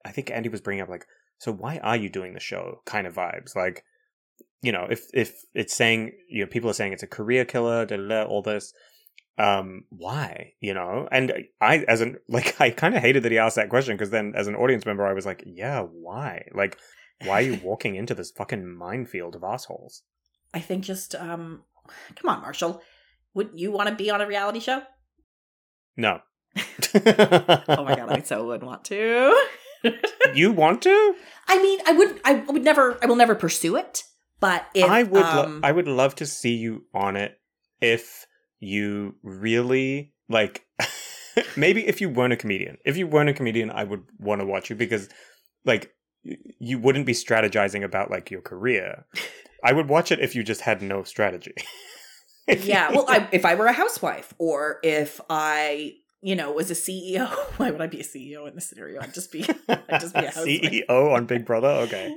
I 0.04 0.12
think 0.12 0.30
Andy 0.30 0.48
was 0.50 0.60
bringing 0.60 0.82
up 0.82 0.88
like, 0.88 1.06
so 1.38 1.50
why 1.52 1.78
are 1.78 1.96
you 1.96 2.08
doing 2.10 2.34
the 2.34 2.40
show? 2.40 2.82
Kind 2.84 3.06
of 3.06 3.14
vibes, 3.14 3.56
like, 3.56 3.82
you 4.62 4.72
know, 4.72 4.86
if 4.90 5.06
if 5.12 5.34
it's 5.54 5.74
saying 5.74 6.12
you 6.28 6.44
know 6.44 6.50
people 6.50 6.70
are 6.70 6.74
saying 6.74 6.92
it's 6.92 7.02
a 7.02 7.06
career 7.08 7.44
killer, 7.44 7.84
da, 7.86 7.96
da, 7.96 8.08
da, 8.08 8.22
all 8.24 8.42
this. 8.42 8.72
Um, 9.36 9.84
why? 9.90 10.52
You 10.60 10.74
know, 10.74 11.08
and 11.10 11.32
I 11.60 11.78
as 11.88 12.00
an 12.00 12.18
like 12.28 12.60
I 12.60 12.70
kind 12.70 12.94
of 12.94 13.02
hated 13.02 13.22
that 13.24 13.32
he 13.32 13.38
asked 13.38 13.56
that 13.56 13.70
question 13.70 13.96
because 13.96 14.10
then 14.10 14.32
as 14.36 14.46
an 14.46 14.54
audience 14.56 14.86
member 14.86 15.06
I 15.06 15.12
was 15.12 15.26
like, 15.26 15.42
yeah, 15.46 15.80
why? 15.82 16.46
Like, 16.54 16.78
why 17.24 17.38
are 17.40 17.46
you 17.46 17.60
walking 17.64 17.96
into 17.96 18.14
this 18.14 18.30
fucking 18.30 18.66
minefield 18.76 19.34
of 19.34 19.44
assholes? 19.44 20.02
I 20.52 20.60
think 20.60 20.84
just 20.84 21.14
um 21.14 21.62
come 22.16 22.30
on, 22.30 22.42
Marshall. 22.42 22.80
Wouldn't 23.34 23.58
you 23.58 23.72
want 23.72 23.88
to 23.88 23.94
be 23.96 24.10
on 24.10 24.20
a 24.20 24.26
reality 24.26 24.60
show? 24.60 24.82
No. 25.96 26.20
Oh 26.96 27.84
my 27.84 27.96
god, 27.96 28.12
I 28.12 28.20
so 28.22 28.46
would 28.46 28.62
want 28.62 28.84
to. 28.84 29.36
you 30.34 30.52
want 30.52 30.82
to? 30.82 31.14
I 31.48 31.60
mean, 31.60 31.80
I 31.86 31.92
would 31.92 32.20
I 32.24 32.34
would 32.34 32.62
never 32.62 32.96
I 33.02 33.06
will 33.06 33.16
never 33.16 33.34
pursue 33.34 33.74
it, 33.76 34.04
but 34.40 34.66
if 34.74 34.88
I 34.88 35.02
would. 35.02 35.22
lo- 35.22 35.44
um, 35.44 35.60
I 35.62 35.72
would 35.72 35.88
love 35.88 36.14
to 36.16 36.26
see 36.26 36.54
you 36.54 36.84
on 36.94 37.16
it 37.16 37.38
if 37.80 38.26
you 38.60 39.16
really 39.22 40.12
like. 40.28 40.66
maybe 41.56 41.86
if 41.86 42.00
you 42.00 42.08
weren't 42.08 42.32
a 42.32 42.36
comedian. 42.36 42.78
If 42.84 42.96
you 42.96 43.06
weren't 43.06 43.28
a 43.28 43.34
comedian, 43.34 43.70
I 43.70 43.84
would 43.84 44.04
want 44.18 44.40
to 44.40 44.46
watch 44.46 44.70
you 44.70 44.76
because, 44.76 45.08
like, 45.64 45.92
you 46.58 46.78
wouldn't 46.78 47.06
be 47.06 47.12
strategizing 47.12 47.84
about 47.84 48.10
like 48.10 48.30
your 48.30 48.40
career. 48.40 49.04
I 49.62 49.72
would 49.72 49.88
watch 49.88 50.10
it 50.12 50.20
if 50.20 50.34
you 50.34 50.42
just 50.42 50.62
had 50.62 50.82
no 50.82 51.02
strategy. 51.02 51.54
yeah, 52.48 52.90
well, 52.90 53.06
I, 53.08 53.28
if 53.32 53.44
I 53.44 53.54
were 53.54 53.66
a 53.66 53.72
housewife 53.72 54.34
or 54.38 54.78
if 54.82 55.20
I, 55.28 55.94
you 56.22 56.36
know, 56.36 56.52
was 56.52 56.70
a 56.70 56.74
CEO, 56.74 57.28
why 57.58 57.70
would 57.70 57.80
I 57.80 57.86
be 57.86 58.00
a 58.00 58.04
CEO 58.04 58.48
in 58.48 58.54
this 58.54 58.68
scenario? 58.68 59.00
I'd 59.00 59.14
just 59.14 59.32
be 59.32 59.46
I'd 59.68 60.00
just 60.00 60.14
be 60.14 60.20
a 60.20 60.30
housewife. 60.30 60.46
CEO 60.46 61.12
on 61.12 61.26
Big 61.26 61.44
Brother. 61.44 61.68
Okay. 61.68 62.14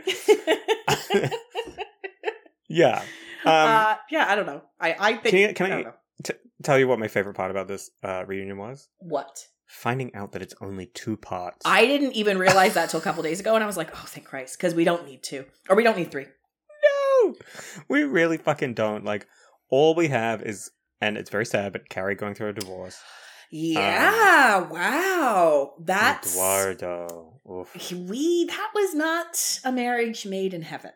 Yeah. 2.67 3.01
Um, 3.45 3.53
uh, 3.53 3.95
yeah, 4.09 4.25
I 4.27 4.35
don't 4.35 4.47
know. 4.47 4.61
I 4.79 4.95
I 4.99 5.13
think 5.13 5.29
Can 5.29 5.39
you- 5.39 5.53
can 5.53 5.65
I 5.67 5.69
I- 5.69 5.75
don't 5.75 5.85
know. 5.85 5.93
t- 6.23 6.33
tell 6.63 6.77
you 6.77 6.87
what 6.87 6.99
my 6.99 7.07
favorite 7.07 7.35
part 7.35 7.49
about 7.51 7.67
this 7.67 7.91
uh, 8.03 8.25
reunion 8.25 8.57
was? 8.57 8.89
what 8.97 9.45
Finding 9.67 10.13
out 10.15 10.31
that 10.33 10.41
it's 10.41 10.55
only 10.59 10.87
two 10.87 11.15
parts. 11.17 11.61
I 11.63 11.85
didn't 11.85 12.13
even 12.13 12.39
realize 12.39 12.73
that 12.73 12.89
till 12.89 12.99
a 12.99 13.03
couple 13.03 13.21
days 13.23 13.39
ago, 13.39 13.53
and 13.55 13.63
I 13.63 13.67
was 13.67 13.77
like, 13.77 13.91
oh, 13.93 14.03
thank 14.07 14.25
Christ, 14.25 14.57
because 14.57 14.73
we 14.73 14.83
don't 14.83 15.05
need 15.05 15.21
two 15.23 15.45
or 15.69 15.75
we 15.77 15.83
don't 15.83 15.95
need 15.97 16.11
three. 16.11 16.25
no, 16.83 17.35
we 17.87 18.03
really 18.03 18.37
fucking 18.37 18.73
don't. 18.73 19.05
Like, 19.05 19.27
all 19.69 19.93
we 19.95 20.07
have 20.07 20.41
is, 20.41 20.71
and 20.99 21.15
it's 21.17 21.29
very 21.29 21.45
sad, 21.45 21.71
but 21.73 21.87
Kary 21.89 22.15
going 22.15 22.33
through 22.33 22.49
a 22.49 22.53
divorce. 22.53 22.99
Yeah, 23.51 24.67
wow, 24.67 25.73
that's 25.79 26.33
Eduardo. 26.33 27.39
Oof. 27.49 27.91
we. 27.91 28.45
That 28.45 28.71
was 28.75 28.93
not 28.93 29.59
a 29.63 29.71
marriage 29.71 30.25
made 30.25 30.53
in 30.53 30.63
heaven. 30.63 30.91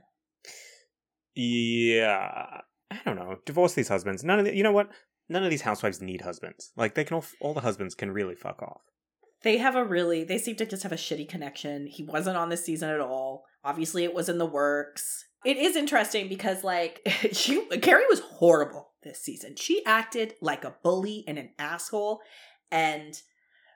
Yeah, 1.35 2.61
I 2.89 2.99
don't 3.05 3.15
know. 3.15 3.37
Divorce 3.45 3.73
these 3.73 3.87
husbands. 3.87 4.23
None 4.23 4.39
of 4.39 4.45
the, 4.45 4.55
you 4.55 4.63
know 4.63 4.71
what? 4.71 4.89
None 5.29 5.43
of 5.43 5.49
these 5.49 5.61
housewives 5.61 6.01
need 6.01 6.21
husbands. 6.21 6.71
Like 6.75 6.95
they 6.95 7.03
can 7.03 7.15
all, 7.15 7.25
all 7.39 7.53
the 7.53 7.61
husbands 7.61 7.95
can 7.95 8.11
really 8.11 8.35
fuck 8.35 8.61
off. 8.61 8.81
They 9.43 9.57
have 9.57 9.75
a 9.75 9.83
really, 9.83 10.23
they 10.23 10.37
seem 10.37 10.55
to 10.57 10.65
just 10.65 10.83
have 10.83 10.91
a 10.91 10.97
shitty 10.97 11.27
connection. 11.27 11.87
He 11.87 12.03
wasn't 12.03 12.37
on 12.37 12.49
this 12.49 12.65
season 12.65 12.89
at 12.89 12.99
all. 12.99 13.45
Obviously, 13.63 14.03
it 14.03 14.13
was 14.13 14.29
in 14.29 14.37
the 14.37 14.45
works. 14.45 15.25
It 15.43 15.57
is 15.57 15.75
interesting 15.75 16.29
because, 16.29 16.63
like, 16.63 17.01
she, 17.31 17.65
Kary 17.81 18.05
was 18.09 18.19
horrible 18.19 18.91
this 19.03 19.21
season. 19.23 19.55
She 19.55 19.83
acted 19.85 20.35
like 20.41 20.63
a 20.63 20.75
bully 20.83 21.23
and 21.27 21.39
an 21.39 21.49
asshole. 21.57 22.21
And 22.71 23.19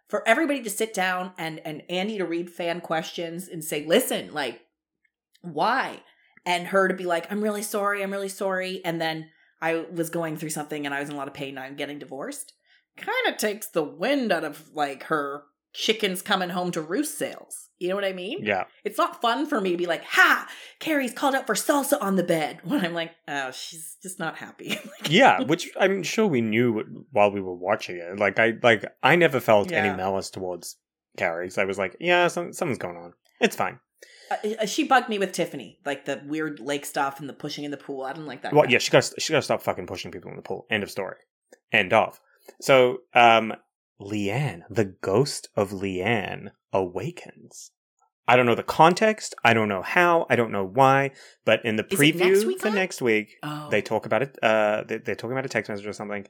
for 0.07 0.27
everybody 0.27 0.61
to 0.61 0.69
sit 0.69 0.93
down 0.93 1.33
and, 1.37 1.59
and 1.65 1.81
Andy 1.89 2.17
to 2.19 2.25
read 2.25 2.51
fan 2.51 2.81
questions 2.81 3.47
and 3.47 3.63
say, 3.63 3.85
listen, 3.85 4.33
like, 4.33 4.61
why? 5.41 6.01
And 6.45 6.67
her 6.67 6.87
to 6.87 6.93
be 6.93 7.05
like, 7.05 7.31
I'm 7.31 7.41
really 7.41 7.63
sorry, 7.63 8.03
I'm 8.03 8.11
really 8.11 8.29
sorry. 8.29 8.81
And 8.85 9.01
then 9.01 9.29
I 9.61 9.85
was 9.91 10.09
going 10.09 10.37
through 10.37 10.51
something 10.51 10.85
and 10.85 10.93
I 10.93 10.99
was 10.99 11.09
in 11.09 11.15
a 11.15 11.17
lot 11.17 11.27
of 11.27 11.33
pain, 11.33 11.57
and 11.57 11.59
I'm 11.59 11.75
getting 11.75 11.99
divorced 11.99 12.53
kind 12.97 13.27
of 13.27 13.37
takes 13.37 13.67
the 13.67 13.83
wind 13.83 14.31
out 14.31 14.43
of 14.43 14.69
like 14.73 15.03
her 15.03 15.43
chickens 15.73 16.21
coming 16.21 16.49
home 16.49 16.71
to 16.71 16.81
roost 16.81 17.17
sales. 17.17 17.69
You 17.77 17.89
know 17.89 17.95
what 17.95 18.05
I 18.05 18.13
mean? 18.13 18.39
Yeah, 18.41 18.63
It's 18.85 18.97
not 18.97 19.21
fun 19.21 19.45
for 19.47 19.59
me 19.59 19.71
to 19.71 19.77
be 19.77 19.85
like, 19.85 20.05
ha, 20.05 20.47
Kary's 20.79 21.13
called 21.13 21.35
out 21.35 21.45
for 21.45 21.55
salsa 21.55 22.01
on 22.01 22.15
the 22.15 22.23
bed 22.23 22.59
when 22.63 22.85
I'm 22.85 22.93
like, 22.93 23.11
oh, 23.27 23.51
she's 23.51 23.97
just 24.01 24.17
not 24.17 24.37
happy. 24.37 24.79
yeah. 25.09 25.41
Which 25.41 25.69
I'm 25.77 26.01
sure 26.01 26.25
we 26.25 26.39
knew 26.39 27.05
while 27.11 27.31
we 27.31 27.41
were 27.41 27.55
watching 27.55 27.97
it. 27.97 28.17
Like 28.17 28.39
I, 28.39 28.53
like 28.63 28.85
I 29.03 29.17
never 29.17 29.41
felt 29.41 29.73
any 29.73 29.95
malice 29.95 30.29
towards 30.29 30.77
Kary. 31.17 31.49
So 31.49 31.61
I 31.61 31.65
was 31.65 31.77
like, 31.77 31.97
yeah, 31.99 32.27
some, 32.29 32.53
something's 32.53 32.77
going 32.77 32.97
on. 32.97 33.13
It's 33.41 33.57
fine. 33.57 33.79
Uh, 34.31 34.49
uh, 34.61 34.65
she 34.65 34.83
bugged 34.83 35.09
me 35.09 35.19
with 35.19 35.31
Tiffany, 35.31 35.79
like 35.85 36.05
the 36.05 36.21
weird 36.25 36.59
lake 36.59 36.85
stuff 36.85 37.19
and 37.19 37.29
the 37.29 37.33
pushing 37.33 37.63
in 37.63 37.71
the 37.71 37.77
pool. 37.77 38.03
I 38.03 38.13
didn't 38.13 38.27
like 38.27 38.41
that. 38.41 38.53
Well, 38.53 38.69
yeah, 38.69 38.79
she 38.79 38.91
got 38.91 39.11
she 39.19 39.33
got 39.33 39.39
to 39.39 39.43
stop 39.43 39.61
fucking 39.61 39.87
pushing 39.87 40.11
people 40.11 40.29
in 40.31 40.35
the 40.37 40.41
pool. 40.41 40.65
End 40.69 40.83
of 40.83 40.89
story. 40.91 41.17
End 41.71 41.93
of. 41.93 42.19
So, 42.61 42.99
um, 43.13 43.53
LeeAnne, 44.01 44.61
the 44.69 44.85
ghost 45.01 45.49
of 45.55 45.71
LeeAnne, 45.71 46.51
awakens. 46.73 47.71
I 48.27 48.35
don't 48.35 48.47
know 48.47 48.55
the 48.55 48.63
context. 48.63 49.35
I 49.43 49.53
don't 49.53 49.69
know 49.69 49.83
how. 49.83 50.25
I 50.29 50.35
don't 50.35 50.51
know 50.51 50.65
why. 50.65 51.11
But 51.45 51.63
in 51.63 51.75
the 51.75 51.83
next 51.83 51.95
preview 51.95 52.45
week, 52.45 52.59
for 52.59 52.67
Anna? 52.69 52.75
next 52.77 53.01
week, 53.01 53.35
Oh. 53.43 53.69
they 53.69 53.81
talk 53.81 54.05
about 54.07 54.23
it. 54.23 54.37
Uh, 54.41 54.83
they, 54.87 54.97
they're 54.97 55.15
talking 55.15 55.33
about 55.33 55.45
a 55.45 55.49
text 55.49 55.69
message 55.69 55.85
or 55.85 55.93
something, 55.93 56.25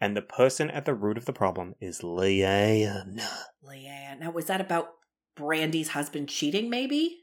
and 0.00 0.14
the 0.16 0.22
person 0.22 0.70
at 0.70 0.84
the 0.84 0.94
root 0.94 1.16
of 1.16 1.24
the 1.24 1.32
problem 1.32 1.74
is 1.80 2.00
LeeAnne. 2.00 3.22
LeeAnne. 3.66 4.20
Now, 4.20 4.30
was 4.30 4.46
that 4.46 4.60
about 4.60 4.88
Brandi's 5.34 5.88
husband 5.88 6.28
cheating, 6.28 6.68
maybe? 6.68 7.18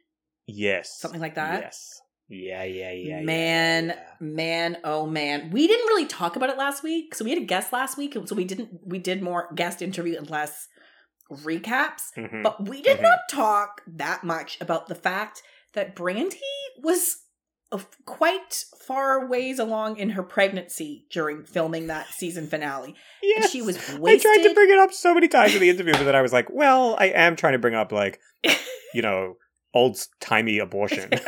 Yes, 0.54 0.98
Something 1.00 1.22
like 1.22 1.36
that? 1.36 1.62
Yes. 1.62 2.02
Yeah, 2.32 2.64
yeah, 2.64 2.92
yeah. 2.92 3.18
yeah, 3.18 3.22
man, 3.22 3.88
yeah. 3.88 3.96
man, 4.20 4.78
oh 4.84 5.08
man. 5.08 5.50
We 5.50 5.66
didn't 5.66 5.88
really 5.88 6.06
talk 6.06 6.36
about 6.36 6.50
it 6.52 6.58
last 6.60 6.84
week. 6.84 7.16
So 7.16 7.24
we 7.26 7.32
had 7.32 7.40
a 7.40 7.46
guest 7.46 7.74
last 7.74 7.98
week. 7.98 8.16
So 8.26 8.36
we 8.36 8.44
didn't, 8.46 8.70
we 8.86 9.00
did 9.00 9.24
more 9.24 9.50
guest 9.56 9.82
interview 9.82 10.16
and 10.16 10.30
less 10.30 10.68
recaps. 11.32 12.04
Mhm. 12.16 12.44
But 12.44 12.68
we 12.70 12.82
did 12.84 13.00
Mhm. 13.00 13.04
not 13.04 13.20
talk 13.32 13.82
that 13.88 14.24
much 14.24 14.60
about 14.62 14.88
the 14.88 14.96
fact 14.96 15.42
that 15.74 15.96
Brandi 15.96 16.38
was 16.84 17.18
quite 18.06 18.64
far 18.88 19.28
ways 19.28 19.60
along 19.60 19.98
in 19.98 20.12
her 20.12 20.24
pregnancy 20.24 21.06
during 21.12 21.44
filming 21.46 21.88
that 21.88 22.08
season 22.08 22.48
finale. 22.48 22.90
And 22.90 22.96
Yes. 23.44 23.52
she 23.52 23.62
was 23.62 23.78
wasted. 23.98 24.32
I 24.32 24.36
tried 24.36 24.48
to 24.48 24.54
bring 24.56 24.72
it 24.72 24.80
up 24.80 24.92
so 24.94 25.14
many 25.14 25.28
times 25.28 25.54
in 25.54 25.62
the 25.62 25.70
interview, 25.70 25.94
but 25.94 26.04
then 26.04 26.16
I 26.16 26.22
was 26.22 26.34
like, 26.34 26.48
well, 26.50 26.96
I 27.00 27.06
am 27.08 27.36
trying 27.36 27.54
to 27.54 27.60
bring 27.60 27.76
up 27.76 27.92
like, 27.92 28.20
you 28.94 29.02
know, 29.04 29.38
old 29.74 29.98
timey 30.20 30.60
abortion. 30.60 31.10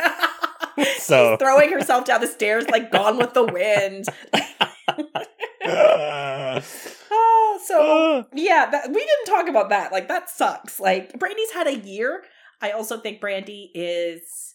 So- 0.96 1.32
She's 1.32 1.38
throwing 1.38 1.70
herself 1.70 2.06
down 2.06 2.20
the 2.22 2.26
stairs 2.26 2.64
like 2.70 2.90
gone 2.90 3.18
with 3.18 3.34
the 3.34 3.44
wind. 3.44 4.06
Oh, 5.64 7.60
so 7.66 7.78
ah. 7.80 8.24
yeah, 8.34 8.70
that, 8.70 8.88
we 8.88 8.94
didn't 8.94 9.26
talk 9.26 9.48
about 9.48 9.68
that. 9.70 9.92
Like 9.92 10.08
that 10.08 10.30
sucks. 10.30 10.80
Like 10.80 11.12
Brandi's 11.18 11.52
had 11.52 11.66
a 11.66 11.76
year. 11.76 12.24
I 12.60 12.70
also 12.70 12.98
think 12.98 13.20
Brandi 13.20 13.68
is 13.74 14.54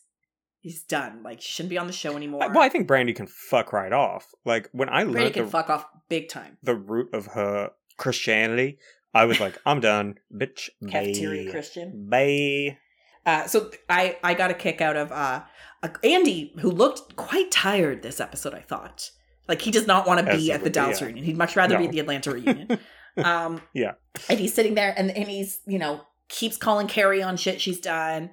is 0.63 0.83
done. 0.83 1.21
Like 1.23 1.41
she 1.41 1.51
shouldn't 1.51 1.69
be 1.69 1.77
on 1.77 1.87
the 1.87 1.93
show 1.93 2.15
anymore. 2.15 2.39
well, 2.49 2.63
I 2.63 2.69
think 2.69 2.87
Brandi 2.87 3.15
can 3.15 3.27
fuck 3.27 3.71
right 3.71 3.93
off. 3.93 4.27
Like 4.45 4.69
when 4.71 4.89
I 4.89 5.03
Brandi 5.03 5.13
learned 5.13 5.33
can 5.35 5.45
the, 5.45 5.51
fuck 5.51 5.69
off 5.69 5.85
big 6.09 6.29
time. 6.29 6.57
the 6.63 6.75
root 6.75 7.13
of 7.13 7.27
her 7.27 7.71
Christianity, 7.97 8.79
I 9.13 9.25
was 9.25 9.39
like, 9.39 9.57
I'm 9.65 9.79
done, 9.79 10.15
bitch. 10.33 10.69
Cafeteria 10.89 11.45
Bye. 11.45 11.51
Christian. 11.51 12.07
Bye. 12.09 12.77
Uh, 13.27 13.45
so 13.45 13.69
I 13.89 14.17
I 14.23 14.33
got 14.33 14.49
a 14.49 14.53
kick 14.55 14.81
out 14.81 14.95
of 14.95 15.11
uh, 15.11 15.41
Andy, 16.03 16.53
who 16.59 16.71
looked 16.71 17.15
quite 17.15 17.51
tired 17.51 18.01
this 18.01 18.19
episode. 18.19 18.53
I 18.53 18.61
thought 18.61 19.11
like 19.47 19.61
he 19.61 19.69
does 19.71 19.85
not 19.85 20.07
want 20.07 20.25
to 20.25 20.35
be 20.35 20.51
at 20.51 20.63
the 20.63 20.69
Dallas 20.69 20.99
yeah. 20.99 21.07
reunion. 21.07 21.25
He'd 21.25 21.37
much 21.37 21.55
rather 21.55 21.77
be 21.77 21.85
at 21.85 21.91
the 21.91 21.99
Atlanta 21.99 22.31
reunion. 22.33 22.79
um, 23.17 23.61
Yeah. 23.73 23.93
and 24.29 24.39
he's 24.39 24.53
sitting 24.53 24.75
there, 24.75 24.93
and 24.97 25.11
and 25.11 25.27
he's 25.27 25.59
you 25.67 25.77
know 25.77 26.01
keeps 26.29 26.57
calling 26.57 26.87
Kary 26.87 27.21
on 27.21 27.37
shit 27.37 27.61
she's 27.61 27.79
done. 27.79 28.31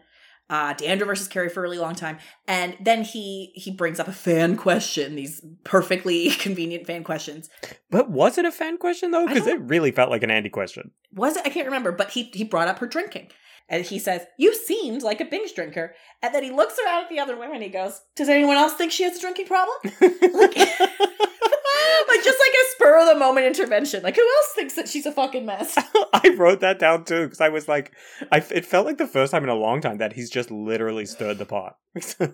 Uh, 0.51 0.75
D'Andra 0.75 1.07
versus 1.07 1.27
Kary 1.27 1.49
for 1.49 1.61
a 1.61 1.63
really 1.63 1.79
long 1.79 1.95
time, 1.95 2.19
and 2.47 2.77
then 2.79 3.03
he 3.03 3.51
he 3.55 3.71
brings 3.71 3.99
up 3.99 4.09
a 4.09 4.13
fan 4.13 4.57
question. 4.57 5.17
These 5.17 5.45
perfectly 5.65 6.31
convenient 6.39 6.87
fan 6.87 7.03
questions. 7.03 7.49
But 7.91 8.11
was 8.11 8.37
it 8.37 8.45
a 8.45 8.53
fan 8.53 8.77
question 8.77 9.11
though? 9.11 9.27
Because 9.27 9.47
it 9.47 9.59
really 9.61 9.91
felt 9.91 10.11
like 10.11 10.23
an 10.23 10.31
Andy 10.31 10.51
question. 10.51 10.91
was 11.15 11.37
it? 11.37 11.47
I 11.47 11.49
can't 11.49 11.67
remember, 11.67 11.93
but 11.93 12.11
he 12.11 12.25
he 12.35 12.45
brought 12.45 12.69
up 12.69 12.79
her 12.81 12.87
drinking, 12.87 13.31
and 13.69 13.85
he 13.85 13.99
says, 13.99 14.23
"You 14.39 14.55
seemed 14.55 15.03
like 15.03 15.21
a 15.21 15.25
binge 15.25 15.55
drinker." 15.55 15.95
And 16.23 16.35
then 16.35 16.43
he 16.43 16.51
looks 16.51 16.77
around 16.79 17.05
at 17.05 17.09
the 17.11 17.21
other 17.21 17.37
women. 17.37 17.57
and 17.57 17.65
He 17.65 17.71
goes, 17.71 18.01
"Does 18.17 18.29
anyone 18.29 18.57
else 18.57 18.75
think 18.75 18.93
she 18.93 19.05
has 19.05 19.17
a 19.17 19.21
drinking 19.21 19.47
problem?" 19.47 19.77
like, 19.85 20.57
like 22.09 22.23
just 22.25 22.39
like 22.39 22.55
a 22.55 22.71
spur 22.73 23.01
of 23.01 23.07
the 23.09 23.19
moment 23.19 23.47
intervention. 23.47 24.03
Like, 24.03 24.17
who 24.17 24.23
else 24.23 24.53
thinks 24.55 24.75
that 24.75 24.89
she's 24.89 25.07
a 25.07 25.13
fucking 25.13 25.47
mess? 25.47 25.77
I 26.13 26.35
wrote 26.37 26.61
that 26.61 26.79
down 26.79 27.05
too 27.05 27.25
because 27.25 27.41
I 27.41 27.49
was 27.49 27.69
like, 27.69 27.93
I 28.31 28.39
it 28.39 28.65
felt 28.67 28.87
like 28.87 28.99
the 28.99 29.07
first 29.07 29.33
time 29.33 29.43
in 29.43 29.49
a 29.49 29.55
long 29.55 29.81
time 29.81 29.99
that 29.99 30.13
he's 30.13 30.31
just 30.31 30.51
literally 30.51 31.07
stirred 31.07 31.39
the 31.39 31.47
pot. 31.47 31.77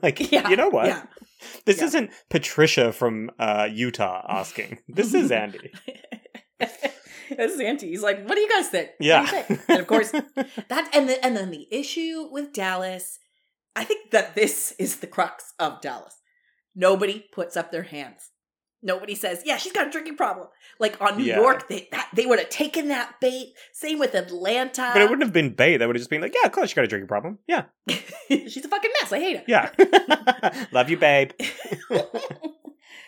like, 0.02 0.32
Yeah, 0.32 0.48
you 0.48 0.56
know 0.56 0.68
what? 0.68 0.86
Yeah. 0.86 1.02
This 1.64 1.78
yeah. 1.78 1.84
isn't 1.84 2.10
Patricia 2.28 2.92
from 2.92 3.30
uh, 3.38 3.68
Utah 3.70 4.24
asking. 4.28 4.78
This 4.88 5.14
is 5.14 5.30
Andy. 5.30 5.72
this 7.36 7.54
is 7.54 7.60
Auntie. 7.60 7.88
He's 7.88 8.02
like, 8.02 8.24
what 8.26 8.34
do 8.34 8.40
you 8.40 8.48
guys 8.48 8.68
think? 8.68 8.90
Yeah. 9.00 9.26
think? 9.26 9.60
And 9.68 9.80
of 9.80 9.86
course, 9.86 10.10
that 10.68 10.90
and 10.94 11.08
the, 11.08 11.24
and 11.24 11.36
then 11.36 11.50
the 11.50 11.66
issue 11.70 12.28
with 12.30 12.52
Dallas, 12.52 13.18
I 13.76 13.84
think 13.84 14.10
that 14.10 14.34
this 14.34 14.74
is 14.78 14.96
the 14.96 15.06
crux 15.06 15.54
of 15.58 15.80
Dallas. 15.80 16.16
Nobody 16.74 17.24
puts 17.32 17.56
up 17.56 17.70
their 17.72 17.82
hands. 17.84 18.30
Nobody 18.82 19.14
says, 19.14 19.42
"Yeah, 19.44 19.58
she's 19.58 19.72
got 19.72 19.88
a 19.88 19.90
drinking 19.90 20.16
problem." 20.16 20.48
Like 20.78 20.98
on 21.02 21.18
New 21.18 21.24
Yeah. 21.24 21.40
York, 21.40 21.68
they 21.68 21.86
that, 21.92 22.08
they 22.14 22.24
would 22.24 22.38
have 22.38 22.48
taken 22.48 22.88
that 22.88 23.16
bait. 23.20 23.52
Same 23.74 23.98
with 23.98 24.14
Atlanta. 24.14 24.90
but 24.94 25.02
it 25.02 25.10
wouldn't 25.10 25.22
have 25.22 25.34
been 25.34 25.52
bait. 25.52 25.76
That 25.76 25.86
would 25.86 25.96
have 25.96 26.00
just 26.00 26.08
been 26.08 26.22
like, 26.22 26.32
yeah, 26.34 26.46
of 26.46 26.52
course, 26.52 26.70
you 26.70 26.76
got 26.76 26.84
a 26.84 26.88
drinking 26.88 27.08
problem. 27.08 27.38
Yeah, 27.46 27.64
she's 28.28 28.64
a 28.64 28.68
fucking 28.68 28.90
mess. 29.02 29.12
I 29.12 29.18
hate 29.18 29.36
her. 29.36 29.44
yeah. 29.46 30.66
Love 30.72 30.88
you, 30.88 30.96
babe. 30.96 31.32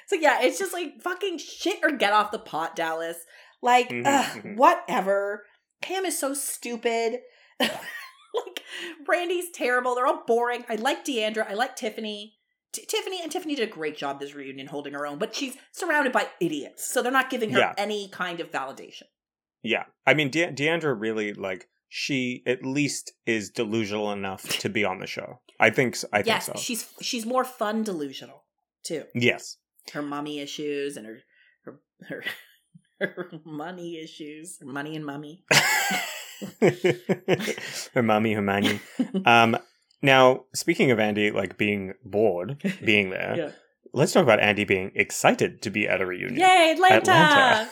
so 0.07 0.17
yeah, 0.19 0.43
it's 0.43 0.59
just 0.59 0.73
like 0.75 1.01
fucking 1.01 1.39
shit 1.39 1.79
or 1.83 1.93
get 1.93 2.13
off 2.13 2.33
the 2.33 2.39
pot, 2.39 2.77
Dallas. 2.77 3.17
Like, 3.63 3.89
Mhm, 3.91 4.03
ugh, 4.05 4.43
mhm. 4.43 4.57
whatever. 4.57 5.45
Kam 5.81 6.05
is 6.05 6.19
so 6.19 6.35
stupid. 6.35 7.21
like, 7.61 8.63
Brandi's 9.05 9.51
terrible. 9.51 9.95
They're 9.95 10.07
all 10.07 10.25
boring. 10.27 10.65
I 10.69 10.75
like 10.77 11.05
D'Andra. 11.05 11.47
I 11.49 11.55
like 11.55 11.77
Tiffany. 11.77 12.35
T- 12.73 12.85
Tiffany 12.87 13.21
and 13.23 13.31
Tiffany 13.31 13.55
did 13.55 13.69
a 13.69 13.73
great 13.73 13.97
job 13.99 14.19
this 14.19 14.35
reunion 14.35 14.67
holding 14.67 14.95
her 14.95 15.07
own, 15.07 15.19
but 15.19 15.35
she's 15.35 15.57
surrounded 15.73 16.13
by 16.13 16.27
idiots, 16.41 16.91
so 16.91 17.03
they're 17.03 17.13
not 17.13 17.29
giving 17.29 17.51
her 17.51 17.59
Yeah. 17.59 17.75
any 17.77 18.09
kind 18.09 18.41
of 18.41 18.51
validation. 18.51 19.03
Yeah, 19.63 19.85
I 20.07 20.15
mean, 20.15 20.31
De- 20.31 20.51
D'Andra 20.51 20.95
really 20.95 21.35
like 21.35 21.69
she 21.91 22.43
at 22.47 22.65
least 22.65 23.13
is 23.27 23.51
delusional 23.51 24.11
enough 24.11 24.43
to 24.61 24.71
be 24.71 24.85
on 24.87 24.99
the 25.01 25.07
show. 25.07 25.41
I 25.61 25.69
think. 25.69 25.95
s- 25.95 26.07
I 26.15 26.23
yes, 26.25 26.47
think 26.47 26.57
so. 26.57 26.63
she's 26.63 26.91
she's 27.03 27.27
more 27.27 27.45
fun 27.45 27.83
delusional 27.85 28.45
too. 28.83 29.05
yes. 29.15 29.59
Her 29.93 30.01
mommy 30.03 30.41
issues 30.41 30.97
and 30.97 31.07
her 31.07 31.19
her 31.65 31.81
her, 32.09 32.25
her 33.07 33.31
money 33.45 33.99
issues, 33.99 34.59
her 34.61 34.67
money 34.67 34.97
and 34.97 35.05
mummy. 35.05 35.45
her 37.95 38.03
mommy, 38.03 38.33
her 38.35 38.43
money. 38.43 38.81
Um, 39.25 39.57
now, 40.03 40.45
speaking 40.55 40.91
of 40.91 40.99
Andy, 40.99 41.31
like 41.31 41.57
being 41.57 41.95
bored, 42.05 42.63
being 42.85 43.11
there, 43.11 43.35
Yeah. 43.37 43.51
let's 43.93 44.13
talk 44.13 44.23
about 44.25 44.41
Andy 44.41 44.65
being 44.65 44.93
excited 44.95 45.63
to 45.63 45.71
be 45.71 45.87
at 45.89 46.01
a 46.01 46.07
reunion. 46.07 46.41
Yay, 46.41 46.73
Atlanta! 46.75 47.11
Atlanta. 47.13 47.71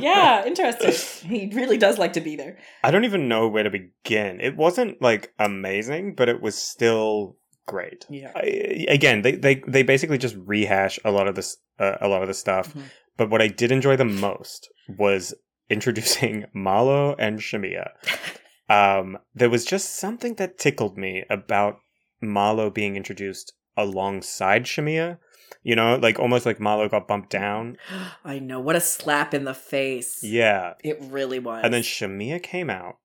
yeah, 0.00 0.44
interesting. 0.46 1.28
He 1.28 1.50
really 1.54 1.76
does 1.78 1.98
like 1.98 2.14
to 2.14 2.20
be 2.20 2.36
there. 2.36 2.58
I 2.82 2.90
don't 2.90 3.04
even 3.04 3.28
know 3.28 3.48
where 3.48 3.64
to 3.64 3.70
begin. 3.70 4.40
It 4.40 4.56
wasn't 4.56 5.00
like 5.02 5.32
amazing, 5.38 6.14
but 6.14 6.28
it 6.28 6.40
was 6.40 6.54
still 6.54 7.36
great. 7.66 8.06
Yeah. 8.10 8.32
I, 8.34 8.86
again, 8.88 9.22
they, 9.22 9.32
they 9.32 9.62
they 9.66 9.82
basically 9.82 10.18
just 10.18 10.36
rehash 10.36 10.98
a 11.04 11.10
lot 11.10 11.28
of 11.28 11.34
this 11.34 11.56
uh, 11.78 11.96
a 12.00 12.08
lot 12.08 12.22
of 12.22 12.28
the 12.28 12.34
stuff. 12.34 12.74
Mhm. 12.74 12.82
But 13.16 13.30
what 13.30 13.42
I 13.42 13.48
did 13.48 13.70
enjoy 13.70 13.96
the 13.96 14.04
most 14.04 14.68
was 14.88 15.34
introducing 15.70 16.44
Marlo 16.56 17.14
and 17.18 17.38
Shamea. 17.40 17.90
Um, 18.66 19.18
there 19.34 19.50
was 19.50 19.66
just 19.66 19.96
something 19.96 20.36
that 20.36 20.56
tickled 20.58 20.96
me 20.96 21.24
about 21.28 21.80
Marlo 22.22 22.72
being 22.72 22.96
introduced 22.96 23.52
alongside 23.76 24.64
Shamea. 24.64 25.18
You 25.62 25.76
know, 25.76 25.96
like 25.96 26.18
almost 26.18 26.46
like 26.46 26.58
Marlo 26.58 26.90
got 26.90 27.06
bumped 27.06 27.28
down. 27.28 27.76
I 28.24 28.38
know. 28.38 28.60
What 28.60 28.74
a 28.74 28.80
slap 28.80 29.34
in 29.34 29.44
the 29.44 29.52
face. 29.52 30.20
Yeah. 30.22 30.74
It 30.82 30.98
really 30.98 31.38
was. 31.38 31.60
And 31.62 31.74
then 31.74 31.82
Shamea 31.82 32.42
came 32.42 32.70
out 32.70 32.96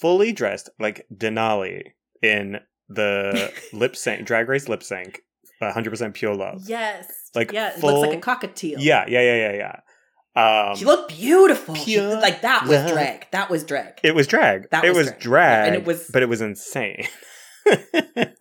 fully 0.00 0.30
dressed 0.32 0.68
like 0.78 1.06
Denali 1.12 1.92
in 2.22 2.60
the 2.94 3.52
lip 3.72 3.96
sync, 3.96 4.26
drag 4.26 4.48
race 4.48 4.68
lip 4.68 4.82
sync, 4.82 5.20
100% 5.62 6.14
pure 6.14 6.34
love. 6.34 6.62
yes. 6.66 7.06
Like, 7.34 7.52
yeah, 7.52 7.68
it 7.70 7.80
full- 7.80 8.00
looks 8.00 8.08
like 8.08 8.18
a 8.18 8.20
cockatiel. 8.20 8.76
Yeah, 8.78 9.04
yeah, 9.08 9.20
yeah, 9.22 9.52
yeah, 9.52 9.52
yeah. 10.34 10.70
Um, 10.70 10.76
she 10.76 10.84
looked 10.86 11.10
beautiful. 11.14 11.74
She- 11.74 12.00
like 12.00 12.40
that 12.42 12.62
was 12.62 12.72
love. 12.80 12.92
drag. 12.92 13.26
That 13.32 13.50
was 13.50 13.64
drag. 13.64 14.00
it 14.02 14.14
was 14.14 14.26
drag. 14.26 14.70
That 14.70 14.84
it 14.84 14.94
was 14.94 15.06
drag. 15.08 15.20
drag, 15.20 15.66
And 15.68 15.76
it 15.76 15.84
was- 15.84 16.08
but 16.12 16.22
it 16.22 16.26
was 16.28 16.40
insane. 16.40 17.06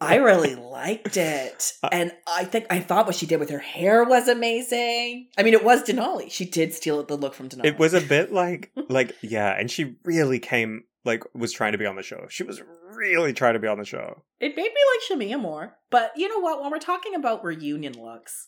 I 0.02 0.16
really 0.16 0.56
liked 0.56 1.16
it. 1.18 1.74
Uh, 1.84 1.90
And 1.92 2.12
I 2.28 2.44
think 2.46 2.66
I 2.70 2.80
thought 2.80 3.06
what 3.06 3.16
she 3.16 3.26
did 3.26 3.40
with 3.40 3.50
her 3.50 3.60
hair 3.60 4.04
was 4.04 4.28
amazing. 4.28 5.28
I 5.38 5.44
mean, 5.44 5.54
it 5.54 5.64
was 5.64 5.84
Denali. 5.84 6.32
She 6.32 6.46
did 6.46 6.74
steal 6.74 7.04
the 7.04 7.16
look 7.16 7.34
from 7.34 7.50
Denali. 7.50 7.66
it 7.66 7.80
was 7.80 7.94
a 7.94 8.02
bit 8.02 8.32
like, 8.34 8.72
like, 8.90 9.16
yeah, 9.22 9.52
and 9.58 9.70
she 9.70 9.96
really 10.04 10.40
came, 10.40 10.84
like, 11.06 11.24
was 11.36 11.52
trying 11.52 11.74
to 11.74 11.78
be 11.78 11.86
on 11.86 11.96
the 11.96 12.04
show. 12.04 12.26
She 12.30 12.44
was 12.44 12.62
really 12.96 13.34
try 13.34 13.52
to 13.52 13.60
be 13.60 13.68
on 13.68 13.78
the 13.78 13.86
show. 13.86 14.24
It 14.40 14.56
made 14.56 14.72
me 14.72 14.82
like 14.92 15.20
Shamea 15.20 15.40
more. 15.40 15.78
But 15.90 16.14
you 16.16 16.28
know 16.28 16.40
what? 16.40 16.62
When 16.62 16.72
we're 16.72 16.80
talking 16.80 17.16
about 17.16 17.44
reunion 17.44 17.94
looks, 17.94 18.48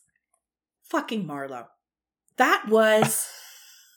fucking 0.83 1.25
Marlo. 1.25 1.67
That 2.37 2.65
was 2.69 3.27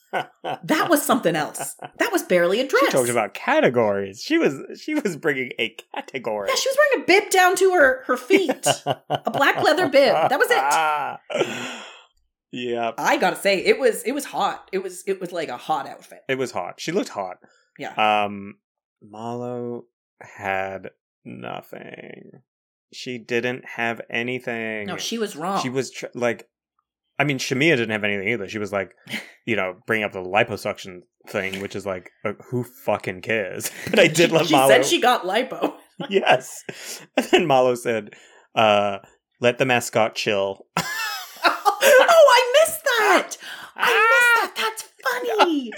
that 0.12 0.88
was 0.88 1.02
something 1.02 1.36
else. 1.36 1.74
That 1.98 2.12
was 2.12 2.22
barely 2.22 2.60
a 2.60 2.66
dress. 2.66 2.86
She 2.86 2.90
talked 2.90 3.08
about 3.08 3.34
categories. 3.34 4.22
She 4.22 4.38
was 4.38 4.80
she 4.80 4.94
was 4.94 5.16
bringing 5.16 5.52
a 5.58 5.74
category. 5.94 6.48
Yeah, 6.48 6.54
she 6.56 6.68
was 6.68 6.76
wearing 6.78 7.02
a 7.02 7.06
bib 7.06 7.30
down 7.30 7.56
to 7.56 7.72
her 7.72 8.04
her 8.06 8.16
feet. 8.16 8.66
a 8.86 9.30
black 9.30 9.62
leather 9.62 9.88
bib. 9.88 10.12
That 10.12 10.38
was 10.38 10.48
it. 10.50 11.46
it. 11.46 11.82
yeah, 12.52 12.92
I 12.98 13.16
gotta 13.16 13.36
say, 13.36 13.58
it 13.58 13.78
was 13.78 14.02
it 14.04 14.12
was 14.12 14.26
hot. 14.26 14.68
It 14.72 14.82
was 14.82 15.02
it 15.06 15.20
was 15.20 15.32
like 15.32 15.48
a 15.48 15.56
hot 15.56 15.88
outfit. 15.88 16.20
it 16.28 16.36
was 16.36 16.52
hot. 16.52 16.80
She 16.80 16.92
looked 16.92 17.10
hot. 17.10 17.36
Yeah. 17.78 17.92
Um, 18.24 18.54
Marlo 19.04 19.82
had 20.20 20.90
nothing. 21.24 22.30
She 22.92 23.18
didn't 23.18 23.64
have 23.76 24.00
anything. 24.10 24.86
No, 24.86 24.96
she 24.96 25.18
was 25.18 25.36
wrong. 25.36 25.60
She 25.62 25.68
was 25.68 25.90
tr- 25.90 26.06
like, 26.14 26.48
I 27.18 27.24
mean, 27.24 27.38
Shamea 27.38 27.76
didn't 27.76 27.90
have 27.90 28.04
anything 28.04 28.28
either. 28.28 28.48
She 28.48 28.58
was 28.58 28.72
like, 28.72 28.94
you 29.46 29.56
know, 29.56 29.76
bring 29.86 30.02
up 30.02 30.12
the 30.12 30.20
liposuction 30.20 31.00
thing, 31.28 31.60
which 31.60 31.74
is 31.74 31.84
like, 31.86 32.10
uh, 32.24 32.32
who 32.50 32.62
fucking 32.62 33.22
cares? 33.22 33.70
But 33.90 33.98
I 33.98 34.06
did 34.06 34.30
she, 34.30 34.36
love 34.36 34.46
she 34.46 34.54
Marlo. 34.54 34.68
said 34.68 34.86
she 34.86 35.00
got 35.00 35.24
lipo. 35.24 35.74
yes. 36.08 36.62
And 37.16 37.26
then 37.26 37.46
Marlo 37.46 37.76
said, 37.76 38.10
uh, 38.54 38.98
let 39.40 39.58
the 39.58 39.66
mascot 39.66 40.14
chill. 40.14 40.66
oh, 40.76 40.82
I 41.44 42.64
missed 42.64 42.84
that. 42.84 43.36
I 43.76 43.92
missed 43.92 44.54
that. 44.54 44.54
That's 44.56 44.84
funny. 45.36 45.72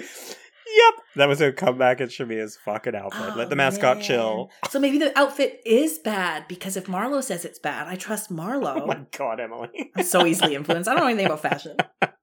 That 1.19 1.29
was 1.29 1.39
her 1.41 1.53
comeback 1.53 2.01
at 2.01 2.09
Shamea's 2.09 2.57
fucking 2.65 2.95
outfit. 2.95 3.33
Oh, 3.33 3.37
let 3.37 3.51
the 3.51 3.57
mascot 3.57 3.99
man. 3.99 4.05
chill. 4.07 4.51
So 4.71 4.79
maybe 4.81 4.99
the 4.99 5.17
outfit 5.19 5.61
is 5.67 5.99
bad 5.99 6.49
because 6.49 6.77
if 6.77 6.87
Marlo 6.87 7.23
says 7.23 7.45
it's 7.45 7.59
bad, 7.59 7.87
I 7.89 7.97
trust 7.97 8.31
Marlo. 8.33 8.81
Oh 8.83 8.87
my 8.87 9.01
god, 9.17 9.41
Emily. 9.41 9.91
I'm 9.97 10.05
so 10.05 10.25
easily 10.27 10.55
influenced. 10.55 10.89
I 10.89 10.95
don't 10.95 11.03
know 11.03 11.09
anything 11.09 11.27
about 11.27 11.43
fashion. 11.43 11.77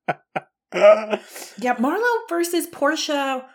Yeah, 0.73 1.75
Marlo 1.75 2.03
versus 2.29 2.67
Porsha 2.67 3.45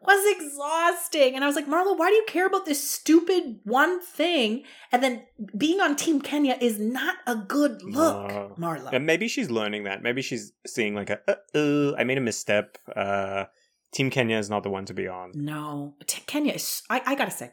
was 0.00 0.36
exhausting. 0.36 1.34
And 1.34 1.42
I 1.42 1.46
was 1.46 1.56
like, 1.56 1.66
Marlo, 1.66 1.96
why 1.98 2.08
do 2.10 2.14
you 2.14 2.24
care 2.28 2.46
about 2.46 2.66
this 2.66 2.88
stupid 2.90 3.60
one 3.64 4.00
thing? 4.00 4.64
And 4.92 5.02
then 5.02 5.22
being 5.56 5.80
on 5.80 5.96
Team 5.96 6.20
Kenya 6.20 6.56
is 6.60 6.78
not 6.78 7.16
a 7.26 7.34
good 7.36 7.82
look, 7.82 8.28
No. 8.28 8.54
Marlo. 8.58 8.92
and 8.92 9.06
maybe 9.06 9.28
she's 9.28 9.50
learning 9.50 9.84
that. 9.84 10.02
Maybe 10.02 10.20
she's 10.22 10.52
seeing 10.66 10.94
like 10.94 11.10
a, 11.10 11.18
uh, 11.26 11.34
uh, 11.58 11.94
I 11.98 12.04
made 12.04 12.18
a 12.18 12.20
misstep. 12.20 12.76
Uh, 12.94 13.44
Team 13.92 14.10
Kenya 14.10 14.36
is 14.36 14.50
not 14.50 14.62
the 14.62 14.70
one 14.70 14.84
to 14.86 14.94
be 14.94 15.08
on. 15.08 15.32
No, 15.34 15.94
Kenya 16.26 16.52
is. 16.54 16.82
I, 16.90 17.02
I 17.06 17.14
gotta 17.14 17.30
say, 17.30 17.52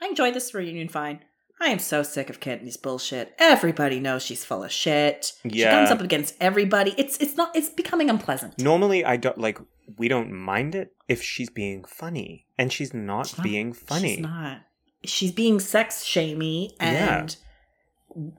I 0.00 0.06
enjoyed 0.06 0.34
this 0.34 0.54
reunion 0.54 0.88
fine. 0.88 1.20
I 1.62 1.66
am 1.68 1.78
so 1.78 2.02
sick 2.02 2.30
of 2.30 2.40
Kenya's 2.40 2.78
bullshit. 2.78 3.34
Everybody 3.38 4.00
knows 4.00 4.22
she's 4.22 4.46
full 4.46 4.64
of 4.64 4.72
shit. 4.72 5.32
Yeah. 5.44 5.50
She 5.52 5.64
comes 5.76 5.90
up 5.90 6.00
against 6.00 6.34
everybody. 6.40 6.94
It's 6.96 7.18
it's 7.18 7.36
not. 7.36 7.54
It's 7.54 7.68
becoming 7.68 8.08
unpleasant. 8.08 8.58
Normally, 8.58 9.04
I 9.04 9.16
don't 9.18 9.36
like. 9.38 9.58
We 9.98 10.08
don't 10.08 10.32
mind 10.32 10.74
it 10.74 10.94
if 11.08 11.22
she's 11.22 11.50
being 11.50 11.84
funny, 11.84 12.46
and 12.56 12.72
she's 12.72 12.94
not 12.94 13.26
She's 13.26 13.38
not- 13.38 13.44
being 13.44 13.72
funny. 13.74 14.14
She's 14.16 14.20
not. 14.20 14.60
She's 15.04 15.32
being 15.32 15.60
sex 15.60 16.04
shamey 16.04 16.74
and 16.80 17.36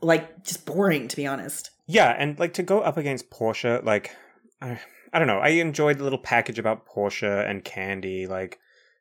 like 0.01 0.43
just 0.43 0.65
boring, 0.65 1.07
to 1.07 1.15
be 1.15 1.27
honest. 1.27 1.69
Yeah, 1.87 2.09
and 2.17 2.37
like 2.39 2.53
to 2.55 2.63
go 2.63 2.81
up 2.81 2.97
against 2.97 3.29
Porsha, 3.29 3.83
like 3.83 4.15
I, 4.61 4.79
I 5.13 5.19
don't 5.19 5.27
know. 5.27 5.39
I 5.39 5.49
enjoyed 5.49 5.97
the 5.97 6.03
little 6.03 6.19
package 6.19 6.57
about 6.59 6.85
Porsha 6.87 7.49
and 7.49 7.63
Kandi. 7.65 8.27
Like, 8.27 8.59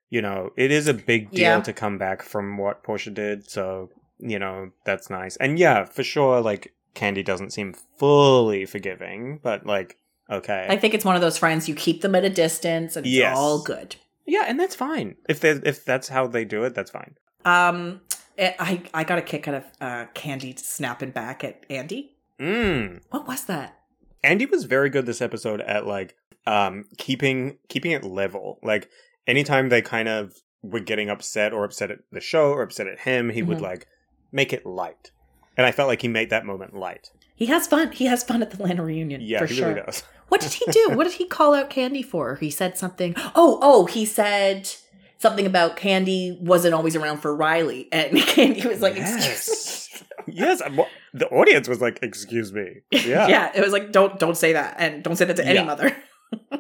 you 0.09 0.21
know, 0.23 0.51
it 0.57 0.71
is 0.71 0.89
a 0.89 0.95
big 0.95 1.31
deal 1.31 1.41
Yeah. 1.41 1.61
to 1.61 1.73
come 1.73 1.99
back 1.99 2.23
from 2.23 2.59
what 2.59 2.83
Porsha 2.83 3.13
did. 3.15 3.49
So, 3.49 3.91
you 4.19 4.39
know, 4.39 4.71
that's 4.85 5.09
nice. 5.11 5.37
And 5.37 5.59
yeah, 5.59 5.85
for 5.85 6.03
sure, 6.03 6.41
like 6.41 6.75
Kandi 6.95 7.25
doesn't 7.25 7.53
seem 7.53 7.75
fully 7.99 8.67
forgiving, 8.67 9.39
but 9.43 9.65
like, 9.67 9.99
okay, 10.29 10.67
I 10.69 10.77
think 10.77 10.95
it's 10.95 11.05
one 11.05 11.15
of 11.15 11.21
those 11.23 11.39
friends 11.39 11.69
you 11.69 11.75
keep 11.75 12.03
them 12.03 12.15
at 12.15 12.25
a 12.25 12.31
distance 12.31 12.97
and 12.97 13.07
it's 13.07 13.15
Yes. 13.15 13.37
all 13.37 13.63
good. 13.63 13.97
yeah, 14.27 14.45
and 14.47 14.59
that's 14.61 14.75
fine. 14.75 15.17
If 15.29 15.41
they 15.41 15.51
if 15.51 15.85
that's 15.85 16.09
how 16.09 16.27
they 16.27 16.45
do 16.45 16.65
it, 16.65 16.75
that's 16.75 16.91
fine. 16.91 17.15
Um, 17.45 18.01
eh, 18.37 18.53
I 18.59 18.83
I 18.95 19.05
got 19.05 19.19
a 19.19 19.23
kick 19.23 19.49
out 19.49 19.55
of 19.55 19.65
uh, 19.81 20.07
Kandi 20.15 20.59
snapping 20.59 21.11
back 21.13 21.43
at 21.45 21.65
Andy. 21.71 22.17
Mm. 22.39 23.01
What 23.11 23.27
was 23.29 23.45
that? 23.47 23.77
Andy 24.23 24.47
was 24.47 24.65
very 24.65 24.91
good 24.91 25.07
this 25.07 25.21
episode 25.21 25.61
at 25.61 25.87
like 25.87 26.15
um 26.47 26.85
keeping 26.99 27.59
keeping 27.69 27.93
it 27.93 28.05
level. 28.05 28.59
Like 28.63 28.89
anytime 29.27 29.69
they 29.69 29.83
kind 29.83 30.09
of 30.09 30.35
were 30.63 30.81
getting 30.81 31.09
upset 31.09 31.53
or 31.53 31.65
upset 31.65 31.91
at 31.91 31.99
the 32.13 32.21
show 32.21 32.51
or 32.51 32.63
upset 32.63 32.87
at 32.87 33.01
him, 33.01 33.31
he 33.31 33.43
would 33.43 33.59
Mhm. 33.59 33.63
like 33.63 33.87
make 34.33 34.53
it 34.53 34.67
light. 34.67 35.11
And 35.57 35.67
I 35.67 35.73
felt 35.73 35.89
like 35.89 36.03
he 36.03 36.09
made 36.09 36.31
that 36.31 36.47
moment 36.47 36.75
light. 36.75 37.11
He 37.35 37.47
has 37.47 37.67
fun. 37.67 37.93
He 37.93 38.07
has 38.07 38.23
fun 38.23 38.43
at 38.43 38.51
the 38.51 38.63
Lana 38.63 38.83
reunion. 38.85 39.21
Yeah, 39.23 39.39
for 39.41 39.47
he 39.47 39.55
sure. 39.55 39.69
really 39.71 39.83
does. 39.83 40.03
What 40.29 40.41
did 40.43 40.53
he 40.53 40.65
do? 40.71 40.91
what 40.91 41.05
did 41.05 41.15
he 41.15 41.27
call 41.27 41.55
out 41.55 41.71
Kandi 41.71 42.05
for? 42.05 42.37
He 42.37 42.51
said 42.51 42.79
something. 42.79 43.15
Oh, 43.35 43.59
oh, 43.61 43.87
he 43.87 44.05
said 44.05 44.73
something 45.19 45.45
about 45.45 45.77
Kandi 45.77 46.41
wasn't 46.41 46.73
always 46.73 46.95
around 46.95 47.19
for 47.19 47.35
Riley, 47.35 47.89
and 47.91 48.13
Kandi 48.17 48.65
was 48.65 48.81
like, 48.81 48.97
"Excuse 48.97 49.25
yes. 49.27 50.03
Yes. 50.27 50.61
I'm- 50.63 50.81
The 51.15 51.29
audience 51.29 51.69
was 51.69 51.81
like, 51.81 51.99
"Excuse 52.03 52.53
me." 52.53 52.63
me." 52.93 53.01
Yeah. 53.07 53.27
yeah. 53.35 53.53
It 53.55 53.61
was 53.63 53.73
like, 53.73 53.93
don't 53.93 54.19
don't 54.19 54.37
say 54.37 54.53
that, 54.55 54.77
and 54.79 55.03
don't 55.03 55.17
say 55.17 55.25
that 55.25 55.37
to 55.37 55.45
any 55.47 55.57
Yeah. 55.57 55.65
mother. 55.65 55.97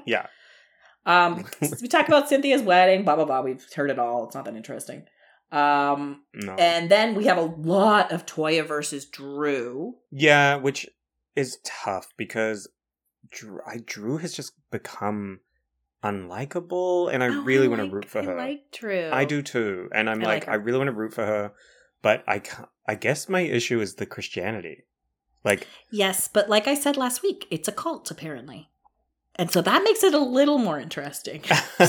Yeah. 0.06 0.26
Um, 1.06 1.44
we 1.80 1.86
talked 1.88 2.08
about 2.08 2.28
Cynthia's 2.28 2.62
wedding. 2.62 3.04
Blah 3.04 3.16
blah 3.16 3.24
blah. 3.24 3.40
We've 3.42 3.64
heard 3.74 3.90
it 3.90 3.98
all. 3.98 4.24
It's 4.26 4.34
not 4.34 4.44
that 4.46 4.56
interesting. 4.56 5.04
Um, 5.52 6.22
No. 6.34 6.54
and 6.54 6.90
then 6.90 7.14
we 7.14 7.26
have 7.26 7.38
a 7.38 7.42
lot 7.42 8.10
of 8.12 8.26
Toya 8.26 8.66
versus 8.66 9.04
Drew. 9.06 9.94
yeah, 10.10 10.56
which 10.56 10.86
is 11.36 11.58
tough 11.64 12.08
because 12.16 12.68
Drew, 13.30 13.60
I, 13.66 13.78
Drew 13.84 14.16
has 14.18 14.32
just 14.34 14.52
become 14.70 15.40
unlikable, 16.04 17.12
and 17.12 17.22
I 17.22 17.28
Oh, 17.28 17.42
really 17.42 17.68
want 17.68 17.80
to 17.80 17.84
like- 17.84 17.92
root 17.92 18.04
for 18.06 18.20
I 18.20 18.24
her. 18.24 18.36
like 18.36 18.60
Drew. 18.72 19.10
I 19.12 19.24
do 19.24 19.42
too, 19.42 19.88
and 19.92 20.08
I'm 20.10 20.20
I 20.22 20.24
like, 20.26 20.46
like. 20.46 20.48
I 20.48 20.54
really 20.56 20.78
want 20.78 20.88
to 20.88 20.94
root 20.96 21.12
for 21.14 21.24
her, 21.26 21.52
but 22.02 22.24
I 22.28 22.42
I 22.86 22.94
guess 22.94 23.28
my 23.28 23.40
issue 23.40 23.80
is 23.80 23.94
the 23.94 24.06
Christianity. 24.06 24.84
Like, 25.44 25.66
Yes, 25.90 26.28
but 26.28 26.48
like 26.50 26.66
I 26.68 26.74
said 26.74 26.96
last 26.96 27.22
week, 27.22 27.46
it's 27.50 27.66
a 27.68 27.72
cult 27.72 28.10
apparently, 28.10 28.68
and 29.36 29.50
so 29.50 29.62
that 29.62 29.82
makes 29.84 30.02
it 30.04 30.12
a 30.14 30.18
little 30.18 30.58
more 30.58 30.78
interesting. 30.78 31.42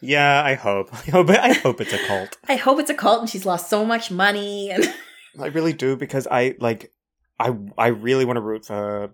yeah, 0.00 0.42
I 0.44 0.54
hope, 0.54 0.88
I 0.92 1.10
hope, 1.10 1.30
I 1.30 1.52
hope 1.54 1.80
it's 1.80 1.92
a 1.92 1.98
cult. 2.06 2.36
I 2.48 2.56
hope 2.56 2.78
it's 2.80 2.90
a 2.90 2.94
cult, 2.94 3.20
and 3.20 3.30
she's 3.30 3.46
lost 3.46 3.70
so 3.70 3.84
much 3.84 4.10
money. 4.10 4.70
And 4.70 4.92
I 5.40 5.46
really 5.46 5.72
do 5.72 5.96
because 5.96 6.26
I 6.30 6.54
like, 6.60 6.92
I, 7.38 7.56
I 7.78 7.88
really 7.88 8.24
want 8.24 8.36
to 8.36 8.40
root 8.42 8.66
for 8.66 8.74
her, 8.74 9.10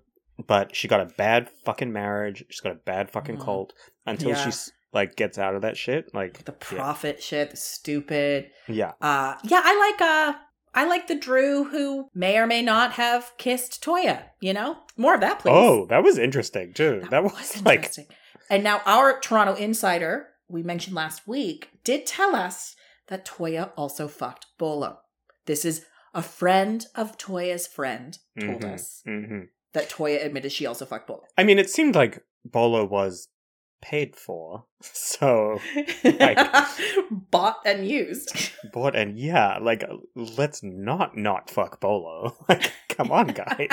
but 0.47 0.75
she 0.75 0.89
got 0.89 1.01
a 1.01 1.07
bad 1.07 1.49
fucking 1.65 1.93
marriage. 1.93 2.45
She's 2.51 2.61
got 2.61 2.73
a 2.73 2.77
bad 2.77 3.11
fucking 3.11 3.37
Mhm. 3.39 3.45
cult 3.45 3.73
until 4.07 4.31
Yeah. 4.31 4.45
she's 4.45 4.73
like 4.93 5.17
gets 5.17 5.39
out 5.39 5.55
of 5.55 5.63
that 5.63 5.77
shit. 5.77 6.13
Like 6.15 6.45
the 6.45 6.53
profit 6.53 7.23
shit, 7.23 7.51
the 7.51 7.57
stupid. 7.57 8.51
yeah, 8.69 8.93
Uh, 9.01 9.35
yeah, 9.45 9.61
I 9.65 9.79
like 9.91 10.01
uh, 10.01 10.39
I 10.75 10.85
like 10.87 11.07
the 11.09 11.15
Drew 11.17 11.65
who 11.65 12.09
may 12.15 12.39
or 12.39 12.47
may 12.47 12.63
not 12.63 12.93
have 12.93 13.33
kissed 13.39 13.83
Toya. 13.83 14.25
You 14.41 14.53
know, 14.53 14.79
more 14.97 15.15
of 15.15 15.21
that, 15.21 15.41
please. 15.41 15.53
Oh, 15.55 15.87
that 15.87 16.03
was 16.03 16.19
interesting 16.19 16.73
too. 16.75 17.03
That, 17.11 17.23
was, 17.25 17.63
like 17.65 17.79
interesting. 17.81 18.07
And 18.49 18.65
now 18.65 18.81
our 18.87 19.19
Toronto 19.21 19.55
insider, 19.55 20.29
we 20.49 20.63
mentioned 20.63 20.97
last 20.97 21.27
week, 21.27 21.71
did 21.85 22.07
tell 22.07 22.35
us 22.35 22.75
that 23.09 23.25
Toya 23.27 23.71
also 23.77 24.07
fucked 24.09 24.47
Bolo. 24.59 24.99
This 25.47 25.65
is 25.65 25.85
a 26.15 26.23
friend 26.23 26.85
of 26.97 27.17
Toya's 27.19 27.67
friend 27.69 28.19
told 28.39 28.63
Mhm, 28.63 28.75
us 28.75 29.03
mhm. 29.07 29.49
that 29.73 29.89
Toya 29.91 30.25
admitted 30.25 30.51
she 30.53 30.67
also 30.67 30.85
fucked 30.85 31.07
Bolo. 31.07 31.23
I 31.39 31.45
mean, 31.45 31.59
it 31.59 31.71
seemed 31.71 31.95
like 31.95 32.25
Bolo 32.45 32.85
was 32.85 33.29
paid 33.83 34.15
for, 34.17 34.65
so 34.83 35.61
Bought 37.31 37.57
and 37.65 37.87
used. 37.87 38.51
bought 38.73 38.95
and 38.97 39.19
yeah, 39.19 39.59
like 39.59 39.85
let's 40.15 40.63
not 40.63 41.17
not 41.17 41.51
fuck 41.51 41.81
Bolo. 41.81 42.37
Like, 42.49 42.73
come 42.89 43.11
on, 43.13 43.29
guys. 43.29 43.69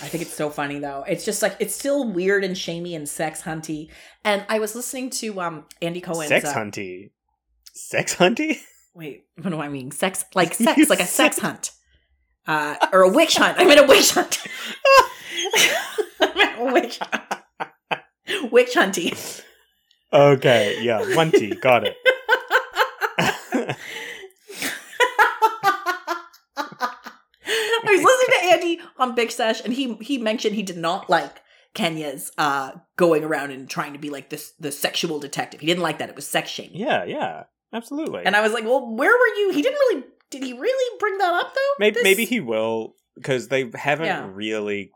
I 0.00 0.08
think 0.08 0.22
it's 0.22 0.34
so 0.34 0.48
funny 0.50 0.78
though. 0.78 1.04
It's 1.06 1.24
just 1.24 1.42
like 1.42 1.56
it's 1.60 1.74
still 1.74 2.10
weird 2.10 2.44
and 2.44 2.56
shamey 2.56 2.94
and 2.94 3.08
sex 3.08 3.42
hunty. 3.42 3.90
And 4.24 4.44
I 4.48 4.58
was 4.58 4.74
listening 4.74 5.10
to 5.10 5.40
um 5.40 5.66
Andy 5.80 6.00
Cohen's 6.00 6.28
Sex 6.28 6.46
uh, 6.48 6.54
hunty, 6.54 7.10
sex 7.74 8.16
hunty. 8.16 8.58
Wait, 8.94 9.24
what 9.40 9.50
do 9.50 9.60
I 9.60 9.68
mean? 9.68 9.90
Sex 9.90 10.24
like 10.34 10.58
You 10.60 10.66
sex, 10.66 10.88
like 10.90 11.00
a 11.00 11.04
said- 11.04 11.34
sex 11.34 11.38
hunt. 11.40 11.70
Uh 12.46 12.76
or 12.92 13.02
a 13.02 13.08
witch 13.08 13.36
hunt. 13.36 13.58
I 13.58 13.64
meant 13.64 13.80
a 13.80 13.86
witch 13.86 14.12
hunt. 14.12 14.38
I 16.20 16.32
meant 16.34 16.58
a 16.58 16.72
witch 16.72 16.98
hunt. 16.98 17.41
Witch 18.50 18.74
hunty. 18.74 19.42
Okay, 20.12 20.78
yeah, 20.82 21.00
hunty, 21.02 21.58
got 21.60 21.84
it. 21.86 21.96
I 26.64 27.96
was 27.96 28.02
listening 28.02 28.38
to 28.38 28.52
Andy 28.54 28.80
on 28.98 29.14
Big 29.14 29.30
Sesh, 29.30 29.60
and 29.64 29.72
he 29.72 29.94
he 29.94 30.18
mentioned 30.18 30.54
he 30.54 30.62
did 30.62 30.76
not 30.76 31.10
like 31.10 31.40
Kenya's 31.74 32.30
uh 32.38 32.72
going 32.96 33.24
around 33.24 33.50
and 33.50 33.68
trying 33.68 33.92
to 33.92 33.98
be 33.98 34.10
like 34.10 34.30
this 34.30 34.52
the 34.60 34.70
sexual 34.72 35.18
detective. 35.18 35.60
He 35.60 35.66
didn't 35.66 35.82
like 35.82 35.98
that. 35.98 36.08
It 36.08 36.16
was 36.16 36.26
sex 36.26 36.50
shaming. 36.50 36.76
yeah, 36.76 37.04
yeah, 37.04 37.44
absolutely. 37.72 38.22
And 38.24 38.36
I 38.36 38.40
was 38.42 38.52
like, 38.52 38.64
well, 38.64 38.94
where 38.94 39.10
were 39.12 39.34
you? 39.38 39.50
He 39.52 39.62
didn't 39.62 39.78
really. 39.78 40.04
Did 40.30 40.42
he 40.44 40.52
really 40.54 40.98
bring 40.98 41.18
that 41.18 41.34
up 41.34 41.54
though? 41.54 41.60
maybe 41.78 41.94
This- 41.94 42.04
maybe 42.04 42.24
he 42.24 42.40
will 42.40 42.94
because 43.16 43.48
they 43.48 43.70
haven't 43.74 44.06
Yeah. 44.06 44.26
really, 44.32 44.90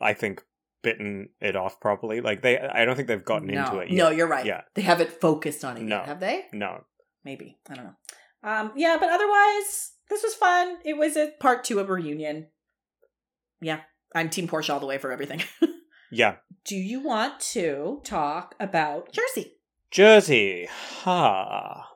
I 0.00 0.14
think, 0.14 0.42
bitten 0.82 1.28
it 1.40 1.56
off 1.56 1.80
properly. 1.80 2.20
Like 2.20 2.42
they, 2.42 2.58
I 2.58 2.84
don't 2.84 2.96
think 2.96 3.08
they've 3.08 3.24
gotten 3.24 3.48
no, 3.48 3.64
into 3.64 3.78
it 3.78 3.90
yet. 3.90 3.96
No, 3.96 4.10
you're 4.10 4.28
right. 4.28 4.44
Yeah. 4.44 4.62
they 4.74 4.82
haven't 4.82 5.10
focused 5.10 5.64
on 5.64 5.76
it. 5.76 5.82
No. 5.82 5.96
yet, 5.96 6.06
have 6.06 6.20
they? 6.20 6.46
No, 6.52 6.84
Maybe 7.24 7.58
I 7.70 7.74
don't 7.74 7.84
know. 7.84 7.94
Um, 8.44 8.72
yeah, 8.76 8.96
but 8.98 9.08
otherwise, 9.08 9.92
this 10.10 10.22
was 10.22 10.34
fun. 10.34 10.78
It 10.84 10.96
was 10.96 11.16
a 11.16 11.32
part 11.38 11.64
two 11.64 11.78
of 11.78 11.88
a 11.88 11.92
reunion. 11.92 12.48
Yeah, 13.60 13.80
I'm 14.14 14.28
Team 14.28 14.48
Porsha 14.48 14.74
all 14.74 14.80
the 14.80 14.86
way 14.86 14.98
for 14.98 15.12
everything. 15.12 15.42
yeah, 16.10 16.36
Do 16.64 16.76
you 16.76 17.00
want 17.00 17.38
to 17.52 18.00
talk 18.04 18.56
about 18.58 19.12
Jersey? 19.12 19.54
Jersey. 19.90 20.66
Ha. 21.02 21.88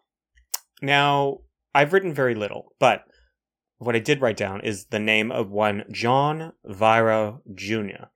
Now, 0.80 1.38
I've 1.74 1.92
written 1.92 2.14
very 2.14 2.34
little, 2.34 2.74
but 2.78 3.04
what 3.78 3.96
I 3.96 3.98
did 3.98 4.20
write 4.20 4.36
down 4.36 4.60
is 4.60 4.86
the 4.86 4.98
name 4.98 5.32
of 5.32 5.50
one 5.50 5.84
John 5.90 6.52
Viro 6.64 7.42
Jr. 7.52 8.06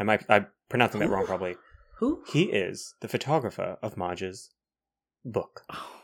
Am 0.00 0.10
I 0.10 0.18
I'm 0.28 0.46
pronouncing 0.68 1.00
that 1.00 1.10
wrong 1.10 1.26
probably. 1.26 1.56
Who? 1.98 2.24
He 2.26 2.44
is 2.44 2.94
the 3.00 3.08
photographer 3.08 3.76
of 3.82 3.96
Marge's 3.96 4.50
book. 5.24 5.62
Oh, 5.70 6.00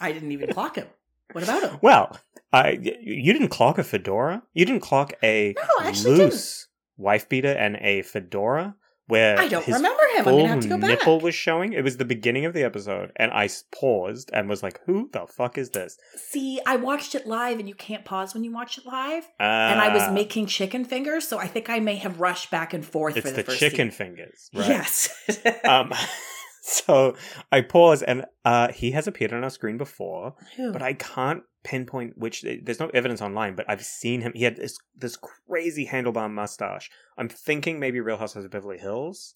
I 0.00 0.12
didn't 0.12 0.32
even 0.32 0.52
clock 0.52 0.76
him. 0.76 0.86
What 1.32 1.42
about 1.42 1.62
him? 1.64 1.78
Well, 1.82 2.18
I 2.52 2.78
you 3.02 3.32
didn't 3.32 3.48
clock 3.48 3.78
a 3.78 3.84
fedora? 3.84 4.42
You 4.54 4.64
didn't 4.64 4.82
clock 4.82 5.12
a 5.22 5.54
No, 5.56 5.90
loose 6.04 6.68
wife 6.96 7.28
beater 7.28 7.52
and 7.52 7.76
a 7.80 8.02
fedora 8.02 8.76
where 9.08 9.38
I 9.38 9.48
don't 9.48 9.64
his 9.64 9.74
remember 9.76 10.02
him. 10.16 10.18
I'm 10.18 10.24
gonna 10.36 10.48
have 10.48 10.60
to 10.60 10.68
go 10.68 10.78
back. 10.78 10.90
nipple 10.90 11.20
was 11.20 11.34
showing. 11.34 11.72
It 11.72 11.84
was 11.84 11.96
the 11.96 12.04
beginning 12.04 12.44
of 12.44 12.52
the 12.54 12.62
episode, 12.64 13.12
and 13.16 13.30
I 13.32 13.48
paused 13.74 14.30
and 14.32 14.48
was 14.48 14.62
like, 14.62 14.80
"Who 14.86 15.08
the 15.12 15.26
fuck 15.26 15.56
is 15.58 15.70
this?" 15.70 15.96
See, 16.16 16.60
I 16.66 16.76
watched 16.76 17.14
it 17.14 17.26
live, 17.26 17.58
and 17.58 17.68
you 17.68 17.74
can't 17.74 18.04
pause 18.04 18.34
when 18.34 18.42
you 18.44 18.52
watch 18.52 18.78
it 18.78 18.86
live. 18.86 19.24
and 19.38 19.80
I 19.80 19.92
was 19.92 20.02
Ah, 20.02 20.12
making 20.12 20.46
chicken 20.46 20.84
fingers, 20.84 21.26
so 21.28 21.38
I 21.38 21.46
think 21.46 21.70
I 21.70 21.78
may 21.80 21.96
have 21.96 22.20
rushed 22.20 22.50
back 22.50 22.74
and 22.74 22.84
forth 22.84 23.16
It's 23.16 23.28
for 23.30 23.34
the, 23.36 23.42
the, 23.42 23.56
chicken 23.56 23.90
scene. 23.90 24.16
fingers, 24.16 24.50
right? 24.54 24.68
Yes. 24.68 25.08
Um, 25.64 25.92
so 26.62 27.14
I 27.52 27.60
pause, 27.60 28.02
and 28.02 28.24
uh, 28.44 28.72
he 28.72 28.90
has 28.92 29.06
appeared 29.06 29.32
on 29.32 29.44
our 29.44 29.50
screen 29.50 29.78
before, 29.78 30.34
but 30.58 30.82
I 30.82 30.94
can't 30.94 31.42
pinpoint 31.70 32.16
which. 32.16 32.44
There's 32.62 32.80
no 32.80 32.88
evidence 32.94 33.20
online, 33.20 33.54
but 33.56 33.66
I've 33.68 33.84
seen 33.84 34.20
him. 34.22 34.32
He 34.34 34.44
had 34.44 34.56
this 34.56 34.78
this 34.96 35.16
crazy 35.48 35.86
handlebar 35.86 36.30
mustache. 36.30 36.90
I'm 37.18 37.28
thinking 37.28 37.80
maybe 37.80 38.00
Real 38.00 38.16
Housewives 38.18 38.44
of 38.44 38.50
Beverly 38.52 38.78
Hills. 38.78 39.34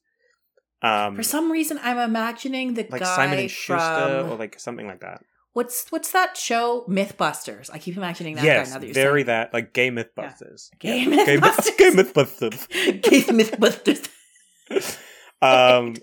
Um, 0.82 1.16
For 1.16 1.22
some 1.22 1.50
reason, 1.52 1.78
I'm 1.82 1.98
imagining 1.98 2.74
the 2.74 2.86
like 2.88 3.02
guy 3.02 3.16
Simon 3.16 3.38
and 3.40 3.50
Schuster 3.50 4.20
from 4.22 4.30
or 4.32 4.36
like 4.36 4.58
something 4.58 4.86
like 4.86 5.00
that. 5.00 5.20
what's 5.52 5.90
what's 5.90 6.12
that 6.12 6.36
show? 6.38 6.84
MythBusters. 6.88 7.68
I 7.72 7.78
keep 7.78 7.96
imagining 7.96 8.36
that 8.36 8.44
yes, 8.44 8.68
guy. 8.68 8.74
Now 8.74 8.80
that 8.80 8.86
you're 8.86 8.94
very 8.94 9.20
saying. 9.20 9.26
that 9.26 9.52
like 9.52 9.74
gay 9.74 9.90
MythBusters. 9.90 10.70
Gay 10.78 11.04
Yeah. 11.04 11.24
Gay 11.26 11.36
myth- 11.36 11.42
Mythbusters. 11.42 11.76
Gay 11.78 11.90
MythBusters. 11.90 12.68
Gay 13.02 13.22
MythBusters. 13.38 14.98
um, 15.42 15.94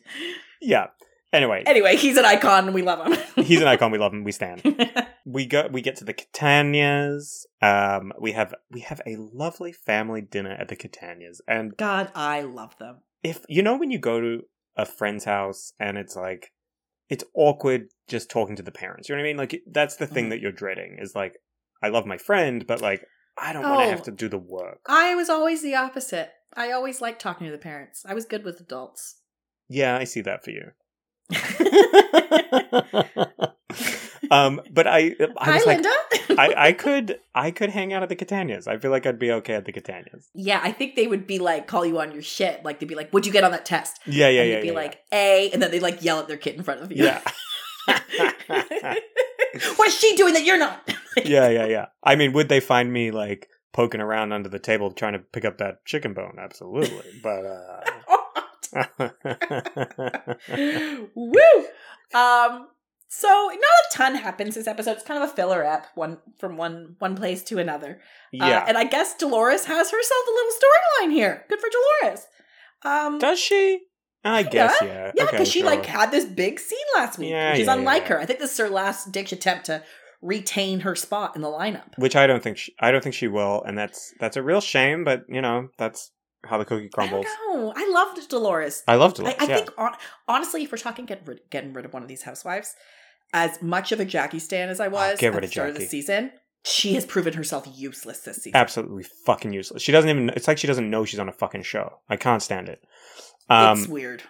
yeah. 0.62 0.88
Anyway, 1.34 1.64
Anyway, 1.66 1.96
he's 1.98 2.16
an 2.18 2.26
icon. 2.26 2.66
and 2.66 2.74
We 2.74 2.82
love 2.84 3.06
him. 3.06 3.44
he's 3.44 3.62
an 3.62 3.68
icon. 3.68 3.92
We 3.92 3.98
love 3.98 4.14
him. 4.14 4.24
We 4.24 4.32
stand. 4.32 4.62
We 5.30 5.46
go 5.46 5.68
we 5.72 5.82
get 5.82 5.98
to 5.98 6.06
the 6.06 6.14
Catanias. 6.14 7.46
Um 7.62 8.14
we 8.20 8.32
have 8.32 8.54
we 8.72 8.82
have 8.82 9.02
a 9.06 9.18
lovely 9.18 9.74
family 9.74 10.22
dinner 10.22 10.52
at 10.52 10.70
the 10.70 10.76
Catanias. 10.76 11.42
And 11.48 11.76
God, 11.76 12.12
I 12.16 12.42
love 12.42 12.78
them. 12.78 13.00
if 13.24 13.46
you 13.50 13.62
know 13.62 13.78
when 13.78 13.92
you 13.92 14.00
go 14.00 14.22
to 14.22 14.44
a 14.78 14.86
friend's 14.86 15.26
house 15.26 15.74
and 15.80 15.98
it's 15.98 16.16
like 16.16 16.54
it's 17.10 17.24
awkward 17.34 17.88
just 18.08 18.30
talking 18.30 18.56
to 18.56 18.64
the 18.64 18.72
parents. 18.72 19.10
You 19.10 19.16
know 19.16 19.22
what 19.22 19.26
I 19.28 19.30
mean? 19.30 19.38
Like 19.38 19.62
that's 19.70 19.96
the 19.98 20.08
thing 20.08 20.28
Mhm. 20.28 20.30
that 20.32 20.40
you're 20.42 20.52
dreading 20.52 20.98
is 21.00 21.16
like 21.16 21.38
I 21.82 21.90
love 21.90 22.06
my 22.06 22.18
friend, 22.18 22.66
but 22.68 22.82
like 22.82 23.04
I 23.38 23.54
don't 23.54 23.64
want 23.64 23.82
to 23.82 23.86
Oh. 23.88 23.90
have 23.90 24.04
to 24.04 24.12
do 24.12 24.30
the 24.30 24.38
work. 24.40 24.80
I 24.88 25.16
was 25.16 25.30
always 25.30 25.62
the 25.62 25.76
opposite. 25.76 26.32
I 26.56 26.72
always 26.72 27.02
liked 27.02 27.22
talking 27.22 27.46
to 27.48 27.52
the 27.52 27.58
parents. 27.58 28.04
I 28.08 28.14
was 28.14 28.26
good 28.26 28.44
with 28.44 28.60
adults. 28.60 29.22
Yeah, 29.70 29.98
I 29.98 30.06
see 30.06 30.22
that 30.22 30.44
for 30.46 30.52
you. 30.52 30.72
Um, 34.32 34.62
but 34.72 34.88
I, 34.88 35.16
I 35.20 35.28
Hi, 35.40 35.56
was 35.56 35.66
like, 35.66 35.78
Linda. 35.78 36.42
I, 36.42 36.54
I 36.70 36.72
could, 36.74 37.20
I 37.34 37.52
could 37.52 37.70
hang 37.70 37.94
out 37.94 38.04
at 38.04 38.10
the 38.10 38.16
Catanias. 38.16 38.68
I 38.68 38.78
feel 38.78 38.92
like 38.92 39.06
I'd 39.06 39.20
be 39.20 39.32
okay 39.32 39.54
at 39.54 39.66
the 39.66 39.74
Catanias. 39.74 40.28
yeah, 40.34 40.60
I 40.64 40.72
think 40.72 40.96
they 40.96 41.08
would 41.08 41.28
be 41.28 41.40
like, 41.40 41.68
call 41.68 41.86
you 41.86 42.00
on 42.00 42.12
your 42.12 42.22
shit. 42.22 42.64
Like, 42.64 42.80
they'd 42.80 42.88
be 42.88 42.96
like, 42.96 43.12
what'd 43.12 43.26
you 43.26 43.32
get 43.32 43.44
on 43.44 43.52
that 43.52 43.66
test? 43.66 44.00
Yeah, 44.06 44.30
yeah, 44.30 44.42
and 44.42 44.50
yeah. 44.50 44.56
you'd 44.56 44.62
be 44.62 44.68
yeah, 44.68 44.74
like, 44.74 45.00
A, 45.12 45.50
and 45.52 45.62
then 45.62 45.72
they'd 45.72 45.82
like 45.82 46.04
yell 46.04 46.20
at 46.20 46.28
their 46.28 46.38
kid 46.38 46.56
in 46.56 46.64
front 46.64 46.82
of 46.82 46.92
you. 46.92 47.06
yeah. 47.06 47.22
what 49.76 49.88
is 49.88 49.98
she 49.98 50.16
doing 50.16 50.34
that 50.34 50.44
you're 50.44 50.58
not? 50.58 50.90
yeah, 51.26 51.50
yeah, 51.50 51.66
yeah. 51.66 51.86
I 52.04 52.16
mean, 52.16 52.34
would 52.34 52.50
they 52.50 52.60
find 52.60 52.92
me 52.92 53.12
like 53.12 53.48
poking 53.74 54.02
around 54.02 54.34
under 54.34 54.50
the 54.50 54.60
table 54.60 54.92
trying 54.92 55.14
to 55.14 55.20
pick 55.20 55.46
up 55.46 55.58
that 55.60 55.86
chicken 55.86 56.14
bone? 56.14 56.38
Absolutely, 56.40 57.22
but. 57.24 57.46
uh 57.46 57.82
Woo! 61.16 61.40
Um, 62.14 62.68
so 63.08 63.28
not 63.28 63.58
a 63.58 63.94
ton 63.94 64.16
happens 64.16 64.56
this 64.56 64.68
episode. 64.68 64.92
It's 64.94 65.04
kind 65.04 65.22
of 65.24 65.30
a 65.30 65.34
filler 65.34 65.64
ep, 65.64 65.88
one 65.96 66.18
from 66.40 66.58
one 66.58 66.96
one 67.00 67.16
place 67.16 67.44
to 67.44 67.58
another. 67.60 68.02
Uh, 68.34 68.46
yeah. 68.46 68.66
and 68.68 68.78
I 68.78 68.84
guess 68.84 69.16
Dolores 69.16 69.66
has 69.66 69.90
herself 69.92 70.26
a 70.28 70.32
little 70.32 70.52
storyline 70.52 71.12
here. 71.14 71.46
Good 71.50 71.60
for 71.60 71.70
Dolores. 72.02 72.28
Um, 72.84 73.20
Does 73.20 73.40
she? 73.40 73.82
I 74.24 74.44
guess 74.44 74.76
yeah. 74.82 75.12
yeah, 75.16 75.24
Okay, 75.24 75.32
because 75.32 75.48
she 75.48 75.60
sure. 75.60 75.70
like 75.70 75.86
had 75.86 76.12
this 76.12 76.26
big 76.26 76.60
scene 76.60 76.78
last 76.96 77.18
week, 77.18 77.30
Yeah, 77.30 77.52
which 77.52 77.62
is 77.62 77.68
yeah, 77.68 77.74
unlike 77.76 78.08
her. 78.08 78.20
I 78.20 78.26
think 78.26 78.40
this 78.40 78.52
is 78.52 78.58
her 78.58 78.70
last 78.70 79.12
ditch 79.12 79.32
attempt 79.32 79.68
to 79.68 79.84
retain 80.22 80.82
her 80.82 80.96
spot 80.96 81.36
in 81.36 81.42
the 81.42 81.48
lineup. 81.48 81.98
which 81.98 82.16
I 82.16 82.28
don't 82.28 82.44
think 82.44 82.58
she, 82.58 82.74
I 82.80 82.92
don't 82.92 83.02
think 83.04 83.16
she 83.16 83.28
will, 83.28 83.64
and 83.64 83.78
that's 83.78 84.14
that's 84.20 84.36
a 84.36 84.44
real 84.44 84.60
shame. 84.62 85.04
But 85.06 85.24
you 85.30 85.42
know, 85.42 85.70
that's 85.78 86.12
how 86.46 86.58
the 86.58 86.66
cookie 86.66 86.90
I 86.98 87.06
don't 87.06 87.10
crumbles. 87.10 87.26
know. 87.50 87.74
I 87.76 87.90
loved 87.92 88.30
Dolores. 88.30 88.84
I 88.88 88.96
loved 88.96 89.20
I. 89.22 89.36
I 89.40 89.46
yeah. 89.46 89.56
think 89.58 89.72
hon- 89.78 89.96
honestly, 90.28 90.64
if 90.64 90.72
we're 90.72 90.78
talking 90.78 91.06
getting 91.06 91.26
rid, 91.26 91.42
getting 91.50 91.74
rid 91.74 91.86
of 91.86 91.94
one 91.94 92.02
of 92.04 92.08
these 92.08 92.24
housewives, 92.24 92.76
as 93.34 93.62
much 93.62 93.92
of 93.92 94.00
a 94.00 94.06
Jackie 94.06 94.40
stan 94.40 94.70
as 94.70 94.80
I 94.80 94.88
was 94.88 95.16
Oh, 95.18 95.22
get 95.22 95.28
at 95.28 95.34
rid 95.36 95.44
the 95.44 95.48
of 95.48 95.52
start 95.52 95.70
of 95.70 95.76
the 95.76 95.86
season, 95.86 96.32
she 96.64 96.94
has 96.96 97.06
proven 97.06 97.34
herself 97.34 97.68
useless 97.76 98.22
this 98.22 98.38
season. 98.38 98.56
absolutely 98.56 99.04
fucking 99.26 99.52
useless. 99.54 99.82
She 99.82 99.92
doesn't 99.92 100.10
even. 100.10 100.30
It's 100.30 100.48
like 100.48 100.58
she 100.58 100.68
doesn't 100.68 100.90
know 100.90 101.06
she's 101.06 101.20
on 101.20 101.30
a 101.30 101.34
fucking 101.34 101.64
show. 101.64 102.00
I 102.10 102.16
can't 102.18 102.42
stand 102.42 102.70
it. 102.70 102.82
Um, 103.50 103.80
it's 103.80 103.88
weird. 103.88 104.24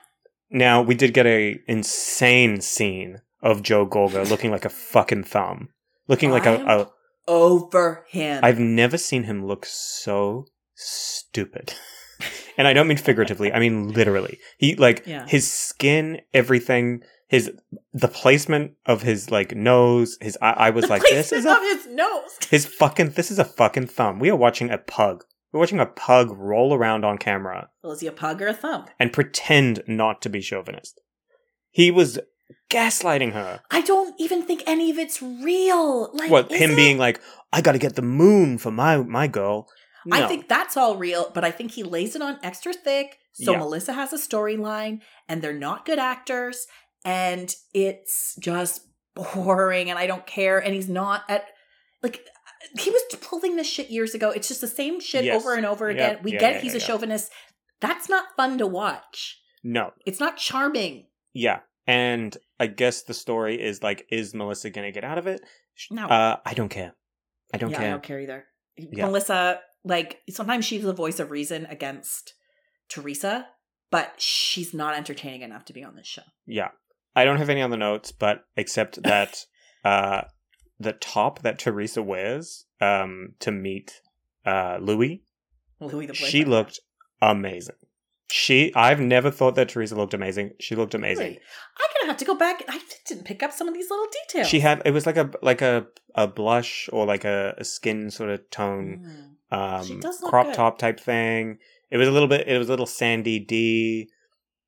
now 0.50 0.82
we 0.82 0.96
did 0.96 1.14
get 1.14 1.26
a 1.26 1.60
insane 1.68 2.62
scene 2.62 3.22
of 3.44 3.62
Joe 3.64 3.86
Gorga 3.88 4.28
looking 4.30 4.52
like 4.52 4.66
a 4.66 4.70
fucking 4.70 5.24
thumb, 5.26 5.70
looking 6.08 6.32
like 6.32 6.46
a, 6.46 6.56
a. 6.66 6.90
Over 7.30 8.06
him. 8.10 8.40
I've 8.44 8.60
never 8.60 8.98
seen 8.98 9.24
him 9.24 9.46
look 9.46 9.66
so 9.66 10.46
stupid. 10.76 11.74
And 12.58 12.68
I 12.68 12.74
don't 12.74 12.88
mean 12.88 12.98
figuratively, 12.98 13.52
I 13.54 13.60
mean 13.60 13.90
literally. 13.94 14.40
He 14.58 14.76
like 14.76 15.04
Yeah. 15.06 15.26
his 15.28 15.50
skin, 15.52 16.22
everything, 16.34 17.04
his 17.28 17.52
the 17.94 18.08
placement 18.08 18.74
of 18.86 19.02
his 19.04 19.30
like 19.32 19.56
nose, 19.56 20.18
his 20.22 20.38
I, 20.42 20.52
I 20.52 20.70
was 20.72 20.86
the 20.86 20.90
like 20.90 21.02
this 21.04 21.32
is 21.32 21.46
a 21.46 21.52
of 21.52 21.62
his 21.62 21.88
nose. 21.88 22.38
his 22.50 22.66
fucking 22.66 23.12
this 23.12 23.32
is 23.32 23.40
a 23.40 23.46
fucking 23.46 23.88
thumb. 23.88 24.20
We 24.20 24.30
are 24.30 24.36
watching 24.36 24.70
a 24.70 24.78
pug. 24.78 25.24
We're 25.54 25.62
watching 25.62 25.80
a 25.80 25.86
pug 25.86 26.30
roll 26.32 26.74
around 26.74 27.06
on 27.06 27.18
camera 27.18 27.70
Well, 27.82 27.94
is 27.94 28.02
he 28.02 28.08
a 28.08 28.12
pug 28.12 28.42
or 28.42 28.48
a 28.48 28.54
thumb? 28.54 28.86
and 29.00 29.14
pretend 29.14 29.82
not 29.88 30.22
to 30.24 30.30
be 30.30 30.42
chauvinist. 30.42 31.00
He 31.70 31.90
was 31.92 32.20
gaslighting 32.70 33.34
her. 33.34 33.62
I 33.72 33.82
don't 33.82 34.14
even 34.20 34.44
think 34.44 34.64
any 34.66 34.90
of 34.92 34.98
it's 34.98 35.22
real. 35.22 36.12
Like 36.14 36.30
What 36.32 36.52
him 36.52 36.72
it? 36.72 36.76
being 36.76 36.98
like, 36.98 37.22
I 37.54 37.62
got 37.62 37.74
to 37.74 37.80
get 37.80 37.96
the 37.96 38.02
moon 38.02 38.58
for 38.58 38.72
my 38.72 38.98
my 38.98 39.28
girl. 39.28 39.68
No. 40.08 40.18
I 40.24 40.28
think 40.28 40.48
that's 40.48 40.78
all 40.78 40.98
real, 40.98 41.32
but 41.34 41.44
I 41.44 41.52
think 41.52 41.72
he 41.72 41.84
lays 41.84 42.16
it 42.16 42.22
on 42.22 42.40
extra 42.44 42.74
thick. 42.74 43.18
So 43.34 43.52
Yeah. 43.52 43.60
Melissa 43.60 43.94
has 43.94 44.14
a 44.14 44.18
storyline, 44.18 45.02
and 45.30 45.42
they're 45.42 45.54
not 45.54 45.86
good 45.86 46.00
actors, 46.00 46.66
and 47.06 47.54
it's 47.74 48.36
just 48.40 48.82
boring, 49.16 49.90
and 49.90 50.00
I 50.00 50.08
don't 50.08 50.26
care. 50.26 50.60
And 50.60 50.74
he's 50.74 50.90
not 50.90 51.24
at 51.30 51.46
like 52.02 52.26
he 52.80 52.90
was 52.90 53.02
pulling 53.22 53.56
this 53.56 53.68
shit 53.68 53.90
years 53.90 54.14
ago. 54.16 54.32
It's 54.32 54.48
just 54.48 54.62
the 54.62 54.68
same 54.68 55.00
shit 55.00 55.26
Yes. 55.26 55.42
over 55.42 55.54
and 55.56 55.66
over 55.66 55.90
again. 55.90 56.20
We 56.24 56.34
yeah, 56.34 56.40
get 56.40 56.54
yeah, 56.56 56.62
he's 56.62 56.76
a 56.76 56.80
chauvinist. 56.80 57.32
That's 57.80 58.10
not 58.10 58.36
fun 58.36 58.58
to 58.58 58.68
watch. 58.68 59.40
no. 59.64 59.92
It's 60.06 60.20
not 60.20 60.38
charming. 60.38 61.08
Yeah. 61.34 61.60
And 61.86 62.36
I 62.60 62.68
guess 62.68 63.04
the 63.04 63.14
story 63.14 63.62
is 63.62 63.82
like, 63.84 64.06
is 64.12 64.34
Melissa 64.34 64.70
going 64.72 64.88
to 64.88 64.92
get 64.92 65.04
out 65.04 65.18
of 65.18 65.28
it? 65.28 65.42
No. 65.92 66.06
Uh, 66.08 66.38
I 66.46 66.54
don't 66.54 66.70
care. 66.70 66.96
I 67.54 67.58
don't 67.58 67.70
yeah, 67.70 67.78
care. 67.78 67.88
I 67.88 67.92
don't 67.92 68.04
care 68.04 68.20
either. 68.20 68.46
Yeah. 68.76 69.06
Melissa, 69.06 69.60
like 69.88 70.22
sometimes 70.30 70.66
she's 70.66 70.84
the 70.84 70.94
voice 70.94 71.20
of 71.20 71.32
reason 71.32 71.66
against 71.68 72.34
Teresa, 72.90 73.48
but 73.90 74.14
she's 74.18 74.74
not 74.74 74.96
entertaining 74.96 75.42
enough 75.42 75.66
to 75.66 75.74
be 75.74 75.84
on 75.84 75.96
this 75.96 76.08
show. 76.08 76.24
Yeah. 76.46 76.70
I 77.16 77.26
don't 77.26 77.38
have 77.38 77.50
any 77.50 77.62
other 77.62 77.78
notes, 77.78 78.12
but 78.12 78.46
except 78.56 79.02
that 79.04 79.46
uh, 79.84 80.22
the 80.80 80.94
top 80.94 81.42
that 81.42 81.60
Teresa 81.60 82.04
wears 82.04 82.66
um, 82.82 83.34
to 83.40 83.52
meet 83.52 84.02
uh, 84.46 84.78
Louis, 84.80 85.24
Louis 85.80 86.08
the 86.08 86.14
she 86.14 86.46
looked 86.46 86.80
amazing. 87.22 87.76
She, 88.30 88.74
I've 88.76 89.00
never 89.00 89.32
thought 89.32 89.56
that 89.56 89.70
Teresa 89.70 89.96
looked 89.96 90.14
amazing. 90.14 90.52
She 90.60 90.76
looked 90.76 90.94
amazing. 90.94 91.28
Really? 91.28 91.40
I'm 91.80 91.90
gonna 91.96 92.12
have 92.12 92.18
to 92.18 92.26
go 92.26 92.36
back. 92.36 92.62
I 92.68 92.82
didn't 93.06 93.24
pick 93.24 93.42
up 93.42 93.54
some 93.54 93.70
of 93.70 93.74
these 93.74 93.90
little 93.90 94.08
details. 94.28 94.48
She 94.48 94.60
had 94.60 94.82
it 94.84 94.92
was 94.92 95.06
like 95.06 95.16
a 95.16 95.32
like 95.42 95.62
a 95.62 95.88
a 96.14 96.28
blush 96.28 96.90
or 96.92 97.06
like 97.06 97.24
a, 97.24 97.56
a 97.58 97.64
skin 97.64 98.12
sort 98.12 98.30
of 98.30 98.50
tone 98.50 99.02
Mm. 99.06 99.37
She 99.52 99.56
um 99.56 100.02
crop 100.30 100.48
good. 100.48 100.56
top 100.56 100.78
type 100.78 101.00
thing. 101.00 101.58
It 101.90 101.98
was 101.98 102.08
a 102.08 102.12
little 102.12 102.28
bit 102.28 102.48
it 102.48 102.58
was 102.58 102.68
a 102.68 102.72
little 102.72 102.86
Sandy 102.86 103.40
D. 103.40 104.10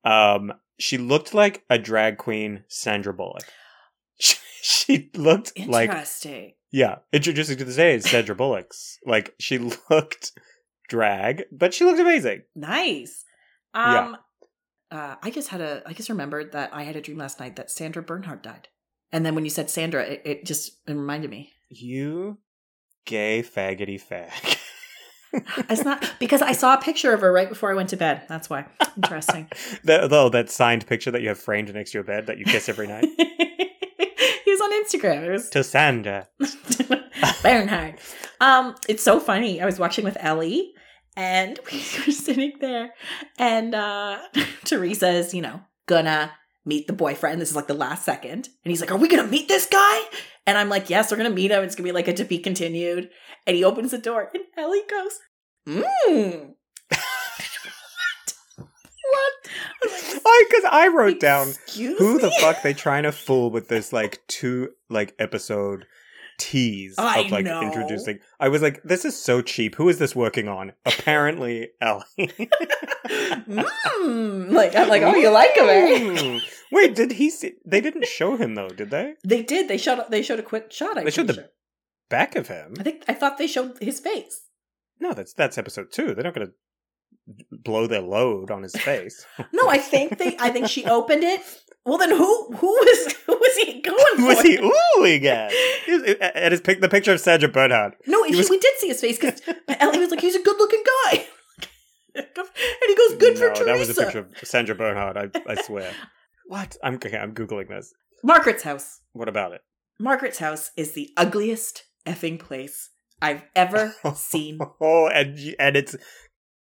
Um 0.04 0.52
she 0.78 0.96
looked 0.96 1.34
like 1.34 1.62
a 1.68 1.78
drag 1.78 2.16
queen 2.18 2.64
Sandra 2.68 3.12
Bullock. 3.14 3.44
She, 4.22 4.36
she 4.62 5.10
looked 5.16 5.58
like 5.58 5.88
Interesting. 5.88 6.52
yeah, 6.70 6.96
introducing 7.14 7.56
to 7.56 7.64
the 7.64 7.72
stage 7.72 8.02
Sandra 8.02 8.34
Bullock's. 8.34 8.98
Like 9.06 9.34
she 9.38 9.58
looked 9.90 10.32
drag, 10.88 11.44
but 11.50 11.72
she 11.72 11.84
looked 11.84 11.98
amazing. 12.00 12.42
nice. 12.54 13.24
Yeah. 13.74 13.98
Um, 14.00 14.16
uh, 14.90 15.14
I 15.22 15.30
just 15.30 15.48
had 15.48 15.60
a. 15.62 15.82
I 15.86 15.92
just 15.94 16.08
remembered 16.10 16.52
that 16.52 16.74
I 16.74 16.82
had 16.82 16.96
a 16.96 17.00
dream 17.00 17.16
last 17.16 17.40
night 17.40 17.56
that 17.56 17.70
Sandra 17.70 18.02
Bernhard 18.02 18.42
died, 18.42 18.68
and 19.12 19.24
then 19.24 19.34
when 19.34 19.44
you 19.44 19.50
said 19.50 19.70
Sandra, 19.70 20.02
it, 20.02 20.22
it 20.24 20.44
just 20.44 20.72
it 20.86 20.92
reminded 20.92 21.30
me. 21.30 21.52
You 21.70 22.38
gay 23.06 23.42
faggoty 23.42 23.98
fag. 24.02 24.58
It's 25.32 25.84
not 25.84 26.14
because 26.18 26.42
I 26.42 26.52
saw 26.52 26.74
a 26.74 26.80
picture 26.80 27.12
of 27.12 27.20
her 27.20 27.32
right 27.32 27.48
before 27.48 27.70
I 27.70 27.74
went 27.74 27.88
to 27.90 27.96
bed. 27.96 28.22
That's 28.28 28.50
why. 28.50 28.66
Interesting. 28.96 29.48
that, 29.84 30.10
though 30.10 30.28
that 30.28 30.50
signed 30.50 30.86
picture 30.86 31.10
that 31.10 31.22
you 31.22 31.28
have 31.28 31.38
framed 31.38 31.72
next 31.72 31.92
to 31.92 31.98
your 31.98 32.04
bed 32.04 32.26
that 32.26 32.38
you 32.38 32.44
kiss 32.44 32.68
every 32.68 32.86
night. 32.86 33.04
he 33.18 34.50
was 34.50 34.60
on 34.60 34.84
Instagram. 34.84 35.24
It 35.24 35.30
was 35.30 35.50
to 35.50 35.62
Sandra. 35.64 36.28
Bernhard. 37.42 38.00
Um, 38.40 38.74
it's 38.88 39.02
so 39.02 39.20
funny. 39.20 39.60
I 39.60 39.66
was 39.66 39.78
watching 39.78 40.04
with 40.04 40.16
Ellie, 40.20 40.72
and 41.16 41.58
we 41.70 41.78
were 41.78 42.12
sitting 42.12 42.54
there, 42.60 42.94
and 43.38 43.74
uh, 43.74 44.18
Teresa's, 44.64 45.34
you 45.34 45.42
know, 45.42 45.60
gonna 45.86 46.32
meet 46.64 46.86
the 46.86 46.92
boyfriend. 46.92 47.40
This 47.40 47.50
is 47.50 47.56
like 47.56 47.66
the 47.66 47.74
last 47.74 48.04
second, 48.04 48.48
and 48.64 48.70
he's 48.70 48.80
like, 48.80 48.90
"Are 48.90 48.96
we 48.96 49.08
gonna 49.08 49.26
meet 49.26 49.48
this 49.48 49.66
guy?" 49.66 50.00
And 50.46 50.58
I'm 50.58 50.68
like, 50.68 50.90
"Yes, 50.90 51.10
we're 51.10 51.16
gonna 51.16 51.30
meet 51.30 51.50
him. 51.50 51.62
It's 51.64 51.74
gonna 51.74 51.88
be 51.88 51.92
like 51.92 52.08
a 52.08 52.12
to 52.14 52.24
be 52.24 52.38
continued." 52.38 53.10
And 53.46 53.56
he 53.56 53.64
opens 53.64 53.90
the 53.90 53.98
door, 53.98 54.30
and 54.34 54.44
Ellie 54.56 54.82
goes, 54.88 55.18
"Mmm." 55.66 56.54
what? 59.10 59.32
Because 59.82 60.64
I 60.70 60.88
wrote 60.94 61.20
down 61.20 61.52
who 61.74 62.14
me? 62.14 62.20
the 62.20 62.30
fuck 62.40 62.62
they 62.62 62.74
trying 62.74 63.04
to 63.04 63.12
fool 63.12 63.50
with 63.50 63.68
this 63.68 63.92
like 63.92 64.20
two 64.26 64.70
like 64.88 65.14
episode 65.18 65.86
tease 66.40 66.96
I 66.98 67.20
of 67.20 67.30
like 67.30 67.44
know. 67.44 67.60
introducing. 67.62 68.18
I 68.40 68.48
was 68.48 68.62
like, 68.62 68.82
this 68.82 69.04
is 69.04 69.16
so 69.16 69.42
cheap. 69.42 69.76
Who 69.76 69.88
is 69.88 69.98
this 69.98 70.16
working 70.16 70.48
on? 70.48 70.72
Apparently, 70.86 71.68
Ellie. 71.80 72.02
Mmm. 73.08 74.50
Like 74.50 74.74
I'm 74.74 74.88
like, 74.88 75.02
oh, 75.02 75.14
you 75.14 75.30
like 75.30 75.54
him, 75.56 75.68
eh? 75.68 75.98
Mm. 76.20 76.40
Wait, 76.72 76.94
did 76.94 77.12
he? 77.12 77.30
See- 77.30 77.54
they 77.64 77.80
didn't 77.80 78.06
show 78.06 78.36
him 78.36 78.54
though, 78.54 78.68
did 78.68 78.90
they? 78.90 79.14
They 79.24 79.42
did. 79.42 79.68
They 79.68 79.76
showed. 79.78 80.04
They 80.10 80.22
showed 80.22 80.38
a 80.38 80.42
quick 80.44 80.72
shot. 80.72 80.98
I'm 80.98 81.04
They 81.04 81.10
showed 81.10 81.26
the- 81.28 81.34
sure. 81.34 81.44
Back 82.08 82.34
of 82.36 82.48
him? 82.48 82.74
I 82.78 82.82
think. 82.82 83.04
I 83.08 83.14
thought 83.14 83.38
they 83.38 83.46
showed 83.46 83.78
his 83.80 84.00
face. 84.00 84.46
No, 85.00 85.12
that's 85.12 85.32
that's 85.32 85.58
episode 85.58 85.92
two. 85.92 86.14
They're 86.14 86.24
not 86.24 86.34
going 86.34 86.48
to 86.48 86.52
blow 87.50 87.86
their 87.86 88.00
load 88.02 88.50
on 88.50 88.62
his 88.62 88.74
face. 88.76 89.24
No, 89.52 89.68
I 89.68 89.78
think 89.78 90.18
they. 90.18 90.36
I 90.38 90.50
think 90.50 90.68
she 90.68 90.84
opened 90.84 91.22
it. 91.24 91.40
Well, 91.86 91.98
then 91.98 92.10
who? 92.10 92.52
Who 92.56 92.66
was? 92.66 93.14
Who 93.26 93.34
was 93.38 93.56
he 93.56 93.80
going 93.80 93.96
for? 94.16 94.20
Who 94.20 94.26
was 94.26 94.42
he 94.42 94.58
ooh 94.58 95.04
again? 95.04 95.50
He 95.86 95.92
was- 95.92 96.02
At 96.20 96.52
his 96.52 96.60
pic, 96.60 96.80
the 96.80 96.88
picture 96.88 97.12
of 97.12 97.20
Sandra 97.20 97.48
Bernhard. 97.48 97.94
No, 98.06 98.22
He 98.24 98.32
he 98.32 98.36
was- 98.36 98.50
we 98.50 98.58
did 98.58 98.74
see 98.78 98.88
his 98.88 99.00
face 99.00 99.18
because 99.18 99.40
Ellie 99.68 99.98
was 99.98 100.10
like, 100.10 100.20
"He's 100.20 100.34
a 100.36 100.42
good-looking 100.42 100.82
guy," 100.84 101.26
and 102.14 102.26
he 102.86 102.94
goes, 102.94 103.16
"Good 103.18 103.38
for 103.38 103.48
no, 103.48 103.54
Teresa." 103.54 103.64
that 103.64 103.78
was 103.78 103.90
a 103.90 103.94
picture 104.02 104.18
of 104.20 104.26
Sandra 104.42 104.74
Bernhard. 104.74 105.16
I, 105.16 105.30
I 105.52 105.62
swear. 105.62 105.90
what? 106.46 106.76
I'm 106.82 106.94
okay, 106.96 107.16
I'm 107.16 107.34
googling 107.34 107.68
this. 107.68 107.92
Margaret's 108.22 108.62
house. 108.62 109.00
What 109.12 109.28
about 109.28 109.52
it? 109.52 109.62
Margaret's 109.98 110.38
house 110.38 110.70
is 110.76 110.92
the 110.92 111.10
ugliest 111.16 111.84
effing 112.06 112.38
place 112.38 112.90
I've 113.22 113.42
ever 113.56 113.94
seen. 114.14 114.58
Oh, 114.80 115.08
and 115.08 115.38
and 115.58 115.76
it's 115.76 115.96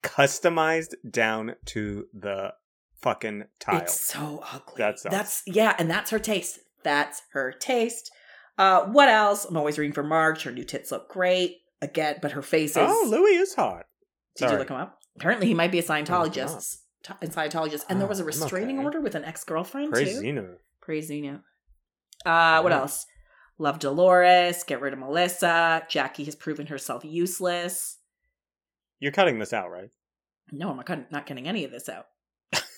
customized 0.02 0.94
down 1.08 1.54
to 1.66 2.06
the 2.12 2.52
fucking 3.04 3.44
tile. 3.60 3.82
It's 3.82 4.00
so 4.00 4.42
ugly. 4.52 4.74
That's. 4.78 5.02
That's 5.04 5.42
yeah, 5.46 5.76
and 5.78 5.88
that's 5.90 6.10
her 6.10 6.18
taste. 6.18 6.58
That's 6.82 7.22
her 7.32 7.52
taste. 7.52 8.10
Uh, 8.58 8.84
what 8.86 9.08
else? 9.08 9.44
I'm 9.44 9.56
always 9.56 9.78
reading 9.78 9.92
for 9.94 10.02
March. 10.02 10.42
Her 10.44 10.50
new 10.50 10.64
tits 10.64 10.90
look 10.90 11.08
great 11.08 11.58
again, 11.80 12.16
but 12.20 12.32
her 12.32 12.42
face 12.42 12.72
is. 12.72 12.76
Oh, 12.88 13.06
Louis 13.08 13.36
is 13.36 13.54
hot. 13.54 13.84
Did 14.36 14.50
you 14.50 14.56
look 14.58 14.70
him 14.70 14.76
up? 14.76 14.98
Apparently, 15.16 15.46
he 15.46 15.54
might 15.54 15.70
be 15.70 15.78
a. 15.78 15.82
Scientologist. 15.82 16.78
T- 17.04 17.12
a 17.20 17.26
Scientologist, 17.26 17.84
and 17.88 18.00
there 18.00 18.08
was 18.08 18.18
a 18.20 18.22
Oh, 18.22 18.26
restraining 18.26 18.78
okay. 18.78 18.84
order 18.84 19.00
with 19.00 19.14
an 19.14 19.24
ex 19.24 19.44
girlfriend 19.44 19.88
too. 19.94 20.00
Crazy. 20.04 20.22
Xena. 20.26 20.54
Crazy, 20.80 21.18
yeah. 21.20 21.38
Uh, 22.24 22.60
what 22.62 22.72
Yeah. 22.72 22.78
else? 22.80 23.06
Love 23.58 23.78
Dolores. 23.78 24.64
Get 24.64 24.80
rid 24.80 24.92
of 24.94 24.98
Melissa. 24.98 25.86
Jackie 25.88 26.24
has 26.24 26.34
proven 26.34 26.66
herself 26.66 27.04
useless. 27.04 27.98
You're 28.98 29.12
cutting 29.12 29.38
this 29.38 29.52
out, 29.52 29.70
right? 29.70 29.90
No, 30.50 30.70
I'm 30.70 30.76
not, 30.76 30.86
cutting- 30.86 31.06
not 31.10 31.26
getting 31.26 31.46
any 31.46 31.64
of 31.64 31.70
this 31.70 31.88
out. 31.88 32.06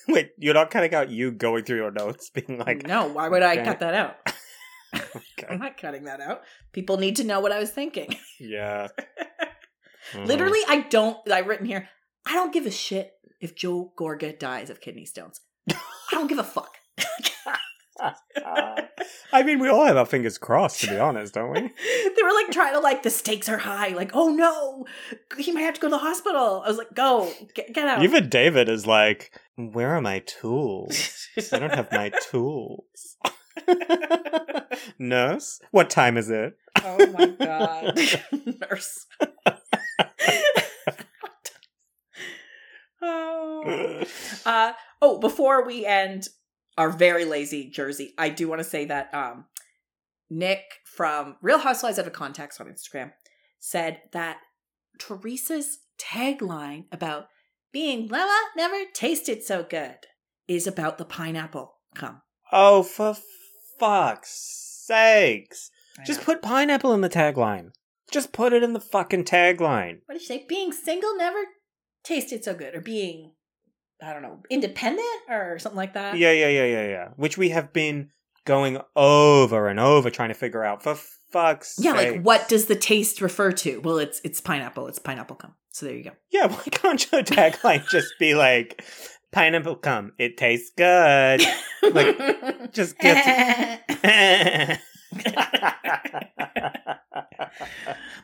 Wait, 0.08 0.30
you're 0.38 0.54
not 0.54 0.70
cutting 0.70 0.94
out 0.94 1.10
you 1.10 1.32
going 1.32 1.64
through 1.64 1.78
your 1.78 1.90
notes, 1.90 2.30
being 2.34 2.58
like, 2.58 2.86
no, 2.86 3.08
why 3.08 3.28
would 3.28 3.42
I 3.42 3.56
cut 3.64 3.80
that 3.80 3.94
out? 3.94 4.16
I'm 5.50 5.58
not 5.58 5.76
cutting 5.76 6.04
that 6.04 6.20
out. 6.20 6.42
People 6.72 6.96
need 6.96 7.16
to 7.16 7.24
know 7.24 7.40
what 7.40 7.52
I 7.52 7.58
was 7.58 7.70
thinking. 7.70 8.14
yeah. 8.40 8.88
Mhm. 10.12 10.26
Literally, 10.26 10.60
I 10.68 10.82
don't. 10.82 11.18
I've 11.30 11.46
written 11.48 11.66
here. 11.66 11.88
I 12.26 12.34
don't 12.34 12.52
give 12.52 12.66
a 12.66 12.70
shit 12.70 13.12
if 13.40 13.54
Joe 13.56 13.92
Gorga 13.98 14.38
dies 14.38 14.70
of 14.70 14.80
kidney 14.80 15.04
stones. 15.04 15.40
I 15.68 15.76
don't 16.12 16.28
give 16.28 16.38
a 16.38 16.44
fuck. 16.44 16.75
I 19.32 19.42
mean, 19.42 19.58
we 19.58 19.68
all 19.68 19.84
have 19.84 19.96
our 19.96 20.06
fingers 20.06 20.38
crossed, 20.38 20.80
to 20.82 20.88
be 20.88 20.98
honest, 20.98 21.34
don't 21.34 21.50
we? 21.50 21.60
they 21.60 22.22
were 22.22 22.32
like 22.32 22.50
trying 22.50 22.74
to 22.74 22.80
like 22.80 23.02
the 23.02 23.10
stakes 23.10 23.48
are 23.48 23.58
high. 23.58 23.88
Like, 23.88 24.12
oh 24.14 24.28
no, 24.28 24.86
he 25.38 25.52
might 25.52 25.62
have 25.62 25.74
to 25.74 25.80
go 25.80 25.88
to 25.88 25.92
the 25.92 25.98
hospital. 25.98 26.62
I 26.64 26.68
was 26.68 26.78
like, 26.78 26.94
go 26.94 27.32
get, 27.54 27.72
get 27.72 27.86
out. 27.86 28.02
Even 28.02 28.28
David 28.28 28.68
is 28.68 28.86
like, 28.86 29.32
"Where 29.56 29.96
are 29.96 30.00
my 30.00 30.20
tools? 30.20 31.28
I 31.52 31.58
don't 31.58 31.74
have 31.74 31.90
my 31.92 32.12
tools." 32.30 33.16
Nurse, 34.98 35.60
what 35.70 35.90
time 35.90 36.16
is 36.16 36.30
it? 36.30 36.56
oh 36.84 37.06
my 37.06 37.26
god, 37.26 37.98
nurse. 38.60 39.06
oh. 43.00 44.04
Uh, 44.44 44.72
oh, 45.00 45.18
before 45.18 45.66
we 45.66 45.86
end 45.86 46.28
our 46.76 46.90
very 46.90 47.24
lazy 47.24 47.70
Jersey, 47.70 48.14
I 48.18 48.28
do 48.28 48.48
want 48.48 48.60
to 48.60 48.64
say 48.64 48.84
that 48.86 49.12
um, 49.14 49.46
Nick 50.30 50.62
from 50.84 51.36
Real 51.40 51.58
Housewives 51.58 51.98
Out 51.98 52.06
of 52.06 52.12
Context 52.12 52.60
on 52.60 52.66
Instagram 52.66 53.12
said 53.58 54.02
that 54.12 54.38
Teresa's 54.98 55.78
tagline 55.98 56.84
about 56.92 57.28
being 57.72 58.08
never, 58.08 58.32
never 58.56 58.84
tasted 58.92 59.42
so 59.42 59.62
good 59.62 59.96
is 60.48 60.66
about 60.66 60.98
the 60.98 61.04
pineapple. 61.04 61.74
Come. 61.94 62.22
Oh, 62.52 62.82
for 62.82 63.16
fuck's 63.78 64.82
sakes! 64.86 65.70
Just 66.04 66.22
put 66.22 66.42
pineapple 66.42 66.92
in 66.92 67.00
the 67.00 67.08
tagline. 67.08 67.70
Just 68.10 68.32
put 68.32 68.52
it 68.52 68.62
in 68.62 68.72
the 68.72 68.80
fucking 68.80 69.24
tagline. 69.24 70.00
what 70.06 70.14
did 70.14 70.20
you 70.20 70.26
say? 70.26 70.44
Being 70.48 70.72
single 70.72 71.16
never 71.16 71.38
tasted 72.04 72.44
so 72.44 72.54
good, 72.54 72.74
or 72.74 72.80
being, 72.80 73.32
I 74.02 74.12
don't 74.12 74.22
know, 74.22 74.40
independent 74.50 75.06
or 75.28 75.58
something 75.58 75.76
like 75.76 75.94
that. 75.94 76.16
Yeah, 76.18 76.32
yeah, 76.32 76.48
yeah, 76.48 76.64
yeah, 76.66 76.86
yeah. 76.88 77.08
Which 77.16 77.38
we 77.38 77.48
have 77.50 77.72
been 77.72 78.10
going 78.44 78.78
over 78.94 79.68
and 79.68 79.80
over 79.80 80.10
trying 80.10 80.28
to 80.28 80.34
figure 80.34 80.62
out 80.64 80.82
for 80.82 80.96
fuck's 81.30 81.76
Yeah, 81.80 81.96
sake. 81.96 82.12
like 82.16 82.22
what 82.22 82.48
does 82.48 82.66
the 82.66 82.76
taste 82.76 83.20
refer 83.20 83.52
to? 83.52 83.80
Well, 83.80 83.98
it's 83.98 84.20
it's 84.24 84.40
pineapple. 84.40 84.86
It's 84.88 84.98
pineapple 84.98 85.36
cum. 85.36 85.54
So 85.70 85.86
there 85.86 85.94
you 85.96 86.04
go. 86.04 86.10
Yeah, 86.30 86.46
why 86.52 86.62
can't 86.70 87.10
your 87.10 87.22
tagline 87.22 87.88
just 87.88 88.14
be 88.18 88.34
like 88.34 88.84
pineapple 89.32 89.76
cum? 89.76 90.12
It 90.18 90.36
tastes 90.36 90.70
good. 90.76 91.42
Like, 91.92 92.72
just 92.72 92.98
get 92.98 93.82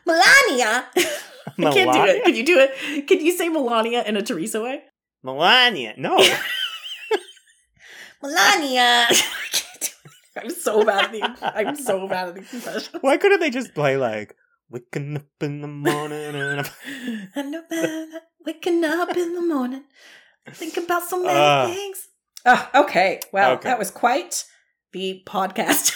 Milania. 0.07 0.85
I 0.95 1.71
can't 1.71 1.93
do 1.93 2.03
it. 2.05 2.23
Can 2.23 2.35
you 2.35 2.45
do 2.45 2.59
it? 2.59 3.07
Can 3.07 3.19
you 3.25 3.31
say 3.31 3.49
Milania 3.49 4.05
in 4.05 4.15
a 4.17 4.21
Teresa 4.21 4.61
way? 4.61 4.83
Milania. 5.23 5.97
No. 5.97 6.17
Milania. 8.23 9.05
I 9.09 9.15
can't 9.51 9.79
do 9.79 9.87
it. 10.05 10.43
I'm 10.43 10.49
so 10.49 10.83
bad 10.83 11.05
at 11.05 11.11
the. 11.11 11.57
I'm 11.57 11.75
so 11.75 12.07
bad 12.07 12.29
at 12.29 12.35
the 12.35 12.41
confession. 12.41 12.99
Why 13.01 13.17
couldn't 13.17 13.39
they 13.39 13.49
just 13.49 13.73
play 13.73 13.97
like 13.97 14.35
waking 14.69 15.17
up 15.17 15.25
in 15.41 15.61
the 15.61 15.67
morning 15.67 16.35
and 16.35 16.69
I'm 17.35 17.53
uh, 17.71 18.05
waking 18.45 18.83
up 18.83 19.15
in 19.15 19.35
the 19.35 19.41
morning, 19.41 19.83
think 20.51 20.77
about 20.77 21.03
so 21.03 21.21
many 21.21 21.37
Ah. 21.37 21.67
things. 21.67 22.07
Ah, 22.45 22.81
okay. 22.83 23.19
Well, 23.31 23.53
Okay. 23.53 23.69
that 23.69 23.79
was 23.79 23.91
quite 23.91 24.43
the 24.91 25.21
podcast. 25.25 25.93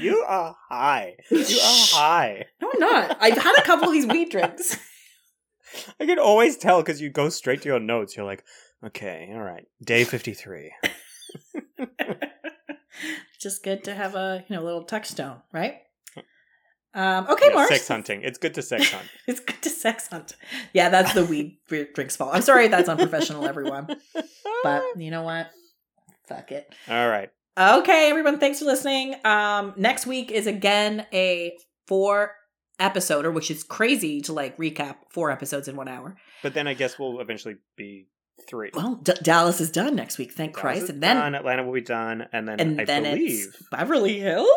You 0.00 0.24
are 0.28 0.54
high. 0.68 1.14
You 1.30 1.38
are 1.38 1.86
high. 1.94 2.46
No, 2.60 2.70
I'm 2.72 2.80
not. 2.80 3.16
I've 3.20 3.38
had 3.38 3.56
a 3.58 3.62
couple 3.62 3.88
of 3.88 3.92
these 3.94 4.06
weed 4.06 4.30
drinks. 4.30 4.76
I 6.00 6.06
can 6.06 6.18
always 6.18 6.56
tell 6.56 6.80
because 6.82 7.00
you 7.00 7.10
go 7.10 7.28
straight 7.28 7.62
to 7.62 7.68
your 7.68 7.80
notes. 7.80 8.16
You're 8.16 8.26
like, 8.26 8.44
okay, 8.84 9.30
all 9.32 9.40
right, 9.42 9.66
day 9.84 10.04
53. 10.04 10.72
Just 13.40 13.64
good 13.64 13.82
to 13.84 13.94
have 13.94 14.14
a 14.14 14.44
you 14.48 14.54
know 14.56 14.62
little 14.62 14.84
touchstone, 14.84 15.38
right? 15.52 15.76
Um, 16.94 17.26
okay, 17.30 17.46
Yeah, 17.48 17.54
Mark. 17.54 17.68
sex 17.70 17.88
hunting. 17.88 18.20
It's 18.22 18.36
good 18.36 18.52
to 18.52 18.60
sex 18.60 18.92
hunt. 18.92 19.08
It's 19.26 19.40
good 19.40 19.62
to 19.62 19.70
sex 19.70 20.08
hunt. 20.08 20.36
Yeah, 20.74 20.90
that's 20.90 21.14
the 21.14 21.24
weed 21.24 21.56
drinks 21.94 22.16
fault. 22.16 22.32
I'm 22.34 22.42
sorry 22.42 22.68
that's 22.68 22.86
unprofessional, 22.86 23.46
everyone. 23.46 23.86
But 24.62 24.82
you 24.98 25.10
know 25.10 25.22
what? 25.22 25.50
Fuck 26.26 26.52
it. 26.52 26.70
all 26.90 27.08
right. 27.08 27.30
Okay, 27.58 28.10
everyone, 28.10 28.38
thanks 28.38 28.58
for 28.58 28.66
listening. 28.66 29.14
Um, 29.24 29.72
next 29.78 30.06
week 30.06 30.30
is 30.30 30.46
again 30.46 31.06
a 31.14 31.56
four 31.86 32.32
episoder, 32.82 33.32
which 33.32 33.50
is 33.50 33.62
crazy 33.62 34.20
to 34.22 34.32
like 34.32 34.56
recap 34.58 34.96
four 35.10 35.30
episodes 35.30 35.68
in 35.68 35.76
one 35.76 35.88
hour. 35.88 36.16
But 36.42 36.54
then 36.54 36.66
I 36.66 36.74
guess 36.74 36.98
we'll 36.98 37.20
eventually 37.20 37.56
be 37.76 38.08
three. 38.48 38.70
Well, 38.74 38.96
D- 38.96 39.12
Dallas 39.22 39.60
is 39.60 39.70
done 39.70 39.94
next 39.94 40.18
week, 40.18 40.32
thank 40.32 40.52
Dallas 40.52 40.60
Christ. 40.60 40.90
And 40.90 41.02
then 41.02 41.16
done, 41.16 41.34
Atlanta 41.34 41.64
will 41.64 41.72
be 41.72 41.80
done, 41.80 42.26
and 42.32 42.48
then 42.48 42.60
and 42.60 42.80
I 42.80 42.84
then 42.84 43.02
believe 43.04 43.46
it's 43.48 43.68
Beverly 43.70 44.18
Hills. 44.18 44.48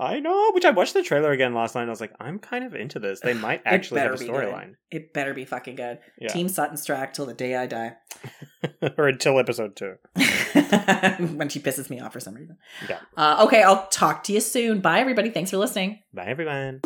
I 0.00 0.20
know. 0.20 0.52
Which 0.52 0.64
I 0.64 0.70
watched 0.70 0.94
the 0.94 1.02
trailer 1.02 1.32
again 1.32 1.54
last 1.54 1.74
night. 1.74 1.82
and 1.82 1.90
I 1.90 1.92
was 1.92 2.00
like, 2.00 2.12
I'm 2.20 2.38
kind 2.38 2.64
of 2.64 2.72
into 2.74 3.00
this. 3.00 3.18
They 3.20 3.34
might 3.34 3.62
actually 3.64 4.00
have 4.00 4.10
a 4.10 4.12
better 4.12 4.24
be 4.24 4.30
good. 4.30 4.44
storyline, 4.48 4.72
It 4.92 5.12
better 5.12 5.34
be 5.34 5.44
fucking 5.44 5.74
good. 5.74 5.98
Yeah. 6.20 6.28
Team 6.28 6.48
Sutton 6.48 6.76
Stracke 6.76 7.12
till 7.12 7.26
the 7.26 7.34
day 7.34 7.56
I 7.56 7.66
die. 7.66 7.96
or 8.96 9.08
until 9.08 9.40
episode 9.40 9.74
two. 9.74 9.94
when 10.14 11.48
she 11.48 11.58
pisses 11.58 11.90
me 11.90 11.98
off 11.98 12.12
for 12.12 12.20
some 12.20 12.34
reason. 12.34 12.56
Yeah. 12.88 13.00
Uh, 13.16 13.44
okay, 13.46 13.62
I'll 13.64 13.88
talk 13.88 14.22
to 14.24 14.32
you 14.32 14.40
soon. 14.40 14.80
Bye, 14.80 15.00
everybody. 15.00 15.30
Thanks 15.30 15.50
for 15.50 15.56
listening. 15.56 15.98
Bye, 16.14 16.26
everyone. 16.28 16.80